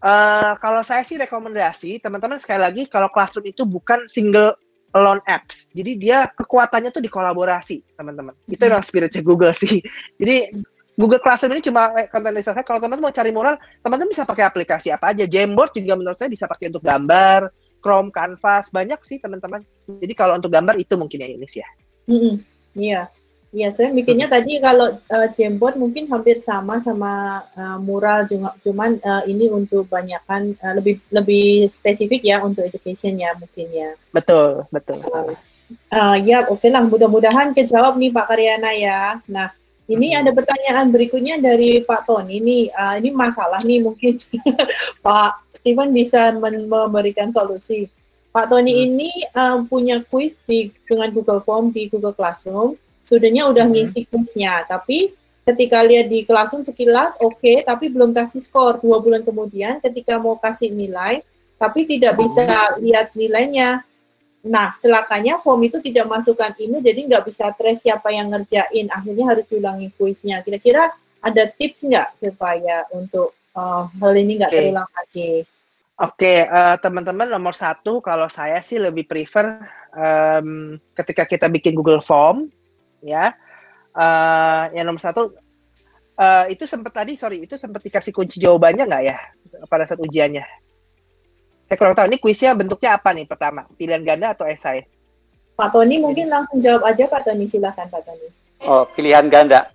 Uh, 0.00 0.56
kalau 0.56 0.80
saya 0.80 1.04
sih 1.04 1.20
rekomendasi 1.20 2.00
teman-teman 2.00 2.40
sekali 2.40 2.64
lagi 2.64 2.82
kalau 2.88 3.12
classroom 3.12 3.52
itu 3.52 3.68
bukan 3.68 4.08
single 4.08 4.56
alone 4.96 5.22
apps. 5.28 5.68
Jadi 5.76 6.00
dia 6.00 6.26
kekuatannya 6.32 6.90
tuh 6.90 7.04
di 7.04 7.12
kolaborasi 7.12 7.84
teman-teman. 7.94 8.34
Itu 8.48 8.64
memang 8.66 8.82
spiritnya 8.82 9.22
Google 9.22 9.52
sih. 9.52 9.78
Jadi 10.20 10.50
Google 10.98 11.22
Classroom 11.22 11.56
ini 11.56 11.64
cuma 11.64 11.96
konten 12.12 12.32
research 12.36 12.60
kalau 12.66 12.76
teman-teman 12.82 13.08
mau 13.08 13.14
cari 13.14 13.32
mural 13.32 13.56
teman-teman 13.80 14.12
bisa 14.12 14.24
pakai 14.26 14.44
aplikasi 14.48 14.88
apa 14.90 15.12
aja. 15.14 15.24
Jamboard 15.28 15.76
juga 15.76 15.94
menurut 15.96 16.18
saya 16.18 16.28
bisa 16.32 16.44
pakai 16.50 16.72
untuk 16.72 16.84
gambar 16.84 17.48
Chrome 17.80 18.12
Canvas 18.12 18.68
banyak 18.68 19.00
sih 19.06 19.16
teman-teman. 19.22 19.64
Jadi 19.88 20.12
kalau 20.12 20.36
untuk 20.36 20.52
gambar 20.52 20.76
itu 20.76 20.96
mungkin 21.00 21.24
yang 21.24 21.32
ini 21.40 21.46
sih 21.48 21.60
ya. 21.64 21.70
Mm 22.10 22.18
-hmm. 22.18 22.34
iya 22.74 23.02
Iya, 23.50 23.74
saya 23.74 23.90
bikinnya 23.90 24.30
hmm. 24.30 24.36
tadi 24.38 24.52
kalau 24.62 24.94
uh, 24.94 25.28
Jamboard 25.34 25.74
mungkin 25.74 26.06
hampir 26.06 26.38
sama 26.38 26.78
sama 26.78 27.42
uh, 27.58 27.82
mural 27.82 28.22
cuma 28.30 28.54
cuman 28.62 29.02
uh, 29.02 29.26
ini 29.26 29.50
untuk 29.50 29.90
banyakkan 29.90 30.54
uh, 30.62 30.78
lebih 30.78 31.02
lebih 31.10 31.66
spesifik 31.66 32.22
ya 32.22 32.38
untuk 32.46 32.62
education 32.62 33.18
ya 33.18 33.34
mungkin 33.34 33.66
ya. 33.74 33.90
Betul, 34.14 34.70
betul. 34.70 35.02
Uh, 35.02 35.34
uh, 35.90 36.14
ya, 36.22 36.46
oke 36.46 36.62
okay 36.62 36.70
lah. 36.70 36.86
Mudah-mudahan 36.86 37.50
kejawab 37.50 37.98
nih 37.98 38.14
Pak 38.14 38.26
Karyana 38.30 38.70
ya. 38.70 39.18
Nah, 39.26 39.50
ini 39.90 40.14
hmm. 40.14 40.18
ada 40.22 40.30
pertanyaan 40.30 40.86
berikutnya 40.94 41.42
dari 41.42 41.82
Pak 41.82 42.06
Tony. 42.06 42.38
Ini 42.38 42.58
uh, 42.70 42.94
ini 43.02 43.10
masalah 43.10 43.58
nih 43.66 43.82
mungkin 43.82 44.14
Pak 45.06 45.58
Steven 45.58 45.90
bisa 45.90 46.30
memberikan 46.38 47.34
solusi. 47.34 47.90
Pak 48.30 48.46
Tony 48.46 48.78
hmm. 48.78 48.84
ini 48.86 49.10
uh, 49.34 49.58
punya 49.66 50.06
kuis 50.06 50.38
di 50.46 50.70
dengan 50.86 51.10
Google 51.10 51.42
Form 51.42 51.74
di 51.74 51.90
Google 51.90 52.14
Classroom 52.14 52.78
studentnya 53.10 53.50
udah 53.50 53.66
hmm. 53.66 53.74
ngisi 53.74 54.06
kuisnya, 54.06 54.62
tapi 54.70 55.10
ketika 55.42 55.82
lihat 55.82 56.06
di 56.06 56.22
classroom 56.22 56.62
sekilas 56.62 57.18
oke, 57.18 57.42
okay, 57.42 57.66
tapi 57.66 57.90
belum 57.90 58.14
kasih 58.14 58.38
skor. 58.38 58.78
Dua 58.78 59.02
bulan 59.02 59.26
kemudian 59.26 59.82
ketika 59.82 60.22
mau 60.22 60.38
kasih 60.38 60.70
nilai, 60.70 61.26
tapi 61.58 61.90
tidak 61.90 62.14
bisa 62.22 62.46
lihat 62.78 63.10
nilainya. 63.18 63.82
Nah, 64.46 64.78
celakanya 64.78 65.42
form 65.42 65.66
itu 65.66 65.82
tidak 65.82 66.06
masukkan 66.06 66.54
email, 66.56 66.80
jadi 66.80 67.00
nggak 67.04 67.24
bisa 67.26 67.50
trace 67.58 67.84
siapa 67.90 68.14
yang 68.14 68.30
ngerjain. 68.30 68.86
Akhirnya 68.94 69.26
harus 69.26 69.44
diulangi 69.50 69.90
kuisnya. 69.98 70.40
Kira-kira 70.46 70.94
ada 71.20 71.44
tips 71.50 71.84
nggak 71.90 72.16
supaya 72.16 72.86
untuk 72.94 73.34
uh, 73.58 73.90
hal 73.90 74.12
ini 74.16 74.38
nggak 74.40 74.54
okay. 74.54 74.60
terulang 74.70 74.90
lagi? 74.94 75.32
Oke, 76.00 76.16
okay, 76.16 76.38
uh, 76.48 76.72
eh, 76.72 76.76
teman-teman 76.80 77.28
nomor 77.28 77.52
satu 77.52 78.00
kalau 78.00 78.24
saya 78.32 78.64
sih 78.64 78.80
lebih 78.80 79.04
prefer 79.04 79.60
um, 79.92 80.80
ketika 80.96 81.28
kita 81.28 81.52
bikin 81.52 81.76
Google 81.76 82.00
Form, 82.00 82.48
ya. 83.04 83.36
Uh, 83.90 84.70
yang 84.70 84.86
nomor 84.86 85.02
satu 85.02 85.34
uh, 86.14 86.44
itu 86.46 86.62
sempat 86.62 86.94
tadi 86.94 87.18
sorry 87.18 87.42
itu 87.42 87.58
sempat 87.58 87.82
dikasih 87.82 88.14
kunci 88.14 88.38
jawabannya 88.38 88.86
nggak 88.86 89.02
ya 89.02 89.18
pada 89.66 89.84
saat 89.88 89.98
ujiannya? 89.98 90.46
Saya 91.66 91.76
kurang 91.78 91.94
tahu 91.98 92.06
ini 92.10 92.18
kuisnya 92.18 92.54
bentuknya 92.54 92.98
apa 92.98 93.10
nih 93.14 93.26
pertama 93.26 93.66
pilihan 93.74 94.02
ganda 94.02 94.34
atau 94.34 94.46
esai? 94.46 94.86
Pak 95.58 95.74
Tony 95.74 95.98
mungkin 95.98 96.30
langsung 96.30 96.62
jawab 96.62 96.86
aja 96.86 97.04
Pak 97.10 97.26
Tony 97.26 97.44
silahkan 97.50 97.86
Pak 97.90 98.02
Tony. 98.06 98.26
Oh 98.64 98.86
pilihan 98.94 99.26
ganda. 99.26 99.70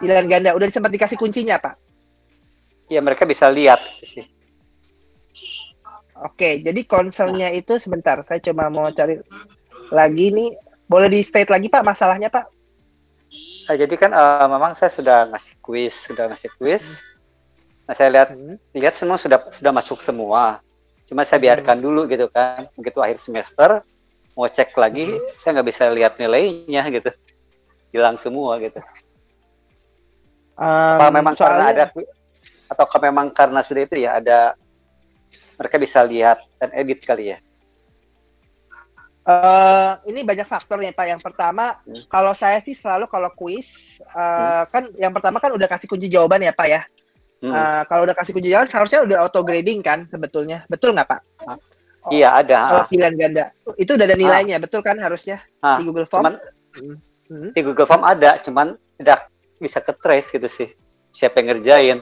Pilihan 0.00 0.26
ganda 0.28 0.52
udah 0.52 0.68
sempat 0.68 0.92
dikasih 0.92 1.16
kuncinya 1.20 1.60
Pak? 1.60 1.74
Ya 2.92 3.00
mereka 3.02 3.24
bisa 3.26 3.50
lihat 3.50 3.80
sih. 4.04 4.24
Oke, 6.16 6.64
jadi 6.64 6.80
concernnya 6.88 7.52
itu 7.52 7.76
sebentar, 7.76 8.16
saya 8.24 8.40
coba 8.40 8.72
mau 8.72 8.88
cari 8.88 9.20
lagi 9.92 10.32
nih. 10.32 10.56
Boleh 10.86 11.10
di 11.10 11.20
state 11.22 11.50
lagi 11.50 11.66
Pak 11.66 11.82
masalahnya 11.82 12.30
Pak? 12.30 12.46
Nah, 13.66 13.74
jadi 13.74 13.94
kan 13.98 14.14
uh, 14.14 14.46
memang 14.46 14.78
saya 14.78 14.94
sudah 14.94 15.26
ngasih 15.34 15.58
kuis, 15.58 16.06
sudah 16.06 16.30
ngasih 16.30 16.50
kuis. 16.54 17.02
Nah 17.86 17.94
saya 17.94 18.10
lihat 18.10 18.28
hmm. 18.34 18.58
lihat 18.74 18.94
semua 18.98 19.18
sudah 19.18 19.42
sudah 19.50 19.72
masuk 19.74 19.98
semua. 20.02 20.62
Cuma 21.06 21.22
saya 21.22 21.38
biarkan 21.38 21.78
hmm. 21.78 21.84
dulu 21.86 22.00
gitu 22.10 22.26
kan. 22.30 22.66
Begitu 22.74 22.98
akhir 23.02 23.18
semester 23.22 23.82
mau 24.38 24.46
cek 24.46 24.74
lagi, 24.78 25.16
hmm. 25.16 25.38
saya 25.38 25.58
nggak 25.58 25.68
bisa 25.70 25.84
lihat 25.90 26.12
nilainya 26.18 26.82
gitu. 26.94 27.10
Hilang 27.94 28.18
semua 28.18 28.58
gitu. 28.62 28.78
Um, 30.58 30.98
Apa 30.98 31.10
memang 31.14 31.34
soalnya... 31.34 31.74
karena 31.74 31.90
ada 31.90 32.14
atau 32.66 32.86
memang 32.98 33.30
karena 33.30 33.62
sudah 33.62 33.82
itu 33.86 34.02
ya 34.02 34.18
ada 34.18 34.58
mereka 35.54 35.76
bisa 35.78 36.02
lihat 36.02 36.42
dan 36.58 36.74
edit 36.74 37.06
kali 37.06 37.34
ya? 37.34 37.38
Uh, 39.26 39.98
ini 40.06 40.22
banyak 40.22 40.46
faktor 40.46 40.78
ya 40.78 40.94
Pak. 40.94 41.06
Yang 41.10 41.22
pertama, 41.26 41.82
hmm. 41.82 42.06
kalau 42.06 42.30
saya 42.30 42.62
sih 42.62 42.78
selalu 42.78 43.10
kalau 43.10 43.26
kuis, 43.34 43.98
uh, 44.14 44.62
hmm. 44.62 44.64
kan 44.70 44.82
yang 44.94 45.10
pertama 45.10 45.42
kan 45.42 45.50
udah 45.50 45.66
kasih 45.66 45.90
kunci 45.90 46.06
jawaban 46.06 46.46
ya 46.46 46.54
Pak 46.54 46.68
ya. 46.70 46.86
Hmm. 47.42 47.50
Uh, 47.50 47.82
kalau 47.90 48.06
udah 48.06 48.14
kasih 48.14 48.30
kunci 48.30 48.54
jawaban, 48.54 48.70
seharusnya 48.70 49.02
udah 49.02 49.26
auto 49.26 49.42
grading 49.42 49.82
kan 49.82 50.06
sebetulnya. 50.06 50.62
Betul 50.70 50.94
nggak 50.94 51.10
Pak? 51.10 51.20
Oh. 51.42 51.58
Iya 52.14 52.38
ada. 52.38 52.58
Kalau 52.70 52.84
pilihan 52.86 53.14
ganda, 53.18 53.44
itu 53.74 53.98
udah 53.98 54.06
ada 54.06 54.14
nilainya, 54.14 54.56
ah. 54.56 54.62
betul 54.62 54.78
kan 54.78 54.94
harusnya 55.02 55.42
ah. 55.58 55.82
di 55.82 55.90
Google 55.90 56.06
Form? 56.06 56.22
Cuman, 56.22 56.34
hmm. 57.26 57.50
Di 57.50 57.60
Google 57.66 57.88
Form 57.90 58.06
ada, 58.06 58.38
cuman 58.46 58.78
tidak 59.02 59.26
bisa 59.58 59.82
ke 59.82 59.90
trace 59.98 60.30
gitu 60.38 60.46
sih. 60.46 60.70
Siapa 61.10 61.42
yang 61.42 61.58
ngerjain? 61.58 61.98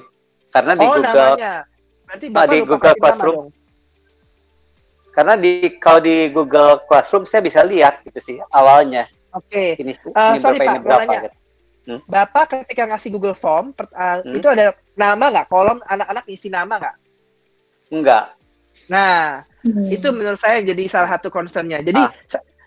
Karena 0.53 0.77
di 0.77 0.85
oh, 0.85 0.93
Google, 0.93 1.41
namanya. 1.41 1.55
Berarti 2.05 2.27
Bapak 2.29 2.53
di 2.53 2.59
Google 2.68 2.97
Classroom. 3.01 3.45
Karena 5.15 5.39
di 5.39 5.79
kalau 5.79 6.03
di 6.03 6.29
Google 6.35 6.83
Classroom 6.91 7.23
saya 7.23 7.41
bisa 7.47 7.62
lihat 7.62 8.03
gitu 8.03 8.19
sih 8.19 8.37
awalnya. 8.51 9.07
Oke. 9.31 9.79
Okay. 9.79 9.83
Ini, 9.83 9.93
uh, 10.11 10.35
ini 10.35 10.43
sorry 10.43 10.59
berapa, 10.59 10.67
Pak, 10.67 10.75
ini 10.75 10.83
berapa 10.83 11.12
gitu. 11.15 11.29
Hmm? 11.85 12.01
Bapak 12.09 12.45
ketika 12.51 12.83
ngasih 12.91 13.11
Google 13.15 13.39
Form 13.39 13.77
uh, 13.77 14.25
hmm? 14.25 14.35
itu 14.35 14.47
ada 14.51 14.75
nama 14.99 15.25
nggak 15.31 15.47
kolom 15.47 15.79
anak-anak 15.87 16.25
isi 16.27 16.51
nama 16.51 16.83
nggak? 16.83 16.97
Enggak. 17.95 18.25
Nah, 18.91 19.47
hmm. 19.62 19.89
itu 19.95 20.09
menurut 20.11 20.41
saya 20.41 20.65
jadi 20.67 20.85
salah 20.91 21.15
satu 21.15 21.31
concernnya. 21.31 21.79
Jadi 21.85 22.03
ah. 22.03 22.11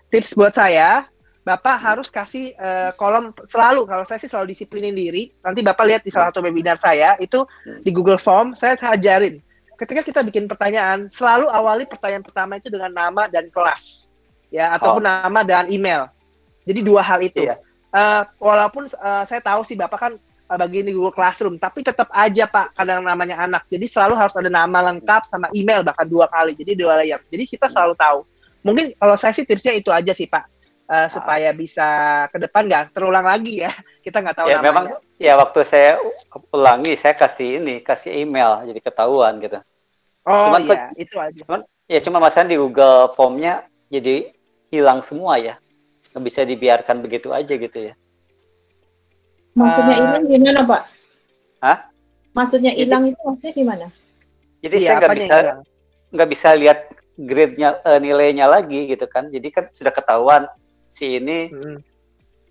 tips 0.08 0.32
buat 0.32 0.56
saya, 0.56 1.04
Bapak 1.44 1.76
hmm. 1.76 1.84
harus 1.84 2.08
kasih 2.08 2.56
uh, 2.56 2.96
kolom 2.96 3.34
selalu. 3.44 3.84
Kalau 3.84 4.04
saya 4.08 4.18
sih 4.22 4.30
selalu 4.30 4.56
disiplinin 4.56 4.96
diri. 4.96 5.28
Nanti 5.44 5.60
Bapak 5.60 5.84
lihat 5.84 6.02
di 6.06 6.14
salah 6.14 6.32
satu 6.32 6.40
webinar 6.40 6.80
saya 6.80 7.18
itu 7.20 7.44
hmm. 7.44 7.84
di 7.84 7.90
Google 7.92 8.22
Form 8.22 8.56
saya 8.56 8.78
ajarin 8.78 9.44
ketika 9.78 10.02
kita 10.02 10.20
bikin 10.26 10.50
pertanyaan, 10.50 11.06
selalu 11.06 11.46
awali 11.46 11.86
pertanyaan 11.86 12.26
pertama 12.26 12.58
itu 12.58 12.68
dengan 12.68 12.90
nama 12.90 13.30
dan 13.30 13.46
kelas, 13.48 14.12
ya 14.50 14.74
ataupun 14.74 15.00
oh. 15.00 15.08
nama 15.08 15.40
dan 15.46 15.70
email. 15.70 16.10
Jadi 16.66 16.80
dua 16.82 17.00
hal 17.00 17.22
itu. 17.22 17.46
Iya. 17.46 17.56
Uh, 17.88 18.20
walaupun 18.36 18.84
uh, 19.00 19.24
saya 19.24 19.40
tahu 19.40 19.64
sih 19.64 19.72
bapak 19.72 19.96
kan 19.96 20.12
uh, 20.52 20.58
bagi 20.60 20.84
ini 20.84 20.92
Google 20.92 21.14
Classroom, 21.14 21.56
tapi 21.56 21.80
tetap 21.80 22.10
aja 22.12 22.44
pak 22.44 22.76
kadang 22.76 23.00
namanya 23.06 23.40
anak. 23.40 23.64
Jadi 23.72 23.88
selalu 23.88 24.18
harus 24.18 24.36
ada 24.36 24.52
nama 24.52 24.92
lengkap 24.92 25.24
sama 25.24 25.48
email 25.56 25.80
bahkan 25.80 26.04
dua 26.04 26.28
kali. 26.28 26.52
Jadi 26.52 26.76
dua 26.76 27.00
layer. 27.00 27.22
Jadi 27.32 27.44
kita 27.48 27.70
selalu 27.70 27.96
tahu. 27.96 28.28
Mungkin 28.66 28.92
kalau 28.98 29.16
saya 29.16 29.32
sih 29.32 29.48
tipsnya 29.48 29.72
itu 29.72 29.88
aja 29.88 30.12
sih 30.12 30.28
pak. 30.28 30.44
Uh, 30.88 31.04
supaya 31.12 31.52
bisa 31.52 31.84
ke 32.32 32.40
depan 32.40 32.64
nggak 32.64 32.96
terulang 32.96 33.28
lagi 33.28 33.60
ya 33.60 33.68
kita 34.08 34.24
nggak 34.24 34.36
tahu 34.40 34.48
ya, 34.48 34.56
namanya. 34.56 34.68
Memang 34.72 34.84
ya 35.20 35.36
waktu 35.36 35.60
saya 35.60 36.00
ulangi 36.48 36.96
saya 36.96 37.12
kasih 37.12 37.60
ini 37.60 37.84
kasih 37.84 38.16
email 38.24 38.64
jadi 38.64 38.80
ketahuan 38.80 39.36
gitu. 39.36 39.60
Oh 40.28 40.52
cuman 40.52 40.60
iya, 40.68 40.84
itu 41.00 41.16
aja. 41.16 41.40
Cuman 41.40 41.60
ya 41.88 41.98
cuma 42.04 42.20
masalah 42.20 42.52
di 42.52 42.60
Google 42.60 43.08
Formnya 43.16 43.64
jadi 43.88 44.28
hilang 44.68 45.00
semua 45.00 45.40
ya. 45.40 45.56
Nggak 46.12 46.24
bisa 46.28 46.40
dibiarkan 46.44 47.00
begitu 47.00 47.32
aja 47.32 47.56
gitu 47.56 47.78
ya. 47.88 47.94
Maksudnya 49.56 49.96
uh, 49.96 50.00
hilang 50.04 50.24
gimana 50.28 50.60
Pak? 50.68 50.82
Hah? 51.64 51.78
Maksudnya 52.36 52.76
hilang 52.76 53.08
itu 53.08 53.20
maksudnya 53.24 53.52
gimana? 53.56 53.86
Jadi 54.60 54.76
ya, 54.84 54.84
saya 54.84 54.96
nggak 55.00 55.16
bisa 55.16 55.36
nggak 56.12 56.28
bisa 56.28 56.48
lihat 56.60 56.78
grade-nya 57.16 57.80
uh, 57.88 57.96
nilainya 57.96 58.44
lagi 58.44 58.84
gitu 58.92 59.08
kan. 59.08 59.32
Jadi 59.32 59.48
kan 59.48 59.64
sudah 59.72 59.92
ketahuan 59.96 60.44
si 60.92 61.16
ini 61.16 61.48
hmm. 61.48 61.78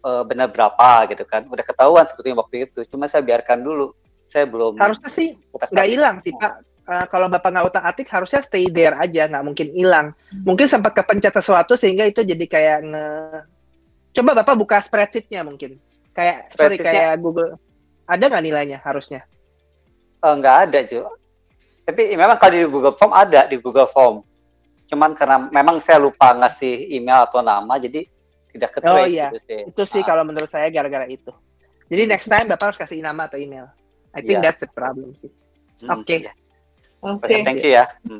uh, 0.02 0.26
benar 0.26 0.50
berapa 0.50 1.14
gitu 1.14 1.30
kan. 1.30 1.46
Udah 1.46 1.62
ketahuan 1.62 2.10
sebetulnya 2.10 2.42
waktu 2.42 2.66
itu. 2.66 2.90
Cuma 2.90 3.06
saya 3.06 3.22
biarkan 3.22 3.62
dulu. 3.62 3.94
Saya 4.28 4.44
belum 4.44 4.76
harusnya 4.82 5.08
sih 5.08 5.40
nggak 5.56 5.88
hilang 5.88 6.20
sih 6.20 6.36
Pak 6.36 6.60
uh, 6.88 7.06
kalau 7.12 7.28
bapak 7.28 7.52
nggak 7.52 7.68
utak 7.68 7.84
atik 7.84 8.08
harusnya 8.10 8.42
stay 8.42 8.72
there 8.72 8.96
aja 8.96 9.28
nggak 9.28 9.44
mungkin 9.44 9.68
hilang 9.76 10.08
mungkin 10.48 10.66
sempat 10.72 10.96
kepencet 10.96 11.36
sesuatu 11.36 11.76
sehingga 11.76 12.08
itu 12.08 12.24
jadi 12.24 12.46
kayak 12.48 12.78
nge 12.88 13.06
coba 14.18 14.32
bapak 14.42 14.56
buka 14.58 14.78
spreadsheetnya 14.82 15.44
mungkin 15.44 15.78
kayak 16.16 16.50
sorry 16.50 16.80
kayak 16.80 17.20
Google 17.22 17.60
ada 18.08 18.24
nggak 18.24 18.44
nilainya 18.44 18.80
harusnya 18.82 19.28
uh, 20.24 20.34
nggak 20.34 20.58
ada 20.72 20.80
Ju 20.88 21.04
tapi 21.88 22.16
memang 22.16 22.36
kalau 22.40 22.52
di 22.56 22.66
Google 22.66 22.96
Form 22.96 23.14
ada 23.14 23.46
di 23.46 23.60
Google 23.60 23.88
Form 23.92 24.24
cuman 24.88 25.12
karena 25.14 25.52
memang 25.52 25.84
saya 25.84 26.00
lupa 26.00 26.32
ngasih 26.32 26.96
email 26.96 27.28
atau 27.28 27.44
nama 27.44 27.76
jadi 27.76 28.08
tidak 28.56 28.74
ke 28.74 28.80
oh, 28.88 29.06
iya. 29.06 29.30
gitu 29.30 29.40
sih. 29.44 29.60
itu 29.68 29.84
sih 29.84 30.02
ah. 30.02 30.06
kalau 30.08 30.24
menurut 30.24 30.48
saya 30.48 30.72
gara-gara 30.72 31.06
itu 31.06 31.30
jadi 31.92 32.08
next 32.08 32.32
time 32.32 32.48
bapak 32.48 32.74
harus 32.74 32.80
kasih 32.80 33.04
nama 33.04 33.28
atau 33.28 33.36
email 33.36 33.68
I 34.16 34.24
think 34.24 34.40
yeah. 34.40 34.44
that's 34.48 34.64
the 34.64 34.72
problem 34.72 35.14
sih 35.14 35.30
hmm, 35.84 35.92
oke 35.92 36.08
okay. 36.08 36.32
yeah. 36.32 36.36
Oke. 37.08 37.24
Okay. 37.24 37.40
Thank 37.48 37.64
you 37.64 37.72
ya. 37.80 37.86
Hmm. 38.04 38.20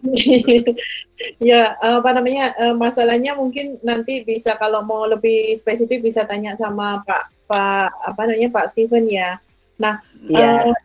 ya 1.52 1.76
apa 1.76 2.10
namanya 2.16 2.56
uh, 2.56 2.76
masalahnya 2.78 3.36
mungkin 3.36 3.76
nanti 3.84 4.24
bisa 4.24 4.56
kalau 4.56 4.80
mau 4.88 5.04
lebih 5.04 5.52
spesifik 5.60 6.00
bisa 6.08 6.24
tanya 6.24 6.56
sama 6.56 7.04
Pak 7.04 7.24
Pak 7.52 7.90
apa 8.16 8.22
namanya 8.24 8.50
Pak 8.56 8.72
Steven 8.72 9.06
ya. 9.12 9.44
Nah, 9.76 10.00
iya. 10.24 10.72
Uh, 10.72 10.78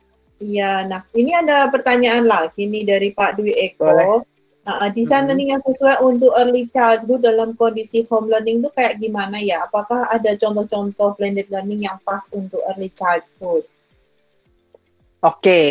ya, 0.42 0.72
nah 0.84 1.07
ini 1.14 1.30
ada 1.30 1.70
pertanyaan 1.70 2.26
lagi 2.26 2.66
nih 2.66 2.82
dari 2.82 3.09
Pak 3.14 3.38
Dwi 3.38 3.55
Eko. 3.70 4.26
Uh, 4.62 4.86
desain 4.94 5.26
hmm. 5.26 5.34
learning 5.34 5.50
yang 5.55 5.62
sesuai 5.62 6.07
untuk 6.07 6.30
early 6.38 6.70
childhood 6.70 7.22
dalam 7.22 7.50
kondisi 7.59 8.07
home 8.07 8.30
learning 8.30 8.62
itu 8.62 8.70
kayak 8.74 8.98
gimana 8.98 9.38
ya? 9.42 9.66
Apakah 9.66 10.07
ada 10.11 10.38
contoh-contoh 10.38 11.18
blended 11.18 11.50
learning 11.50 11.86
yang 11.86 11.98
pas 12.07 12.26
untuk 12.30 12.62
early 12.70 12.90
childhood? 12.94 13.66
Oke, 15.22 15.38
okay 15.38 15.66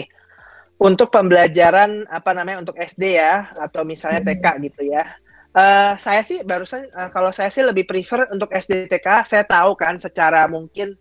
untuk 0.82 1.14
pembelajaran 1.14 2.10
apa 2.10 2.34
namanya 2.34 2.66
untuk 2.66 2.74
SD 2.74 3.22
ya 3.22 3.54
atau 3.54 3.86
misalnya 3.86 4.26
TK 4.26 4.46
hmm. 4.50 4.62
gitu 4.66 4.82
ya. 4.90 5.06
Uh, 5.52 5.94
saya 6.00 6.24
sih 6.26 6.42
barusan 6.42 6.90
uh, 6.96 7.12
kalau 7.12 7.30
saya 7.30 7.54
sih 7.54 7.62
lebih 7.62 7.86
prefer 7.86 8.26
untuk 8.34 8.50
SD 8.50 8.90
TK. 8.90 9.30
Saya 9.30 9.46
tahu 9.46 9.78
kan 9.78 10.02
secara 10.02 10.50
mungkin 10.50 10.98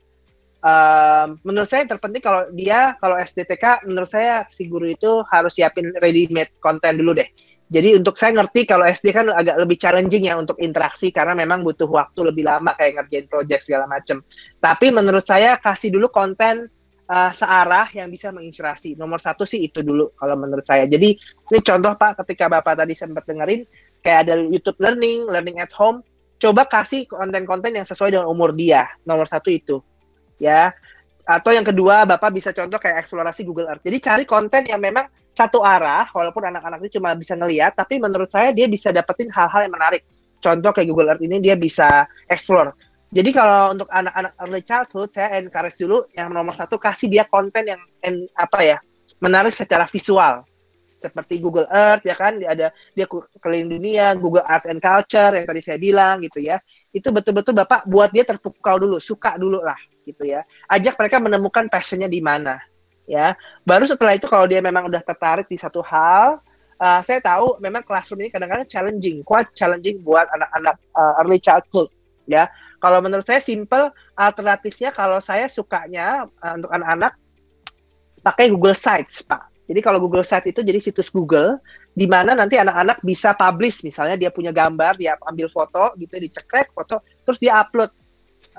uh, 0.61 1.33
menurut 1.41 1.65
saya 1.65 1.89
yang 1.89 1.97
terpenting 1.97 2.21
kalau 2.21 2.45
dia 2.53 2.93
kalau 3.01 3.17
SD 3.17 3.49
TK 3.49 3.89
menurut 3.89 4.11
saya 4.13 4.45
si 4.53 4.69
guru 4.69 4.85
itu 4.85 5.25
harus 5.33 5.57
siapin 5.57 5.97
ready 6.05 6.29
made 6.29 6.53
konten 6.61 7.01
dulu 7.01 7.17
deh. 7.17 7.31
Jadi 7.71 7.95
untuk 7.95 8.19
saya 8.19 8.35
ngerti 8.35 8.67
kalau 8.67 8.83
SD 8.85 9.15
kan 9.15 9.31
agak 9.31 9.57
lebih 9.63 9.79
challenging 9.79 10.27
ya 10.27 10.35
untuk 10.37 10.59
interaksi 10.59 11.15
karena 11.15 11.39
memang 11.39 11.63
butuh 11.63 11.87
waktu 11.87 12.35
lebih 12.35 12.43
lama 12.43 12.75
kayak 12.75 13.01
ngerjain 13.01 13.31
project 13.31 13.63
segala 13.65 13.87
macam. 13.87 14.21
Tapi 14.59 14.91
menurut 14.91 15.23
saya 15.23 15.57
kasih 15.57 15.95
dulu 15.95 16.11
konten 16.11 16.67
uh, 17.11 17.33
searah 17.35 17.91
yang 17.91 18.07
bisa 18.07 18.31
menginspirasi. 18.31 18.95
Nomor 18.95 19.19
satu 19.19 19.43
sih 19.43 19.67
itu 19.67 19.83
dulu 19.83 20.15
kalau 20.15 20.39
menurut 20.39 20.63
saya. 20.63 20.87
Jadi 20.87 21.19
ini 21.19 21.59
contoh 21.61 21.93
Pak 21.99 22.23
ketika 22.23 22.47
Bapak 22.47 22.79
tadi 22.79 22.95
sempat 22.95 23.27
dengerin 23.27 23.67
kayak 24.01 24.19
ada 24.31 24.35
YouTube 24.39 24.79
Learning, 24.79 25.27
Learning 25.27 25.59
at 25.59 25.75
Home, 25.77 26.07
coba 26.41 26.65
kasih 26.71 27.05
konten-konten 27.11 27.75
yang 27.75 27.85
sesuai 27.85 28.15
dengan 28.15 28.31
umur 28.31 28.55
dia. 28.55 28.89
Nomor 29.05 29.29
satu 29.29 29.51
itu, 29.53 29.83
ya. 30.41 30.73
Atau 31.29 31.53
yang 31.53 31.67
kedua, 31.67 32.09
Bapak 32.09 32.33
bisa 32.33 32.51
contoh 32.51 32.81
kayak 32.81 33.05
eksplorasi 33.05 33.45
Google 33.45 33.69
Earth. 33.69 33.85
Jadi 33.85 33.99
cari 34.01 34.25
konten 34.25 34.65
yang 34.65 34.81
memang 34.81 35.05
satu 35.37 35.61
arah, 35.61 36.09
walaupun 36.11 36.49
anak-anak 36.49 36.81
ini 36.81 36.91
cuma 36.91 37.13
bisa 37.13 37.37
ngeliat, 37.37 37.77
tapi 37.77 38.01
menurut 38.01 38.33
saya 38.33 38.51
dia 38.57 38.67
bisa 38.67 38.91
dapetin 38.91 39.29
hal-hal 39.31 39.69
yang 39.69 39.75
menarik. 39.77 40.03
Contoh 40.41 40.73
kayak 40.73 40.89
Google 40.89 41.13
Earth 41.13 41.23
ini 41.23 41.37
dia 41.39 41.55
bisa 41.55 42.09
explore. 42.25 42.73
Jadi 43.11 43.31
kalau 43.35 43.75
untuk 43.75 43.91
anak-anak 43.91 44.33
early 44.39 44.63
childhood, 44.63 45.11
saya 45.11 45.43
encourage 45.43 45.75
dulu 45.83 46.07
yang 46.15 46.31
nomor 46.31 46.55
satu 46.55 46.79
kasih 46.79 47.11
dia 47.11 47.27
konten 47.27 47.67
yang 47.67 47.83
en, 48.07 48.31
apa 48.39 48.59
ya 48.63 48.79
menarik 49.19 49.51
secara 49.51 49.91
visual. 49.91 50.47
Seperti 51.01 51.41
Google 51.41 51.67
Earth 51.73 52.07
ya 52.07 52.15
kan? 52.15 52.39
Dia 52.39 52.55
ada 52.55 52.67
dia 52.95 53.09
keliling 53.41 53.73
dunia 53.73 54.15
Google 54.15 54.45
Arts 54.47 54.69
and 54.69 54.79
Culture 54.79 55.33
yang 55.35 55.49
tadi 55.49 55.59
saya 55.59 55.81
bilang 55.81 56.23
gitu 56.23 56.39
ya. 56.39 56.63
Itu 56.95 57.11
betul-betul 57.11 57.57
bapak 57.57 57.89
buat 57.89 58.15
dia 58.15 58.23
terpukau 58.23 58.79
dulu 58.79 59.01
suka 59.03 59.35
dulu 59.41 59.59
lah 59.65 59.81
gitu 60.07 60.29
ya. 60.29 60.47
Ajak 60.71 60.95
mereka 61.01 61.19
menemukan 61.19 61.67
passionnya 61.67 62.07
di 62.07 62.21
mana 62.23 62.63
ya. 63.09 63.35
Baru 63.67 63.89
setelah 63.91 64.15
itu 64.15 64.29
kalau 64.31 64.47
dia 64.47 64.63
memang 64.63 64.87
udah 64.87 65.03
tertarik 65.03 65.51
di 65.51 65.59
satu 65.59 65.83
hal 65.83 66.39
uh, 66.81 67.01
saya 67.05 67.21
tahu 67.21 67.61
memang 67.61 67.85
classroom 67.85 68.25
ini 68.25 68.33
kadang-kadang 68.33 68.65
challenging 68.67 69.21
kuat 69.21 69.53
challenging 69.53 70.01
buat 70.01 70.27
anak-anak 70.33 70.77
uh, 70.97 71.21
early 71.21 71.37
childhood 71.37 71.93
ya 72.25 72.49
kalau 72.81 72.99
menurut 73.05 73.23
saya 73.29 73.39
simple 73.39 73.93
alternatifnya 74.17 74.91
kalau 74.91 75.21
saya 75.21 75.47
sukanya 75.47 76.27
uh, 76.41 76.53
untuk 76.57 76.73
anak-anak 76.73 77.13
pakai 78.25 78.51
Google 78.51 78.77
Sites 78.77 79.23
pak 79.23 79.51
jadi 79.71 79.87
kalau 79.87 80.03
Google 80.03 80.27
Sites 80.27 80.51
itu 80.51 80.67
jadi 80.67 80.83
situs 80.83 81.07
Google 81.15 81.63
di 81.95 82.11
mana 82.11 82.35
nanti 82.35 82.59
anak-anak 82.59 83.07
bisa 83.07 83.39
publish 83.39 83.87
misalnya 83.87 84.19
dia 84.19 84.35
punya 84.35 84.51
gambar, 84.51 84.99
dia 84.99 85.15
ambil 85.31 85.47
foto 85.47 85.95
gitu, 85.95 86.19
dicekrek 86.19 86.75
foto, 86.75 86.99
terus 87.23 87.39
dia 87.39 87.63
upload 87.63 87.95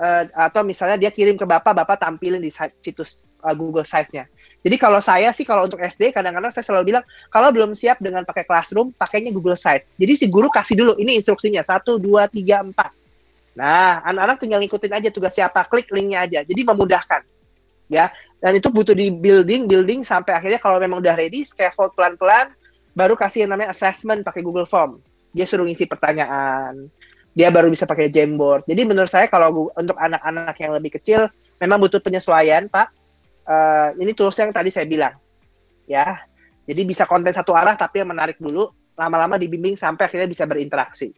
uh, 0.00 0.24
atau 0.32 0.64
misalnya 0.64 0.96
dia 0.96 1.12
kirim 1.12 1.36
ke 1.36 1.44
bapak, 1.44 1.76
bapak 1.76 2.00
tampilin 2.00 2.40
di 2.40 2.48
situs 2.80 3.28
uh, 3.44 3.52
Google 3.52 3.84
Sites-nya. 3.84 4.24
Jadi 4.64 4.76
kalau 4.80 5.04
saya 5.04 5.28
sih 5.36 5.44
kalau 5.44 5.68
untuk 5.68 5.84
SD 5.84 6.16
kadang-kadang 6.16 6.48
saya 6.48 6.64
selalu 6.64 6.96
bilang 6.96 7.04
kalau 7.28 7.52
belum 7.52 7.76
siap 7.76 8.00
dengan 8.00 8.24
pakai 8.24 8.48
Classroom, 8.48 8.96
pakainya 8.96 9.36
Google 9.36 9.58
Sites. 9.58 9.92
Jadi 10.00 10.16
si 10.16 10.26
guru 10.32 10.48
kasih 10.48 10.80
dulu 10.80 10.92
ini 10.96 11.20
instruksinya 11.20 11.60
satu, 11.60 12.00
dua, 12.00 12.24
tiga, 12.24 12.64
empat. 12.64 13.01
Nah, 13.52 14.00
anak-anak 14.08 14.36
tinggal 14.40 14.60
ngikutin 14.64 14.92
aja 14.92 15.08
tugas 15.12 15.36
siapa, 15.36 15.68
klik 15.68 15.92
linknya 15.92 16.24
aja. 16.24 16.40
Jadi 16.40 16.60
memudahkan. 16.64 17.22
Ya, 17.92 18.08
dan 18.40 18.56
itu 18.56 18.72
butuh 18.72 18.96
di 18.96 19.12
building 19.12 19.68
building 19.68 20.00
sampai 20.02 20.32
akhirnya 20.32 20.56
kalau 20.56 20.80
memang 20.80 21.04
udah 21.04 21.12
ready 21.12 21.44
scaffold 21.44 21.92
pelan-pelan 21.92 22.48
baru 22.96 23.12
kasih 23.14 23.44
yang 23.44 23.52
namanya 23.52 23.76
assessment 23.76 24.24
pakai 24.24 24.40
Google 24.40 24.64
Form. 24.64 25.04
Dia 25.36 25.44
suruh 25.44 25.68
ngisi 25.68 25.84
pertanyaan 25.84 26.88
dia 27.32 27.48
baru 27.48 27.68
bisa 27.68 27.84
pakai 27.84 28.08
Jamboard. 28.12 28.64
Jadi 28.68 28.82
menurut 28.84 29.08
saya 29.08 29.28
kalau 29.28 29.72
untuk 29.72 29.96
anak-anak 29.96 30.56
yang 30.60 30.72
lebih 30.76 30.96
kecil 31.00 31.28
memang 31.60 31.80
butuh 31.80 32.00
penyesuaian 32.00 32.68
Pak. 32.68 32.88
Uh, 33.42 33.90
ini 33.98 34.14
tools 34.14 34.38
yang 34.40 34.54
tadi 34.54 34.72
saya 34.72 34.88
bilang 34.88 35.12
ya. 35.84 36.24
Jadi 36.62 36.88
bisa 36.88 37.04
konten 37.04 37.34
satu 37.34 37.52
arah 37.52 37.74
tapi 37.76 38.00
yang 38.00 38.08
menarik 38.08 38.40
dulu 38.40 38.70
lama-lama 38.96 39.36
dibimbing 39.36 39.76
sampai 39.76 40.08
akhirnya 40.08 40.28
bisa 40.30 40.48
berinteraksi. 40.48 41.12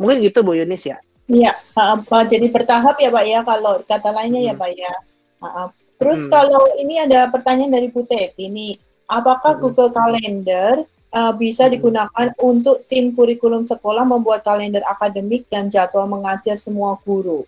Mungkin 0.00 0.18
gitu 0.24 0.42
Bu 0.42 0.58
Yunis 0.58 0.88
ya 0.88 0.98
Iya, 1.30 1.54
uh, 1.78 2.24
jadi 2.26 2.46
bertahap 2.50 2.98
ya 2.98 3.08
Pak 3.08 3.24
ya 3.24 3.40
kalau 3.46 3.80
kata 3.86 4.10
lainnya 4.10 4.42
ya, 4.42 4.54
hmm. 4.54 4.58
ya 4.58 4.62
Pak 4.62 4.70
ya. 4.74 4.94
Uh, 5.42 5.68
Terus 6.02 6.26
hmm. 6.26 6.32
kalau 6.34 6.62
ini 6.82 6.98
ada 6.98 7.30
pertanyaan 7.30 7.78
dari 7.78 7.86
Putet, 7.86 8.34
ini 8.34 8.74
apakah 9.06 9.54
hmm. 9.54 9.62
Google 9.62 9.94
Calendar 9.94 10.82
uh, 11.14 11.30
bisa 11.38 11.70
hmm. 11.70 11.72
digunakan 11.78 12.26
untuk 12.42 12.82
tim 12.90 13.14
kurikulum 13.14 13.62
sekolah 13.70 14.02
membuat 14.02 14.42
kalender 14.42 14.82
akademik 14.82 15.46
dan 15.46 15.70
jadwal 15.70 16.10
mengajar 16.10 16.58
semua 16.58 16.98
guru? 17.06 17.46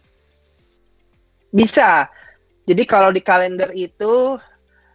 Bisa. 1.51 2.07
Jadi 2.63 2.83
kalau 2.87 3.11
di 3.11 3.21
kalender 3.21 3.75
itu 3.75 4.39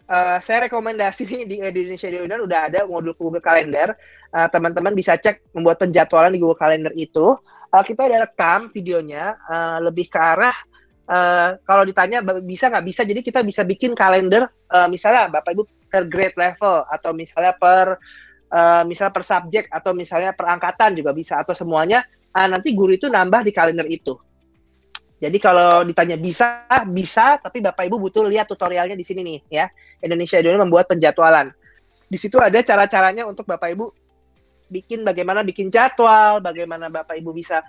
uh, 0.08 0.38
saya 0.40 0.72
rekomendasi 0.72 1.28
di, 1.28 1.38
di 1.44 1.56
Indonesia 1.60 2.08
di 2.08 2.18
Union 2.18 2.48
udah 2.48 2.72
ada 2.72 2.88
modul 2.88 3.12
Google 3.20 3.44
Calendar. 3.44 3.92
Uh, 4.32 4.48
teman-teman 4.48 4.96
bisa 4.96 5.20
cek 5.20 5.52
membuat 5.52 5.84
penjadwalan 5.84 6.32
di 6.32 6.40
Google 6.40 6.58
Calendar 6.64 6.96
itu. 6.96 7.36
Uh, 7.70 7.86
kita 7.86 8.10
ada 8.10 8.26
rekam 8.26 8.74
videonya 8.74 9.38
uh, 9.46 9.78
lebih 9.78 10.10
ke 10.10 10.18
arah 10.18 10.58
uh, 11.06 11.54
kalau 11.66 11.86
ditanya 11.86 12.26
bisa 12.42 12.66
nggak 12.70 12.86
bisa, 12.86 13.02
jadi 13.06 13.22
kita 13.22 13.46
bisa 13.46 13.62
bikin 13.62 13.94
kalender 13.94 14.50
uh, 14.74 14.90
misalnya 14.90 15.30
bapak 15.30 15.54
ibu 15.54 15.70
per 15.90 16.10
grade 16.10 16.34
level 16.34 16.86
atau 16.90 17.14
misalnya 17.14 17.54
per 17.54 17.98
uh, 18.50 18.82
misalnya 18.86 19.14
per 19.14 19.26
subjek 19.26 19.66
atau 19.70 19.94
misalnya 19.94 20.34
per 20.34 20.50
angkatan 20.50 20.98
juga 20.98 21.14
bisa 21.14 21.42
atau 21.42 21.54
semuanya 21.54 22.06
uh, 22.34 22.48
nanti 22.50 22.74
guru 22.74 22.94
itu 22.94 23.10
nambah 23.10 23.46
di 23.46 23.52
kalender 23.54 23.86
itu. 23.90 24.18
Jadi 25.20 25.36
kalau 25.36 25.84
ditanya 25.84 26.16
bisa, 26.16 26.64
bisa, 26.88 27.36
tapi 27.44 27.60
Bapak 27.60 27.84
Ibu 27.92 28.00
butuh 28.00 28.24
lihat 28.24 28.48
tutorialnya 28.48 28.96
di 28.96 29.04
sini 29.04 29.20
nih 29.20 29.40
ya. 29.52 29.68
Indonesia 30.00 30.40
Dunia 30.40 30.64
membuat 30.64 30.88
penjadwalan. 30.88 31.52
Di 32.08 32.16
situ 32.16 32.40
ada 32.40 32.56
cara-caranya 32.64 33.28
untuk 33.28 33.44
Bapak 33.44 33.68
Ibu 33.76 33.86
bikin 34.70 35.02
bagaimana 35.02 35.42
bikin 35.42 35.74
jadwal, 35.74 36.40
bagaimana 36.40 36.88
Bapak 36.88 37.18
Ibu 37.18 37.34
bisa 37.34 37.66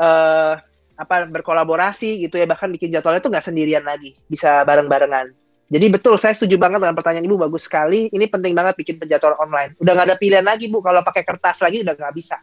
uh, 0.00 0.54
apa 0.96 1.14
berkolaborasi 1.28 2.24
gitu 2.26 2.40
ya. 2.40 2.48
Bahkan 2.48 2.68
bikin 2.74 2.90
jadwalnya 2.90 3.20
itu 3.20 3.30
nggak 3.30 3.46
sendirian 3.46 3.84
lagi 3.84 4.16
bisa 4.26 4.64
bareng-barengan. 4.64 5.30
Jadi 5.72 5.86
betul 5.88 6.20
saya 6.20 6.36
setuju 6.36 6.60
banget 6.60 6.84
dengan 6.84 6.92
pertanyaan 6.92 7.24
ibu 7.24 7.40
bagus 7.40 7.64
sekali. 7.64 8.12
Ini 8.12 8.28
penting 8.28 8.52
banget 8.52 8.76
bikin 8.76 9.00
penjadwalan 9.00 9.40
online. 9.40 9.70
Udah 9.80 9.92
nggak 9.96 10.06
ada 10.12 10.16
pilihan 10.20 10.44
lagi 10.44 10.68
bu. 10.68 10.84
Kalau 10.84 11.00
pakai 11.00 11.24
kertas 11.24 11.64
lagi 11.64 11.80
udah 11.80 11.96
nggak 11.96 12.12
bisa. 12.12 12.36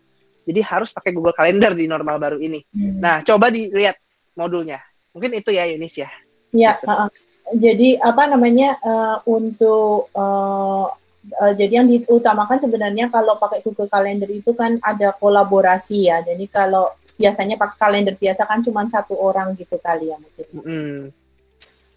Jadi 0.50 0.60
harus 0.66 0.90
pakai 0.90 1.14
Google 1.14 1.38
Calendar 1.38 1.78
di 1.78 1.86
normal 1.86 2.18
baru 2.18 2.38
ini. 2.42 2.66
Hmm. 2.74 2.98
nah 2.98 3.22
coba 3.22 3.54
dilihat 3.54 4.02
modulnya. 4.34 4.82
Mungkin 5.14 5.38
itu 5.38 5.54
ya 5.54 5.70
Yunis 5.70 5.94
ya. 5.94 6.10
Ya 6.50 6.82
uh, 6.82 7.06
jadi 7.54 8.02
apa 8.02 8.30
namanya 8.34 8.82
uh, 8.82 9.18
untuk 9.30 10.10
uh, 10.18 10.90
uh, 11.38 11.54
jadi 11.54 11.84
yang 11.84 11.88
diutamakan 11.88 12.58
sebenarnya 12.64 13.12
kalau 13.14 13.38
pakai 13.38 13.62
Google 13.62 13.92
Calendar 13.92 14.30
itu 14.30 14.52
kan 14.58 14.82
ada 14.82 15.14
kolaborasi 15.14 16.10
ya. 16.10 16.26
Jadi 16.26 16.50
kalau 16.50 16.90
biasanya 17.20 17.60
pakai 17.60 17.78
kalender 17.78 18.16
biasa 18.16 18.48
kan 18.48 18.64
cuma 18.64 18.88
satu 18.88 19.14
orang 19.20 19.52
gitu 19.60 19.76
kali 19.78 20.10
ya 20.10 20.18
mungkin. 20.18 20.48
Mm. 20.64 21.02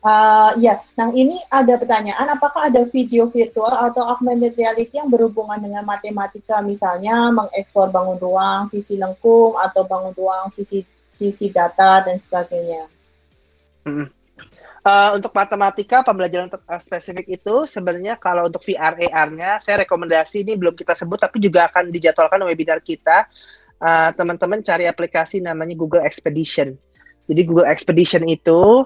Uh, 0.02 0.50
ya, 0.58 0.82
nah 0.98 1.14
ini 1.14 1.38
ada 1.46 1.78
pertanyaan, 1.78 2.26
apakah 2.34 2.66
ada 2.66 2.82
video 2.90 3.30
virtual 3.30 3.70
atau 3.70 4.02
augmented 4.02 4.58
reality 4.58 4.98
yang 4.98 5.06
berhubungan 5.06 5.62
dengan 5.62 5.86
matematika, 5.86 6.58
misalnya 6.58 7.30
mengekspor 7.30 7.86
bangun 7.86 8.18
ruang, 8.18 8.66
sisi 8.66 8.98
lengkung, 8.98 9.54
atau 9.54 9.86
bangun 9.86 10.10
ruang, 10.18 10.50
sisi 10.50 10.82
sisi 11.06 11.54
data 11.54 12.02
dan 12.02 12.18
sebagainya? 12.18 12.90
Mm. 13.86 14.21
Uh, 14.82 15.14
untuk 15.14 15.30
matematika 15.30 16.02
pembelajaran 16.02 16.50
uh, 16.50 16.82
spesifik 16.82 17.38
itu 17.38 17.70
sebenarnya 17.70 18.18
kalau 18.18 18.50
untuk 18.50 18.66
VR 18.66 18.98
AR-nya 18.98 19.62
saya 19.62 19.86
rekomendasi 19.86 20.42
ini 20.42 20.58
belum 20.58 20.74
kita 20.74 20.98
sebut 20.98 21.22
tapi 21.22 21.38
juga 21.38 21.70
akan 21.70 21.86
dijadwalkan 21.86 22.42
webinar 22.42 22.82
kita 22.82 23.30
eh, 23.78 24.10
teman-teman 24.18 24.58
cari 24.58 24.90
aplikasi 24.90 25.38
namanya 25.38 25.78
Google 25.78 26.02
Expedition. 26.02 26.74
Jadi 27.30 27.40
Google 27.46 27.70
Expedition 27.70 28.26
itu 28.26 28.82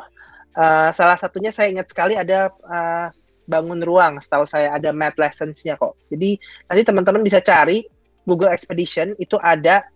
uh, 0.57 0.91
salah 0.93 1.17
satunya 1.17 1.49
saya 1.49 1.73
ingat 1.73 1.89
sekali 1.89 2.13
ada 2.13 2.53
uh, 2.69 3.09
bangun 3.49 3.81
ruang, 3.81 4.19
setahu 4.21 4.45
saya 4.45 4.75
ada 4.77 4.91
math 4.91 5.17
lessons-nya 5.17 5.79
kok. 5.79 5.97
Jadi 6.13 6.37
nanti 6.69 6.83
teman-teman 6.85 7.23
bisa 7.23 7.41
cari 7.41 7.87
Google 8.27 8.51
Expedition 8.51 9.15
itu 9.23 9.39
ada 9.39 9.87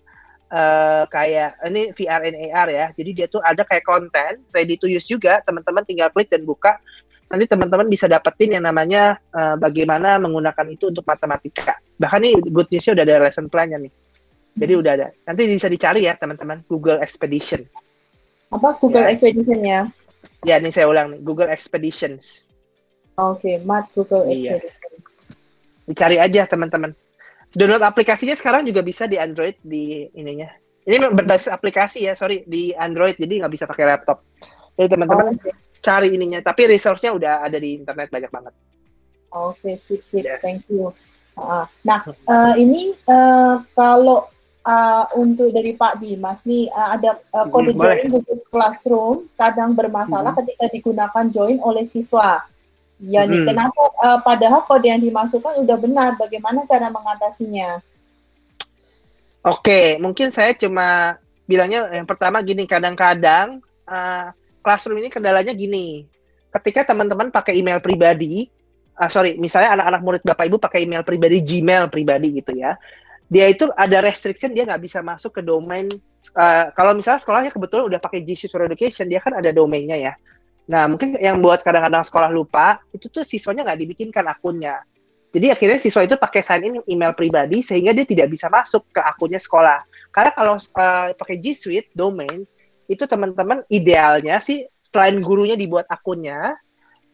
uh, 0.50 1.06
kayak 1.08 1.56
ini 1.70 1.94
VR 1.94 2.22
and 2.26 2.36
AR 2.50 2.68
ya. 2.68 2.86
Jadi 2.92 3.10
dia 3.14 3.26
tuh 3.30 3.40
ada 3.40 3.62
kayak 3.62 3.86
konten 3.86 4.42
ready 4.50 4.76
to 4.76 4.90
use 4.90 5.06
juga. 5.06 5.40
Teman-teman 5.46 5.86
tinggal 5.86 6.10
klik 6.10 6.28
dan 6.28 6.44
buka. 6.44 6.76
Nanti 7.30 7.46
teman-teman 7.46 7.86
bisa 7.86 8.10
dapetin 8.10 8.58
yang 8.58 8.66
namanya 8.66 9.22
uh, 9.30 9.54
bagaimana 9.54 10.18
menggunakan 10.18 10.66
itu 10.66 10.90
untuk 10.90 11.06
matematika. 11.06 11.78
Bahkan 11.96 12.20
nih 12.26 12.34
good 12.50 12.66
news-nya 12.74 12.98
udah 12.98 13.04
ada 13.06 13.16
lesson 13.22 13.46
plan-nya 13.46 13.78
nih. 13.78 13.92
Jadi 14.58 14.72
udah 14.74 14.92
ada. 14.98 15.08
Nanti 15.30 15.46
bisa 15.46 15.70
dicari 15.70 16.10
ya 16.10 16.18
teman-teman 16.18 16.66
Google 16.66 16.98
Expedition. 16.98 17.62
Apa 18.50 18.74
Google 18.82 19.06
ya. 19.06 19.14
Expedition 19.14 19.60
ya? 19.62 19.80
Ya, 20.42 20.56
ini 20.58 20.74
saya 20.74 20.90
ulang 20.90 21.16
nih, 21.16 21.20
Google 21.22 21.48
Expeditions. 21.48 22.50
Oke, 23.14 23.56
okay, 23.56 23.56
Mat 23.62 23.88
Google 23.94 24.26
yes. 24.26 24.58
Expedition. 24.58 24.92
Dicari 25.86 26.16
aja 26.18 26.42
teman-teman. 26.50 26.92
Download 27.50 27.82
aplikasinya 27.82 28.38
sekarang 28.38 28.62
juga 28.62 28.86
bisa 28.86 29.10
di 29.10 29.18
Android 29.18 29.58
di 29.66 30.06
ininya. 30.14 30.46
Ini 30.86 31.10
berbasis 31.10 31.50
aplikasi 31.50 32.06
ya, 32.06 32.14
sorry 32.14 32.46
di 32.46 32.70
Android 32.72 33.18
jadi 33.18 33.44
nggak 33.44 33.52
bisa 33.52 33.66
pakai 33.66 33.90
laptop. 33.90 34.22
Jadi 34.78 34.96
teman-teman 34.96 35.34
oh, 35.34 35.36
okay. 35.36 35.52
cari 35.82 36.14
ininya. 36.14 36.40
Tapi 36.40 36.70
resource-nya 36.70 37.10
udah 37.12 37.34
ada 37.42 37.58
di 37.58 37.76
internet 37.76 38.08
banyak 38.08 38.30
banget. 38.30 38.54
Oke, 39.30 39.58
okay, 39.62 39.74
sip 39.78 40.02
sip. 40.06 40.24
Yes. 40.26 40.42
Thank 40.42 40.70
you. 40.70 40.94
nah, 41.86 42.04
uh, 42.06 42.54
ini 42.58 42.94
uh, 43.08 43.62
kalau 43.72 44.30
uh, 44.66 45.04
untuk 45.16 45.54
dari 45.54 45.72
Pak 45.74 46.02
Dimas 46.02 46.44
nih 46.44 46.68
uh, 46.70 46.98
ada 46.98 47.18
uh, 47.32 47.46
kode 47.48 47.72
hmm, 47.74 47.80
join 47.80 48.04
Google 48.10 48.42
Classroom 48.50 49.16
kadang 49.38 49.72
bermasalah 49.72 50.34
hmm. 50.34 50.40
ketika 50.44 50.64
digunakan 50.70 51.24
join 51.30 51.58
oleh 51.62 51.84
siswa. 51.86 52.44
Ya 53.00 53.24
nih, 53.24 53.40
hmm. 53.42 53.48
kenapa 53.48 53.82
uh, 54.04 54.20
padahal 54.20 54.60
kode 54.68 54.92
yang 54.92 55.00
dimasukkan 55.00 55.64
udah 55.64 55.76
benar, 55.80 56.08
bagaimana 56.20 56.68
cara 56.68 56.92
mengatasinya? 56.92 57.80
Oke, 59.40 59.96
mungkin 59.96 60.28
saya 60.28 60.52
cuma 60.52 61.16
bilangnya 61.48 61.88
yang 61.96 62.04
pertama 62.04 62.44
gini, 62.44 62.68
kadang-kadang 62.68 63.64
uh, 63.88 64.28
classroom 64.60 65.00
ini 65.00 65.08
kendalanya 65.08 65.56
gini. 65.56 66.04
Ketika 66.52 66.92
teman-teman 66.92 67.32
pakai 67.32 67.56
email 67.56 67.80
pribadi, 67.80 68.52
uh, 69.00 69.08
sorry, 69.08 69.40
misalnya 69.40 69.80
anak-anak 69.80 70.00
murid 70.04 70.22
bapak 70.22 70.44
ibu 70.52 70.60
pakai 70.60 70.84
email 70.84 71.00
pribadi, 71.00 71.40
Gmail 71.40 71.88
pribadi 71.88 72.36
gitu 72.36 72.52
ya, 72.52 72.76
dia 73.32 73.48
itu 73.48 73.64
ada 73.80 74.04
restriction 74.04 74.52
dia 74.52 74.68
nggak 74.68 74.82
bisa 74.84 75.00
masuk 75.00 75.40
ke 75.40 75.42
domain. 75.42 75.88
Uh, 76.36 76.68
kalau 76.76 76.92
misalnya 76.92 77.24
sekolahnya 77.24 77.48
kebetulan 77.48 77.96
udah 77.96 78.00
pakai 78.02 78.20
G 78.28 78.36
Suite 78.36 78.52
for 78.52 78.60
Education, 78.60 79.08
dia 79.08 79.24
kan 79.24 79.32
ada 79.32 79.48
domainnya 79.56 79.96
ya. 79.96 80.12
Nah, 80.70 80.86
mungkin 80.86 81.18
yang 81.18 81.42
buat 81.42 81.66
kadang-kadang 81.66 82.06
sekolah 82.06 82.30
lupa, 82.30 82.78
itu 82.94 83.10
tuh 83.10 83.26
siswanya 83.26 83.66
nggak 83.66 83.80
dibikinkan 83.82 84.22
akunnya. 84.30 84.86
Jadi 85.34 85.50
akhirnya 85.50 85.78
siswa 85.82 86.06
itu 86.06 86.14
pakai 86.14 86.42
sign 86.42 86.62
in 86.62 86.74
email 86.86 87.10
pribadi 87.14 87.62
sehingga 87.62 87.90
dia 87.90 88.06
tidak 88.06 88.30
bisa 88.30 88.46
masuk 88.46 88.86
ke 88.94 89.02
akunnya 89.02 89.42
sekolah. 89.42 89.82
Karena 90.14 90.30
kalau 90.30 90.54
uh, 90.58 91.10
pakai 91.14 91.42
G 91.42 91.54
Suite 91.58 91.90
domain, 91.94 92.46
itu 92.86 93.02
teman-teman 93.06 93.62
idealnya 93.70 94.38
sih 94.42 94.66
selain 94.78 95.18
gurunya 95.22 95.54
dibuat 95.54 95.86
akunnya, 95.90 96.54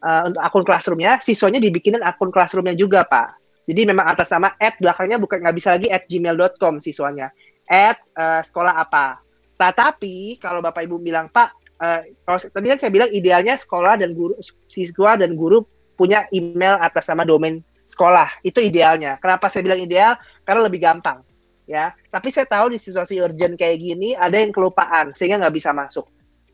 uh, 0.00 0.22
untuk 0.28 0.40
akun 0.40 0.64
classroomnya, 0.64 1.20
siswanya 1.20 1.60
dibikinin 1.60 2.00
akun 2.04 2.32
classroomnya 2.32 2.76
juga, 2.76 3.04
Pak. 3.04 3.40
Jadi 3.68 3.82
memang 3.88 4.08
atas 4.08 4.32
nama 4.32 4.52
at 4.56 4.78
belakangnya 4.78 5.16
bukan 5.20 5.42
nggak 5.42 5.56
bisa 5.56 5.74
lagi 5.74 5.88
at 5.88 6.04
gmail.com 6.08 6.80
siswanya. 6.80 7.32
At 7.68 8.00
uh, 8.16 8.40
sekolah 8.44 8.80
apa. 8.80 9.20
Tetapi 9.56 10.40
kalau 10.40 10.60
Bapak 10.62 10.86
Ibu 10.86 11.02
bilang, 11.02 11.26
Pak, 11.32 11.65
uh, 11.80 12.00
kalau 12.24 12.38
tadi 12.38 12.66
kan 12.72 12.78
saya 12.78 12.90
bilang 12.92 13.10
idealnya 13.12 13.54
sekolah 13.56 14.00
dan 14.00 14.12
guru 14.12 14.36
siswa 14.68 15.16
dan 15.16 15.36
guru 15.36 15.64
punya 15.96 16.28
email 16.32 16.76
atas 16.80 17.08
nama 17.08 17.24
domain 17.24 17.64
sekolah 17.88 18.42
itu 18.42 18.60
idealnya. 18.60 19.16
Kenapa 19.22 19.48
saya 19.48 19.64
bilang 19.64 19.80
ideal? 19.80 20.18
Karena 20.42 20.66
lebih 20.66 20.82
gampang, 20.82 21.22
ya. 21.64 21.94
Tapi 22.10 22.28
saya 22.34 22.44
tahu 22.44 22.74
di 22.74 22.78
situasi 22.82 23.22
urgent 23.22 23.56
kayak 23.56 23.78
gini 23.78 24.12
ada 24.12 24.36
yang 24.36 24.50
kelupaan 24.52 25.14
sehingga 25.16 25.40
nggak 25.46 25.54
bisa 25.56 25.70
masuk. 25.72 26.04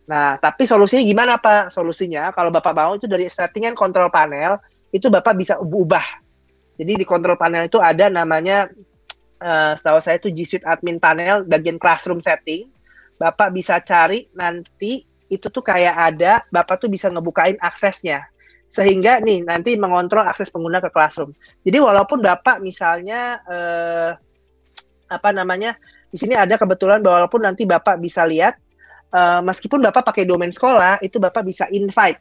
Nah, 0.06 0.36
tapi 0.38 0.66
solusinya 0.66 1.02
gimana 1.02 1.32
Pak? 1.38 1.72
Solusinya 1.72 2.34
kalau 2.34 2.50
Bapak 2.50 2.74
mau 2.74 2.92
itu 2.98 3.06
dari 3.06 3.26
settingan 3.30 3.72
kontrol 3.72 4.10
panel 4.10 4.58
itu 4.92 5.08
Bapak 5.08 5.34
bisa 5.38 5.56
ubah. 5.56 6.04
Jadi 6.76 7.00
di 7.00 7.06
kontrol 7.06 7.38
panel 7.38 7.70
itu 7.70 7.78
ada 7.78 8.10
namanya 8.10 8.68
uh, 9.40 9.72
setahu 9.78 9.98
saya 10.02 10.18
itu 10.18 10.28
G 10.34 10.44
Suite 10.44 10.66
Admin 10.66 10.98
Panel 10.98 11.46
bagian 11.46 11.78
classroom 11.78 12.20
setting. 12.20 12.68
Bapak 13.16 13.54
bisa 13.54 13.78
cari 13.78 14.26
nanti 14.34 15.06
itu 15.32 15.48
tuh 15.48 15.64
kayak 15.64 15.96
ada 15.96 16.44
Bapak 16.52 16.84
tuh 16.84 16.92
bisa 16.92 17.08
ngebukain 17.08 17.56
aksesnya 17.56 18.28
sehingga 18.72 19.20
nih 19.20 19.44
nanti 19.44 19.76
mengontrol 19.76 20.24
akses 20.24 20.48
pengguna 20.48 20.80
ke 20.80 20.88
classroom. 20.88 21.36
Jadi 21.60 21.76
walaupun 21.76 22.24
Bapak 22.24 22.60
misalnya 22.64 23.40
eh, 23.44 24.10
apa 25.12 25.28
namanya 25.32 25.76
di 26.08 26.16
sini 26.16 26.32
ada 26.32 26.56
kebetulan 26.56 27.04
walaupun 27.04 27.44
nanti 27.44 27.68
Bapak 27.68 28.00
bisa 28.00 28.24
lihat 28.24 28.56
eh, 29.12 29.40
meskipun 29.44 29.84
Bapak 29.84 30.12
pakai 30.12 30.24
domain 30.24 30.48
sekolah 30.48 31.04
itu 31.04 31.20
Bapak 31.20 31.44
bisa 31.44 31.68
invite 31.68 32.20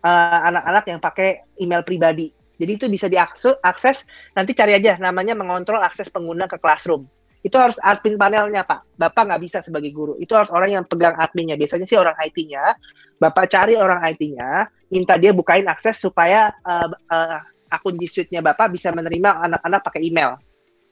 eh, 0.00 0.38
anak-anak 0.48 0.84
yang 0.88 1.00
pakai 1.04 1.28
email 1.60 1.84
pribadi. 1.84 2.32
Jadi 2.60 2.72
itu 2.76 2.86
bisa 2.88 3.08
diakses 3.08 4.08
nanti 4.36 4.52
cari 4.56 4.76
aja 4.76 4.96
namanya 5.00 5.36
mengontrol 5.36 5.84
akses 5.84 6.08
pengguna 6.08 6.48
ke 6.48 6.56
classroom 6.56 7.08
itu 7.40 7.56
harus 7.56 7.80
admin 7.80 8.20
panelnya 8.20 8.60
pak. 8.68 8.84
Bapak 9.00 9.32
nggak 9.32 9.40
bisa 9.40 9.58
sebagai 9.64 9.88
guru. 9.96 10.16
Itu 10.20 10.36
harus 10.36 10.52
orang 10.52 10.76
yang 10.76 10.84
pegang 10.84 11.16
adminnya. 11.16 11.56
Biasanya 11.56 11.86
sih 11.88 11.96
orang 11.96 12.12
IT-nya 12.20 12.76
bapak 13.20 13.52
cari 13.52 13.76
orang 13.76 14.00
IT-nya 14.12 14.68
minta 14.88 15.20
dia 15.20 15.32
bukain 15.32 15.68
akses 15.68 16.00
supaya 16.00 16.52
uh, 16.64 16.88
uh, 16.88 17.38
akun 17.72 17.96
G 18.00 18.08
Suite-nya 18.08 18.40
bapak 18.40 18.72
bisa 18.72 18.92
menerima 18.92 19.44
anak-anak 19.48 19.80
pakai 19.84 20.04
email. 20.04 20.36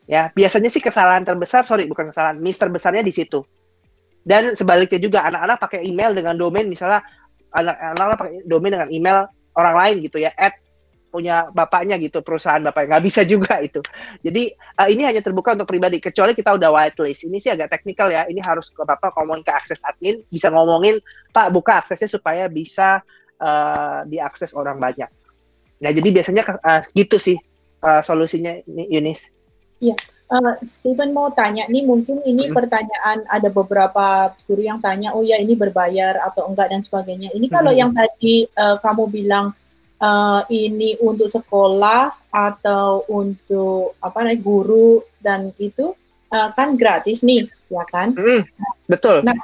Ya 0.08 0.32
biasanya 0.32 0.72
sih 0.72 0.80
kesalahan 0.80 1.24
terbesar 1.24 1.68
sorry 1.68 1.84
bukan 1.84 2.08
kesalahan 2.08 2.40
miss 2.40 2.56
terbesarnya 2.56 3.04
di 3.04 3.12
situ. 3.12 3.44
Dan 4.24 4.56
sebaliknya 4.56 5.00
juga 5.00 5.24
anak-anak 5.28 5.56
pakai 5.60 5.80
email 5.84 6.16
dengan 6.16 6.36
domain 6.36 6.64
misalnya 6.64 7.04
anak-anak 7.52 8.16
pakai 8.16 8.32
domain 8.44 8.72
dengan 8.76 8.90
email 8.92 9.18
orang 9.56 9.74
lain 9.76 9.96
gitu 10.04 10.20
ya 10.20 10.32
at 10.36 10.56
punya 11.08 11.48
bapaknya 11.50 11.96
gitu 11.96 12.20
perusahaan 12.20 12.60
bapaknya 12.60 12.96
nggak 12.96 13.04
bisa 13.04 13.20
juga 13.24 13.58
itu 13.68 13.80
jadi 14.20 14.52
uh, 14.78 14.88
ini 14.88 15.02
hanya 15.08 15.20
terbuka 15.24 15.56
untuk 15.56 15.68
pribadi 15.68 15.98
kecuali 15.98 16.36
kita 16.36 16.54
udah 16.54 16.68
whitelist 16.68 17.24
ini 17.24 17.40
sih 17.40 17.50
agak 17.52 17.72
teknikal 17.72 18.12
ya 18.12 18.28
ini 18.28 18.38
harus 18.44 18.68
ke 18.70 18.84
bapak 18.84 19.16
ngomongin 19.16 19.44
ke 19.44 19.52
akses 19.52 19.80
admin 19.82 20.20
bisa 20.28 20.52
ngomongin 20.52 21.00
pak 21.32 21.48
buka 21.50 21.80
aksesnya 21.80 22.08
supaya 22.08 22.46
bisa 22.46 23.00
uh, 23.40 24.04
diakses 24.04 24.52
orang 24.52 24.76
banyak 24.76 25.08
nah 25.80 25.90
jadi 25.90 26.08
biasanya 26.12 26.42
uh, 26.60 26.82
gitu 26.92 27.16
sih 27.16 27.38
uh, 27.82 28.04
solusinya 28.04 28.54
ini 28.68 28.86
Yunis 28.92 29.38
Iya, 29.78 29.94
uh, 30.34 30.58
Steven 30.66 31.14
mau 31.14 31.30
tanya 31.30 31.70
nih 31.70 31.86
mungkin 31.86 32.18
ini 32.26 32.50
hmm. 32.50 32.54
pertanyaan 32.54 33.22
ada 33.30 33.46
beberapa 33.46 34.34
guru 34.50 34.58
yang 34.66 34.82
tanya 34.82 35.14
oh 35.14 35.22
ya 35.22 35.38
ini 35.38 35.54
berbayar 35.54 36.18
atau 36.26 36.50
enggak 36.50 36.74
dan 36.74 36.82
sebagainya. 36.82 37.30
Ini 37.30 37.46
kalau 37.46 37.70
hmm. 37.70 37.78
yang 37.78 37.90
tadi 37.94 38.50
uh, 38.58 38.82
kamu 38.82 39.04
bilang 39.06 39.54
uh, 40.02 40.42
ini 40.50 40.98
untuk 41.02 41.30
sekolah 41.30 42.30
atau 42.30 43.06
untuk 43.10 43.98
apa 44.02 44.24
namanya 44.24 44.40
guru 44.42 45.02
dan 45.18 45.50
itu 45.58 45.94
uh, 46.32 46.48
kan 46.54 46.74
gratis 46.74 47.22
nih, 47.22 47.46
ya 47.70 47.84
kan? 47.86 48.14
Mm, 48.14 48.42
betul. 48.90 49.22
Nah 49.22 49.36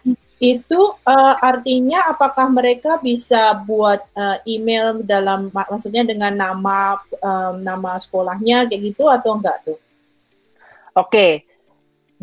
itu 0.42 0.80
uh, 1.06 1.34
artinya 1.40 2.10
apakah 2.10 2.50
mereka 2.50 2.98
bisa 3.00 3.54
buat 3.64 4.02
uh, 4.12 4.38
email 4.44 5.00
dalam 5.00 5.48
maksudnya 5.54 6.04
dengan 6.04 6.34
nama 6.34 7.00
um, 7.22 7.54
nama 7.62 7.96
sekolahnya 7.96 8.68
kayak 8.68 8.82
gitu 8.92 9.08
atau 9.08 9.38
enggak 9.38 9.62
tuh? 9.64 9.78
Oke. 10.94 11.08
Okay 11.08 11.53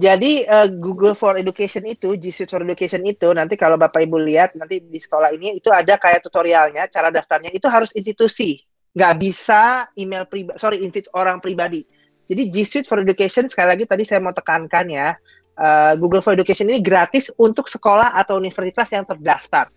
jadi 0.02 0.50
uh, 0.50 0.68
Google 0.82 1.14
for 1.14 1.38
Education 1.38 1.86
itu, 1.86 2.18
G 2.18 2.34
Suite 2.34 2.50
for 2.50 2.66
Education 2.66 3.06
itu 3.06 3.30
nanti 3.38 3.54
kalau 3.54 3.78
Bapak 3.78 4.02
Ibu 4.02 4.18
lihat 4.18 4.58
nanti 4.58 4.82
di 4.82 4.98
sekolah 4.98 5.30
ini 5.30 5.62
itu 5.62 5.70
ada 5.70 6.02
kayak 6.02 6.26
tutorialnya, 6.26 6.90
cara 6.90 7.14
daftarnya 7.14 7.54
itu 7.54 7.70
harus 7.70 7.94
institusi, 7.94 8.66
nggak 8.98 9.14
bisa 9.22 9.86
email 9.94 10.26
pribadi, 10.26 10.58
sorry 10.58 10.82
institut 10.82 11.14
orang 11.14 11.38
pribadi. 11.38 11.86
Jadi 12.26 12.50
G 12.50 12.66
Suite 12.66 12.90
for 12.90 12.98
Education 12.98 13.46
sekali 13.46 13.78
lagi 13.78 13.86
tadi 13.86 14.02
saya 14.02 14.18
mau 14.26 14.34
tekankan 14.34 14.90
ya, 14.90 15.14
uh, 15.62 15.94
Google 16.02 16.26
for 16.26 16.34
Education 16.34 16.66
ini 16.74 16.82
gratis 16.82 17.30
untuk 17.38 17.70
sekolah 17.70 18.18
atau 18.18 18.42
universitas 18.42 18.90
yang 18.90 19.06
terdaftar. 19.06 19.70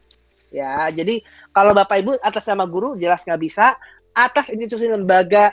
Ya, 0.48 0.88
jadi 0.88 1.20
kalau 1.52 1.76
Bapak 1.76 2.00
Ibu 2.00 2.16
atas 2.24 2.48
nama 2.48 2.64
guru 2.64 2.96
jelas 2.96 3.28
nggak 3.28 3.40
bisa, 3.44 3.76
atas 4.16 4.48
institusi 4.48 4.88
lembaga 4.88 5.52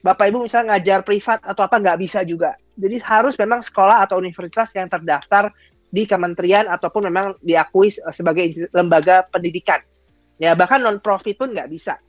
Bapak 0.00 0.32
Ibu 0.32 0.44
misalnya 0.44 0.76
ngajar 0.76 1.04
privat 1.04 1.40
atau 1.44 1.60
apa 1.64 1.76
nggak 1.76 1.98
bisa 2.00 2.20
juga 2.24 2.56
jadi 2.80 2.96
harus 3.04 3.36
memang 3.36 3.60
sekolah 3.60 4.08
atau 4.08 4.16
universitas 4.16 4.72
yang 4.72 4.88
terdaftar 4.88 5.52
di 5.90 6.08
kementerian 6.08 6.70
ataupun 6.70 7.10
memang 7.10 7.36
diakui 7.44 7.92
sebagai 7.92 8.70
lembaga 8.72 9.26
pendidikan. 9.28 9.84
Ya 10.40 10.56
bahkan 10.56 10.80
non 10.80 11.02
profit 11.02 11.36
pun 11.36 11.52
nggak 11.52 11.68
bisa. 11.68 12.00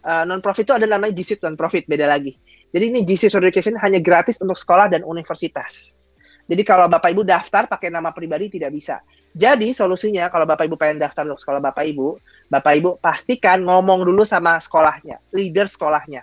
Uh, 0.00 0.22
eh, 0.22 0.24
non 0.24 0.40
profit 0.40 0.64
itu 0.64 0.72
ada 0.72 0.86
namanya 0.88 1.12
GC 1.12 1.42
non 1.44 1.58
profit 1.58 1.84
beda 1.84 2.08
lagi. 2.08 2.32
Jadi 2.72 2.84
ini 2.88 3.00
GC 3.04 3.28
Education 3.28 3.76
hanya 3.76 4.00
gratis 4.00 4.40
untuk 4.40 4.56
sekolah 4.56 4.88
dan 4.88 5.04
universitas. 5.04 6.00
Jadi 6.46 6.62
kalau 6.62 6.86
Bapak 6.86 7.10
Ibu 7.10 7.26
daftar 7.26 7.66
pakai 7.66 7.90
nama 7.90 8.14
pribadi 8.14 8.46
tidak 8.46 8.70
bisa. 8.70 9.02
Jadi 9.34 9.74
solusinya 9.74 10.30
kalau 10.30 10.46
Bapak 10.46 10.70
Ibu 10.70 10.78
pengen 10.78 11.02
daftar 11.02 11.26
untuk 11.26 11.42
sekolah 11.42 11.58
Bapak 11.58 11.82
Ibu, 11.82 12.22
Bapak 12.46 12.72
Ibu 12.78 12.90
pastikan 13.02 13.66
ngomong 13.66 14.06
dulu 14.06 14.22
sama 14.22 14.56
sekolahnya, 14.62 15.18
leader 15.34 15.66
sekolahnya. 15.66 16.22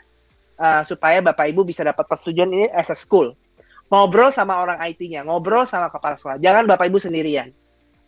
Uh, 0.56 0.80
supaya 0.88 1.20
Bapak 1.20 1.52
Ibu 1.52 1.68
bisa 1.68 1.84
dapat 1.84 2.08
persetujuan 2.08 2.50
ini 2.56 2.66
as 2.72 2.88
a 2.88 2.96
school 2.96 3.36
ngobrol 3.94 4.34
sama 4.34 4.58
orang 4.58 4.82
IT-nya, 4.90 5.22
ngobrol 5.22 5.70
sama 5.70 5.94
kepala 5.94 6.18
sekolah. 6.18 6.42
Jangan 6.42 6.66
Bapak 6.66 6.90
Ibu 6.90 6.98
sendirian. 6.98 7.54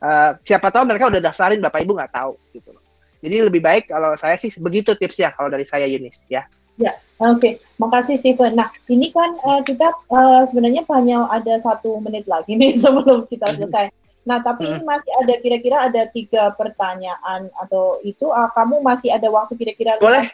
Uh, 0.02 0.34
siapa 0.42 0.74
tahu 0.74 0.90
mereka 0.90 1.14
udah 1.14 1.22
daftarin, 1.22 1.62
Bapak 1.62 1.86
Ibu 1.86 1.94
nggak 1.94 2.14
tahu 2.14 2.34
gitu 2.52 2.74
Jadi 3.22 3.36
lebih 3.42 3.62
baik 3.62 3.90
kalau 3.90 4.14
saya 4.18 4.38
sih 4.38 4.50
begitu 4.58 4.98
tipsnya 4.98 5.30
kalau 5.38 5.54
dari 5.54 5.66
saya 5.66 5.86
Yunis 5.86 6.26
ya. 6.26 6.50
Ya, 6.76 6.98
oke. 7.22 7.40
Okay. 7.40 7.54
Makasih 7.80 8.20
Steven. 8.20 8.58
Nah, 8.58 8.68
ini 8.90 9.14
kan 9.14 9.38
uh, 9.46 9.62
kita 9.62 9.94
uh, 10.10 10.44
sebenarnya 10.50 10.84
hanya 10.92 11.30
ada 11.30 11.54
satu 11.62 12.02
menit 12.02 12.26
lagi 12.26 12.58
nih 12.58 12.74
sebelum 12.84 13.30
kita 13.30 13.54
selesai. 13.54 13.94
Nah, 14.26 14.42
tapi 14.42 14.66
hmm. 14.66 14.74
ini 14.74 14.84
masih 14.84 15.12
ada 15.22 15.34
kira-kira 15.38 15.78
ada 15.86 16.02
tiga 16.10 16.50
pertanyaan 16.58 17.48
atau 17.62 18.02
itu 18.02 18.26
uh, 18.30 18.50
kamu 18.58 18.82
masih 18.82 19.14
ada 19.14 19.30
waktu 19.30 19.54
kira-kira 19.54 20.02
boleh 20.02 20.26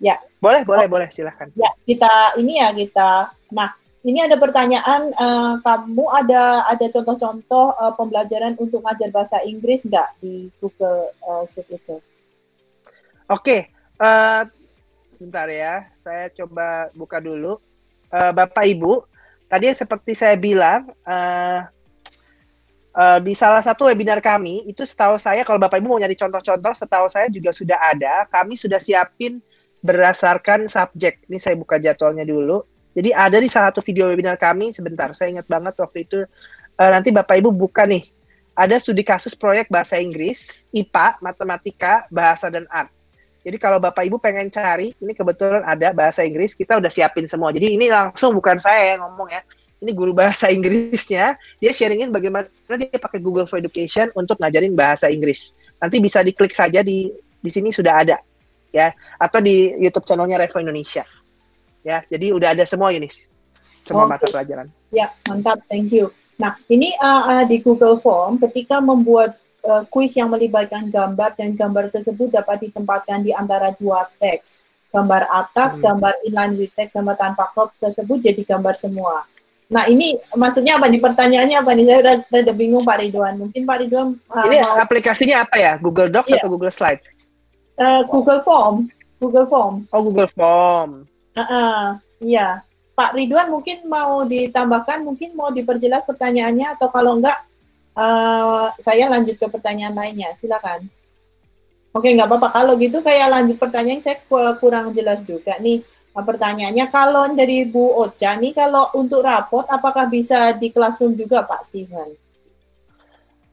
ya 0.00 0.20
boleh 0.40 0.62
boleh 0.64 0.86
oh, 0.86 0.92
boleh 0.92 1.08
silahkan 1.08 1.48
ya 1.56 1.72
kita 1.88 2.36
ini 2.36 2.60
ya 2.60 2.68
kita 2.72 3.32
nah 3.52 3.72
ini 4.06 4.22
ada 4.22 4.38
pertanyaan, 4.38 5.10
uh, 5.18 5.58
kamu 5.66 6.06
ada 6.14 6.62
ada 6.70 6.86
contoh-contoh 6.94 7.74
uh, 7.74 7.90
pembelajaran 7.98 8.54
untuk 8.54 8.86
ngajar 8.86 9.10
bahasa 9.10 9.42
Inggris 9.42 9.82
nggak 9.82 10.22
di 10.22 10.46
Google 10.62 11.10
uh, 11.26 11.42
Suite 11.50 11.74
itu? 11.74 11.98
Oke, 13.26 13.42
okay. 13.42 13.60
uh, 13.98 14.46
sebentar 15.10 15.50
ya, 15.50 15.90
saya 15.98 16.30
coba 16.30 16.86
buka 16.94 17.18
dulu. 17.18 17.58
Uh, 18.06 18.30
Bapak 18.30 18.70
Ibu, 18.70 19.02
tadi 19.50 19.74
seperti 19.74 20.14
saya 20.14 20.38
bilang, 20.38 20.86
uh, 21.02 21.66
uh, 22.94 23.18
di 23.18 23.34
salah 23.34 23.66
satu 23.66 23.90
webinar 23.90 24.22
kami, 24.22 24.62
itu 24.70 24.86
setahu 24.86 25.18
saya 25.18 25.42
kalau 25.42 25.58
Bapak 25.58 25.82
Ibu 25.82 25.90
mau 25.90 25.98
nyari 25.98 26.14
contoh-contoh, 26.14 26.78
setahu 26.78 27.10
saya 27.10 27.26
juga 27.26 27.50
sudah 27.50 27.82
ada. 27.82 28.22
Kami 28.30 28.54
sudah 28.54 28.78
siapin 28.78 29.42
berdasarkan 29.82 30.70
subjek. 30.70 31.26
Ini 31.26 31.42
saya 31.42 31.58
buka 31.58 31.82
jadwalnya 31.82 32.22
dulu 32.22 32.75
jadi 32.96 33.12
ada 33.12 33.36
di 33.36 33.52
salah 33.52 33.68
satu 33.68 33.84
video 33.84 34.08
webinar 34.08 34.40
kami 34.40 34.72
sebentar, 34.72 35.12
saya 35.12 35.36
ingat 35.36 35.44
banget 35.44 35.76
waktu 35.76 36.08
itu 36.08 36.24
uh, 36.80 36.90
nanti 36.90 37.12
Bapak 37.12 37.36
Ibu 37.44 37.52
buka 37.52 37.84
nih 37.84 38.08
ada 38.56 38.80
studi 38.80 39.04
kasus 39.04 39.36
proyek 39.36 39.68
bahasa 39.68 40.00
Inggris, 40.00 40.64
IPA, 40.72 41.20
matematika, 41.20 42.08
bahasa 42.08 42.48
dan 42.48 42.64
art. 42.72 42.88
Jadi 43.44 43.60
kalau 43.60 43.76
Bapak 43.76 44.08
Ibu 44.08 44.16
pengen 44.16 44.48
cari, 44.48 44.96
ini 44.96 45.12
kebetulan 45.12 45.60
ada 45.62 45.92
bahasa 45.92 46.24
Inggris, 46.24 46.56
kita 46.56 46.80
udah 46.80 46.88
siapin 46.88 47.28
semua. 47.28 47.52
Jadi 47.52 47.76
ini 47.76 47.92
langsung 47.92 48.32
bukan 48.32 48.56
saya 48.56 48.96
yang 48.96 49.04
ngomong 49.04 49.28
ya. 49.28 49.44
Ini 49.76 49.92
guru 49.92 50.16
bahasa 50.16 50.48
Inggrisnya, 50.48 51.36
dia 51.60 51.72
sharingin 51.76 52.08
bagaimana 52.08 52.48
dia 52.80 52.96
pakai 52.96 53.20
Google 53.20 53.44
for 53.44 53.60
Education 53.60 54.08
untuk 54.16 54.40
ngajarin 54.40 54.72
bahasa 54.72 55.12
Inggris. 55.12 55.52
Nanti 55.76 56.00
bisa 56.00 56.24
diklik 56.24 56.56
saja 56.56 56.80
di 56.80 57.12
di 57.12 57.50
sini 57.52 57.68
sudah 57.70 58.02
ada 58.02 58.16
ya 58.72 58.90
atau 59.20 59.38
di 59.38 59.76
YouTube 59.78 60.08
channelnya 60.08 60.40
Revo 60.40 60.64
Indonesia. 60.64 61.04
Ya, 61.86 62.02
jadi 62.10 62.34
udah 62.34 62.50
ada 62.50 62.66
semua 62.66 62.90
ini 62.90 63.06
semua 63.86 64.04
okay. 64.04 64.12
mata 64.18 64.26
pelajaran. 64.26 64.66
Ya, 64.90 65.14
mantap, 65.30 65.62
thank 65.70 65.94
you. 65.94 66.10
Nah, 66.36 66.58
ini 66.66 66.90
uh, 66.98 67.22
uh, 67.30 67.44
di 67.46 67.62
Google 67.62 67.96
Form 68.02 68.42
ketika 68.42 68.82
membuat 68.82 69.38
uh, 69.62 69.86
kuis 69.88 70.18
yang 70.18 70.34
melibatkan 70.34 70.90
gambar 70.90 71.38
dan 71.38 71.54
gambar 71.54 71.94
tersebut 71.94 72.34
dapat 72.34 72.66
ditempatkan 72.66 73.22
di 73.22 73.30
antara 73.30 73.70
dua 73.78 74.10
teks. 74.18 74.58
Gambar 74.90 75.30
atas, 75.30 75.78
hmm. 75.78 75.82
gambar 75.86 76.12
inline 76.26 76.54
with 76.58 76.72
text, 76.74 76.98
gambar 76.98 77.14
tanpa 77.14 77.46
crop 77.54 77.70
tersebut 77.78 78.18
jadi 78.18 78.42
gambar 78.42 78.74
semua. 78.74 79.22
Nah 79.66 79.86
ini 79.90 80.14
maksudnya 80.34 80.78
apa 80.78 80.86
nih 80.86 81.02
pertanyaannya 81.02 81.56
apa 81.58 81.70
nih? 81.74 81.84
Saya 81.86 81.98
udah, 82.02 82.14
udah 82.22 82.54
bingung 82.54 82.82
Pak 82.86 82.96
Ridwan. 83.02 83.34
Mungkin 83.38 83.62
Pak 83.66 83.76
Ridwan 83.82 84.08
uh, 84.30 84.44
ini 84.50 84.58
mau... 84.62 84.78
aplikasinya 84.82 85.46
apa 85.46 85.56
ya? 85.58 85.72
Google 85.78 86.10
Docs 86.10 86.30
yeah. 86.34 86.38
atau 86.42 86.50
Google 86.50 86.74
Slides? 86.74 87.06
Uh, 87.78 88.02
Google 88.10 88.42
Form. 88.42 88.90
Google 89.18 89.46
Form. 89.46 89.74
Oh 89.90 90.02
Google 90.02 90.30
Form. 90.34 91.06
Uh 91.36 91.40
-uh, 91.44 91.80
iya. 92.18 92.64
Pak 92.96 93.12
Ridwan 93.12 93.52
mungkin 93.52 93.84
mau 93.84 94.24
ditambahkan, 94.24 95.04
mungkin 95.04 95.36
mau 95.36 95.52
diperjelas 95.52 96.08
pertanyaannya 96.08 96.80
atau 96.80 96.88
kalau 96.88 97.20
enggak 97.20 97.36
uh, 97.92 98.72
saya 98.80 99.04
lanjut 99.12 99.36
ke 99.36 99.46
pertanyaan 99.52 99.92
lainnya, 99.92 100.32
silakan. 100.40 100.88
Oke, 101.92 102.08
nggak 102.12 102.28
apa-apa. 102.28 102.48
Kalau 102.56 102.72
gitu 102.80 103.04
kayak 103.04 103.28
lanjut 103.32 103.56
pertanyaan, 103.60 104.00
saya 104.00 104.16
kurang 104.60 104.96
jelas 104.96 105.24
juga 105.28 105.60
nih. 105.60 105.84
Nah, 106.16 106.24
pertanyaannya, 106.24 106.88
kalau 106.88 107.28
dari 107.36 107.68
Bu 107.68 107.92
Ocha 108.00 108.32
nih, 108.40 108.56
kalau 108.56 108.88
untuk 108.96 109.20
rapot, 109.20 109.68
apakah 109.68 110.08
bisa 110.08 110.56
di 110.56 110.72
classroom 110.72 111.12
juga 111.12 111.44
Pak 111.44 111.68
Steven? 111.68 112.16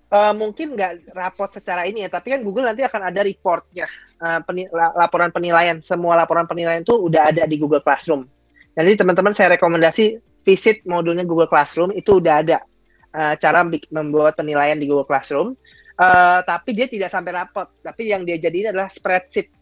Uh, 0.08 0.32
mungkin 0.32 0.80
nggak 0.80 1.12
rapot 1.12 1.52
secara 1.52 1.84
ini 1.84 2.08
ya, 2.08 2.10
tapi 2.12 2.32
kan 2.32 2.40
Google 2.40 2.72
nanti 2.72 2.86
akan 2.86 3.12
ada 3.12 3.20
reportnya, 3.26 3.90
uh, 4.24 4.40
peni 4.48 4.72
laporan 4.72 5.30
penilaian. 5.30 5.78
Semua 5.84 6.16
laporan 6.16 6.48
penilaian 6.48 6.80
itu 6.80 6.96
udah 6.96 7.36
ada 7.36 7.44
di 7.44 7.60
Google 7.60 7.84
Classroom. 7.84 8.24
Jadi 8.74 8.98
teman-teman 8.98 9.36
saya 9.36 9.60
rekomendasi 9.60 10.18
visit 10.48 10.82
modulnya 10.88 11.28
Google 11.28 11.52
Classroom 11.52 11.92
itu 11.94 12.24
udah 12.24 12.42
ada 12.42 12.58
uh, 13.14 13.36
cara 13.38 13.68
membuat 13.68 14.40
penilaian 14.40 14.80
di 14.80 14.88
Google 14.88 15.06
Classroom. 15.06 15.60
Uh, 15.94 16.42
tapi 16.42 16.74
dia 16.74 16.90
tidak 16.90 17.14
sampai 17.14 17.38
rapot, 17.38 17.70
tapi 17.86 18.10
yang 18.10 18.26
dia 18.26 18.42
jadiin 18.42 18.74
adalah 18.74 18.90
spreadsheet. 18.90 19.54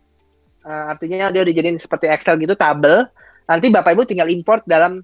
Uh, 0.63 0.95
artinya 0.95 1.27
dia 1.33 1.43
dijadiin 1.43 1.75
seperti 1.75 2.07
Excel 2.07 2.39
gitu, 2.39 2.55
tabel. 2.55 3.03
Nanti 3.51 3.67
Bapak 3.67 3.91
Ibu 3.91 4.07
tinggal 4.07 4.31
import 4.31 4.63
dalam 4.63 5.03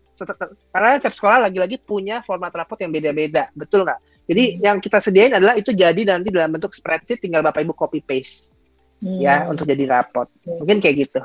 karena 0.71 0.95
setiap 0.95 1.19
sekolah 1.19 1.51
lagi-lagi 1.51 1.83
punya 1.83 2.23
format 2.23 2.53
rapot 2.55 2.79
yang 2.79 2.95
beda-beda, 2.95 3.51
betul 3.51 3.83
nggak? 3.83 3.99
Jadi 4.31 4.43
hmm. 4.55 4.57
yang 4.63 4.77
kita 4.79 5.03
sediain 5.03 5.35
adalah 5.35 5.59
itu 5.59 5.75
jadi 5.75 5.99
nanti 6.07 6.31
dalam 6.31 6.55
bentuk 6.55 6.71
spreadsheet, 6.71 7.19
tinggal 7.19 7.43
Bapak 7.43 7.59
Ibu 7.59 7.75
copy 7.75 7.99
paste 7.99 8.56
hmm. 9.03 9.19
ya 9.21 9.45
untuk 9.49 9.65
jadi 9.67 9.85
rapot. 9.89 10.27
Mungkin 10.45 10.79
kayak 10.81 10.95
gitu. 11.07 11.21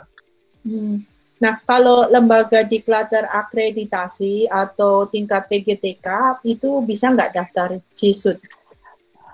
Hmm. 0.63 1.05
Nah, 1.43 1.59
kalau 1.67 2.07
lembaga 2.07 2.63
diklater 2.63 3.27
akreditasi 3.27 4.47
atau 4.47 5.11
tingkat 5.11 5.51
PGTK 5.51 6.39
itu 6.47 6.71
bisa 6.87 7.11
nggak 7.11 7.35
daftar 7.35 7.83
CISUD? 7.99 8.39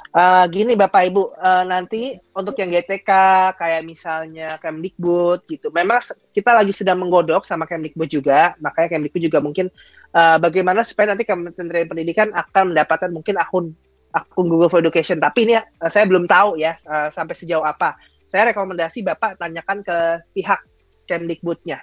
Uh, 0.09 0.49
gini 0.49 0.72
Bapak 0.72 1.05
Ibu, 1.12 1.36
uh, 1.36 1.68
nanti 1.68 2.16
untuk 2.32 2.57
yang 2.57 2.72
GTK 2.72 3.11
kayak 3.61 3.84
misalnya 3.84 4.57
Kemdikbud 4.57 5.45
gitu, 5.45 5.68
memang 5.68 6.01
kita 6.32 6.57
lagi 6.57 6.72
sedang 6.72 7.05
menggodok 7.05 7.45
sama 7.45 7.68
Kemdikbud 7.68 8.09
juga, 8.09 8.57
makanya 8.57 8.97
Kemdikbud 8.97 9.20
juga 9.28 9.45
mungkin 9.45 9.68
uh, 10.16 10.41
bagaimana 10.41 10.80
supaya 10.80 11.12
nanti 11.12 11.28
Kementerian 11.28 11.93
Pendidikan 11.93 12.32
akan 12.32 12.72
mendapatkan 12.72 13.12
mungkin 13.12 13.36
akun 13.36 13.76
akun 14.16 14.49
Google 14.49 14.72
for 14.72 14.80
Education, 14.80 15.20
tapi 15.20 15.45
ini 15.45 15.61
uh, 15.61 15.91
saya 15.93 16.09
belum 16.09 16.24
tahu 16.24 16.57
ya 16.57 16.72
uh, 16.89 17.12
sampai 17.12 17.36
sejauh 17.36 17.62
apa. 17.62 18.01
Saya 18.29 18.53
rekomendasi 18.53 19.01
Bapak 19.01 19.41
tanyakan 19.41 19.81
ke 19.81 19.97
pihak 20.37 20.61
Kemdikbudnya 21.09 21.81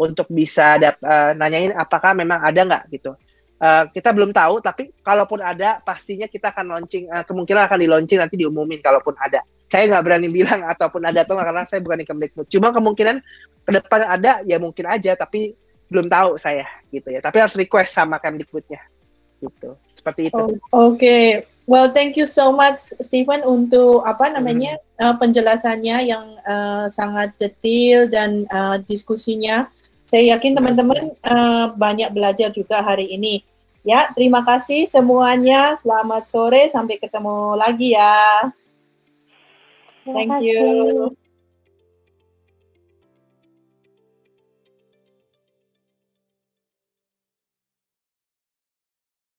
untuk 0.00 0.24
bisa 0.32 0.80
dap, 0.80 0.96
uh, 1.04 1.36
nanyain 1.36 1.76
apakah 1.76 2.16
memang 2.16 2.40
ada 2.40 2.64
nggak 2.64 2.84
gitu. 2.96 3.12
Uh, 3.60 3.84
kita 3.92 4.10
belum 4.10 4.32
tahu, 4.32 4.58
tapi 4.64 4.90
kalaupun 5.04 5.44
ada, 5.44 5.78
pastinya 5.84 6.24
kita 6.26 6.50
akan 6.50 6.74
launching, 6.74 7.06
uh, 7.12 7.22
kemungkinan 7.22 7.68
akan 7.68 7.78
di 7.78 7.86
launching 7.92 8.18
nanti 8.18 8.40
diumumin 8.40 8.80
kalaupun 8.80 9.12
ada. 9.20 9.44
Saya 9.68 9.92
nggak 9.92 10.04
berani 10.08 10.28
bilang 10.32 10.64
ataupun 10.64 11.04
ada 11.04 11.22
atau 11.22 11.36
nggak 11.36 11.46
karena 11.52 11.62
saya 11.68 11.80
bukan 11.84 12.00
di 12.00 12.06
Kemdikbud. 12.08 12.46
Cuma 12.48 12.72
kemungkinan 12.72 13.16
ke 13.62 13.70
depan 13.76 14.00
ada, 14.08 14.40
ya 14.48 14.56
mungkin 14.56 14.88
aja, 14.88 15.12
tapi 15.14 15.52
belum 15.92 16.08
tahu 16.08 16.40
saya 16.40 16.64
gitu 16.88 17.12
ya. 17.12 17.20
Tapi 17.20 17.36
harus 17.36 17.54
request 17.54 17.92
sama 17.92 18.16
Kemdikbudnya 18.16 18.80
gitu. 19.44 19.76
Seperti 19.92 20.32
itu. 20.32 20.40
Oh, 20.40 20.48
Oke, 20.48 20.96
okay. 20.98 21.26
Well 21.66 21.90
thank 21.90 22.18
you 22.18 22.26
so 22.28 22.50
much 22.50 22.80
Stephen 22.98 23.44
untuk 23.46 24.02
apa 24.02 24.32
namanya 24.32 24.78
hmm. 24.98 25.02
uh, 25.02 25.14
penjelasannya 25.18 25.96
yang 26.08 26.26
uh, 26.42 26.86
sangat 26.90 27.34
detail 27.38 28.10
dan 28.10 28.44
uh, 28.50 28.78
diskusinya 28.84 29.70
saya 30.12 30.36
yakin 30.36 30.52
teman-teman 30.52 31.16
uh, 31.24 31.72
banyak 31.72 32.12
belajar 32.12 32.52
juga 32.52 32.84
hari 32.84 33.16
ini. 33.16 33.40
Ya, 33.80 34.12
terima 34.12 34.44
kasih 34.44 34.86
semuanya. 34.92 35.72
Selamat 35.80 36.28
sore, 36.28 36.68
sampai 36.68 37.00
ketemu 37.00 37.56
lagi 37.56 37.96
ya. 37.96 38.52
Thank 40.04 40.44
you. 40.44 41.16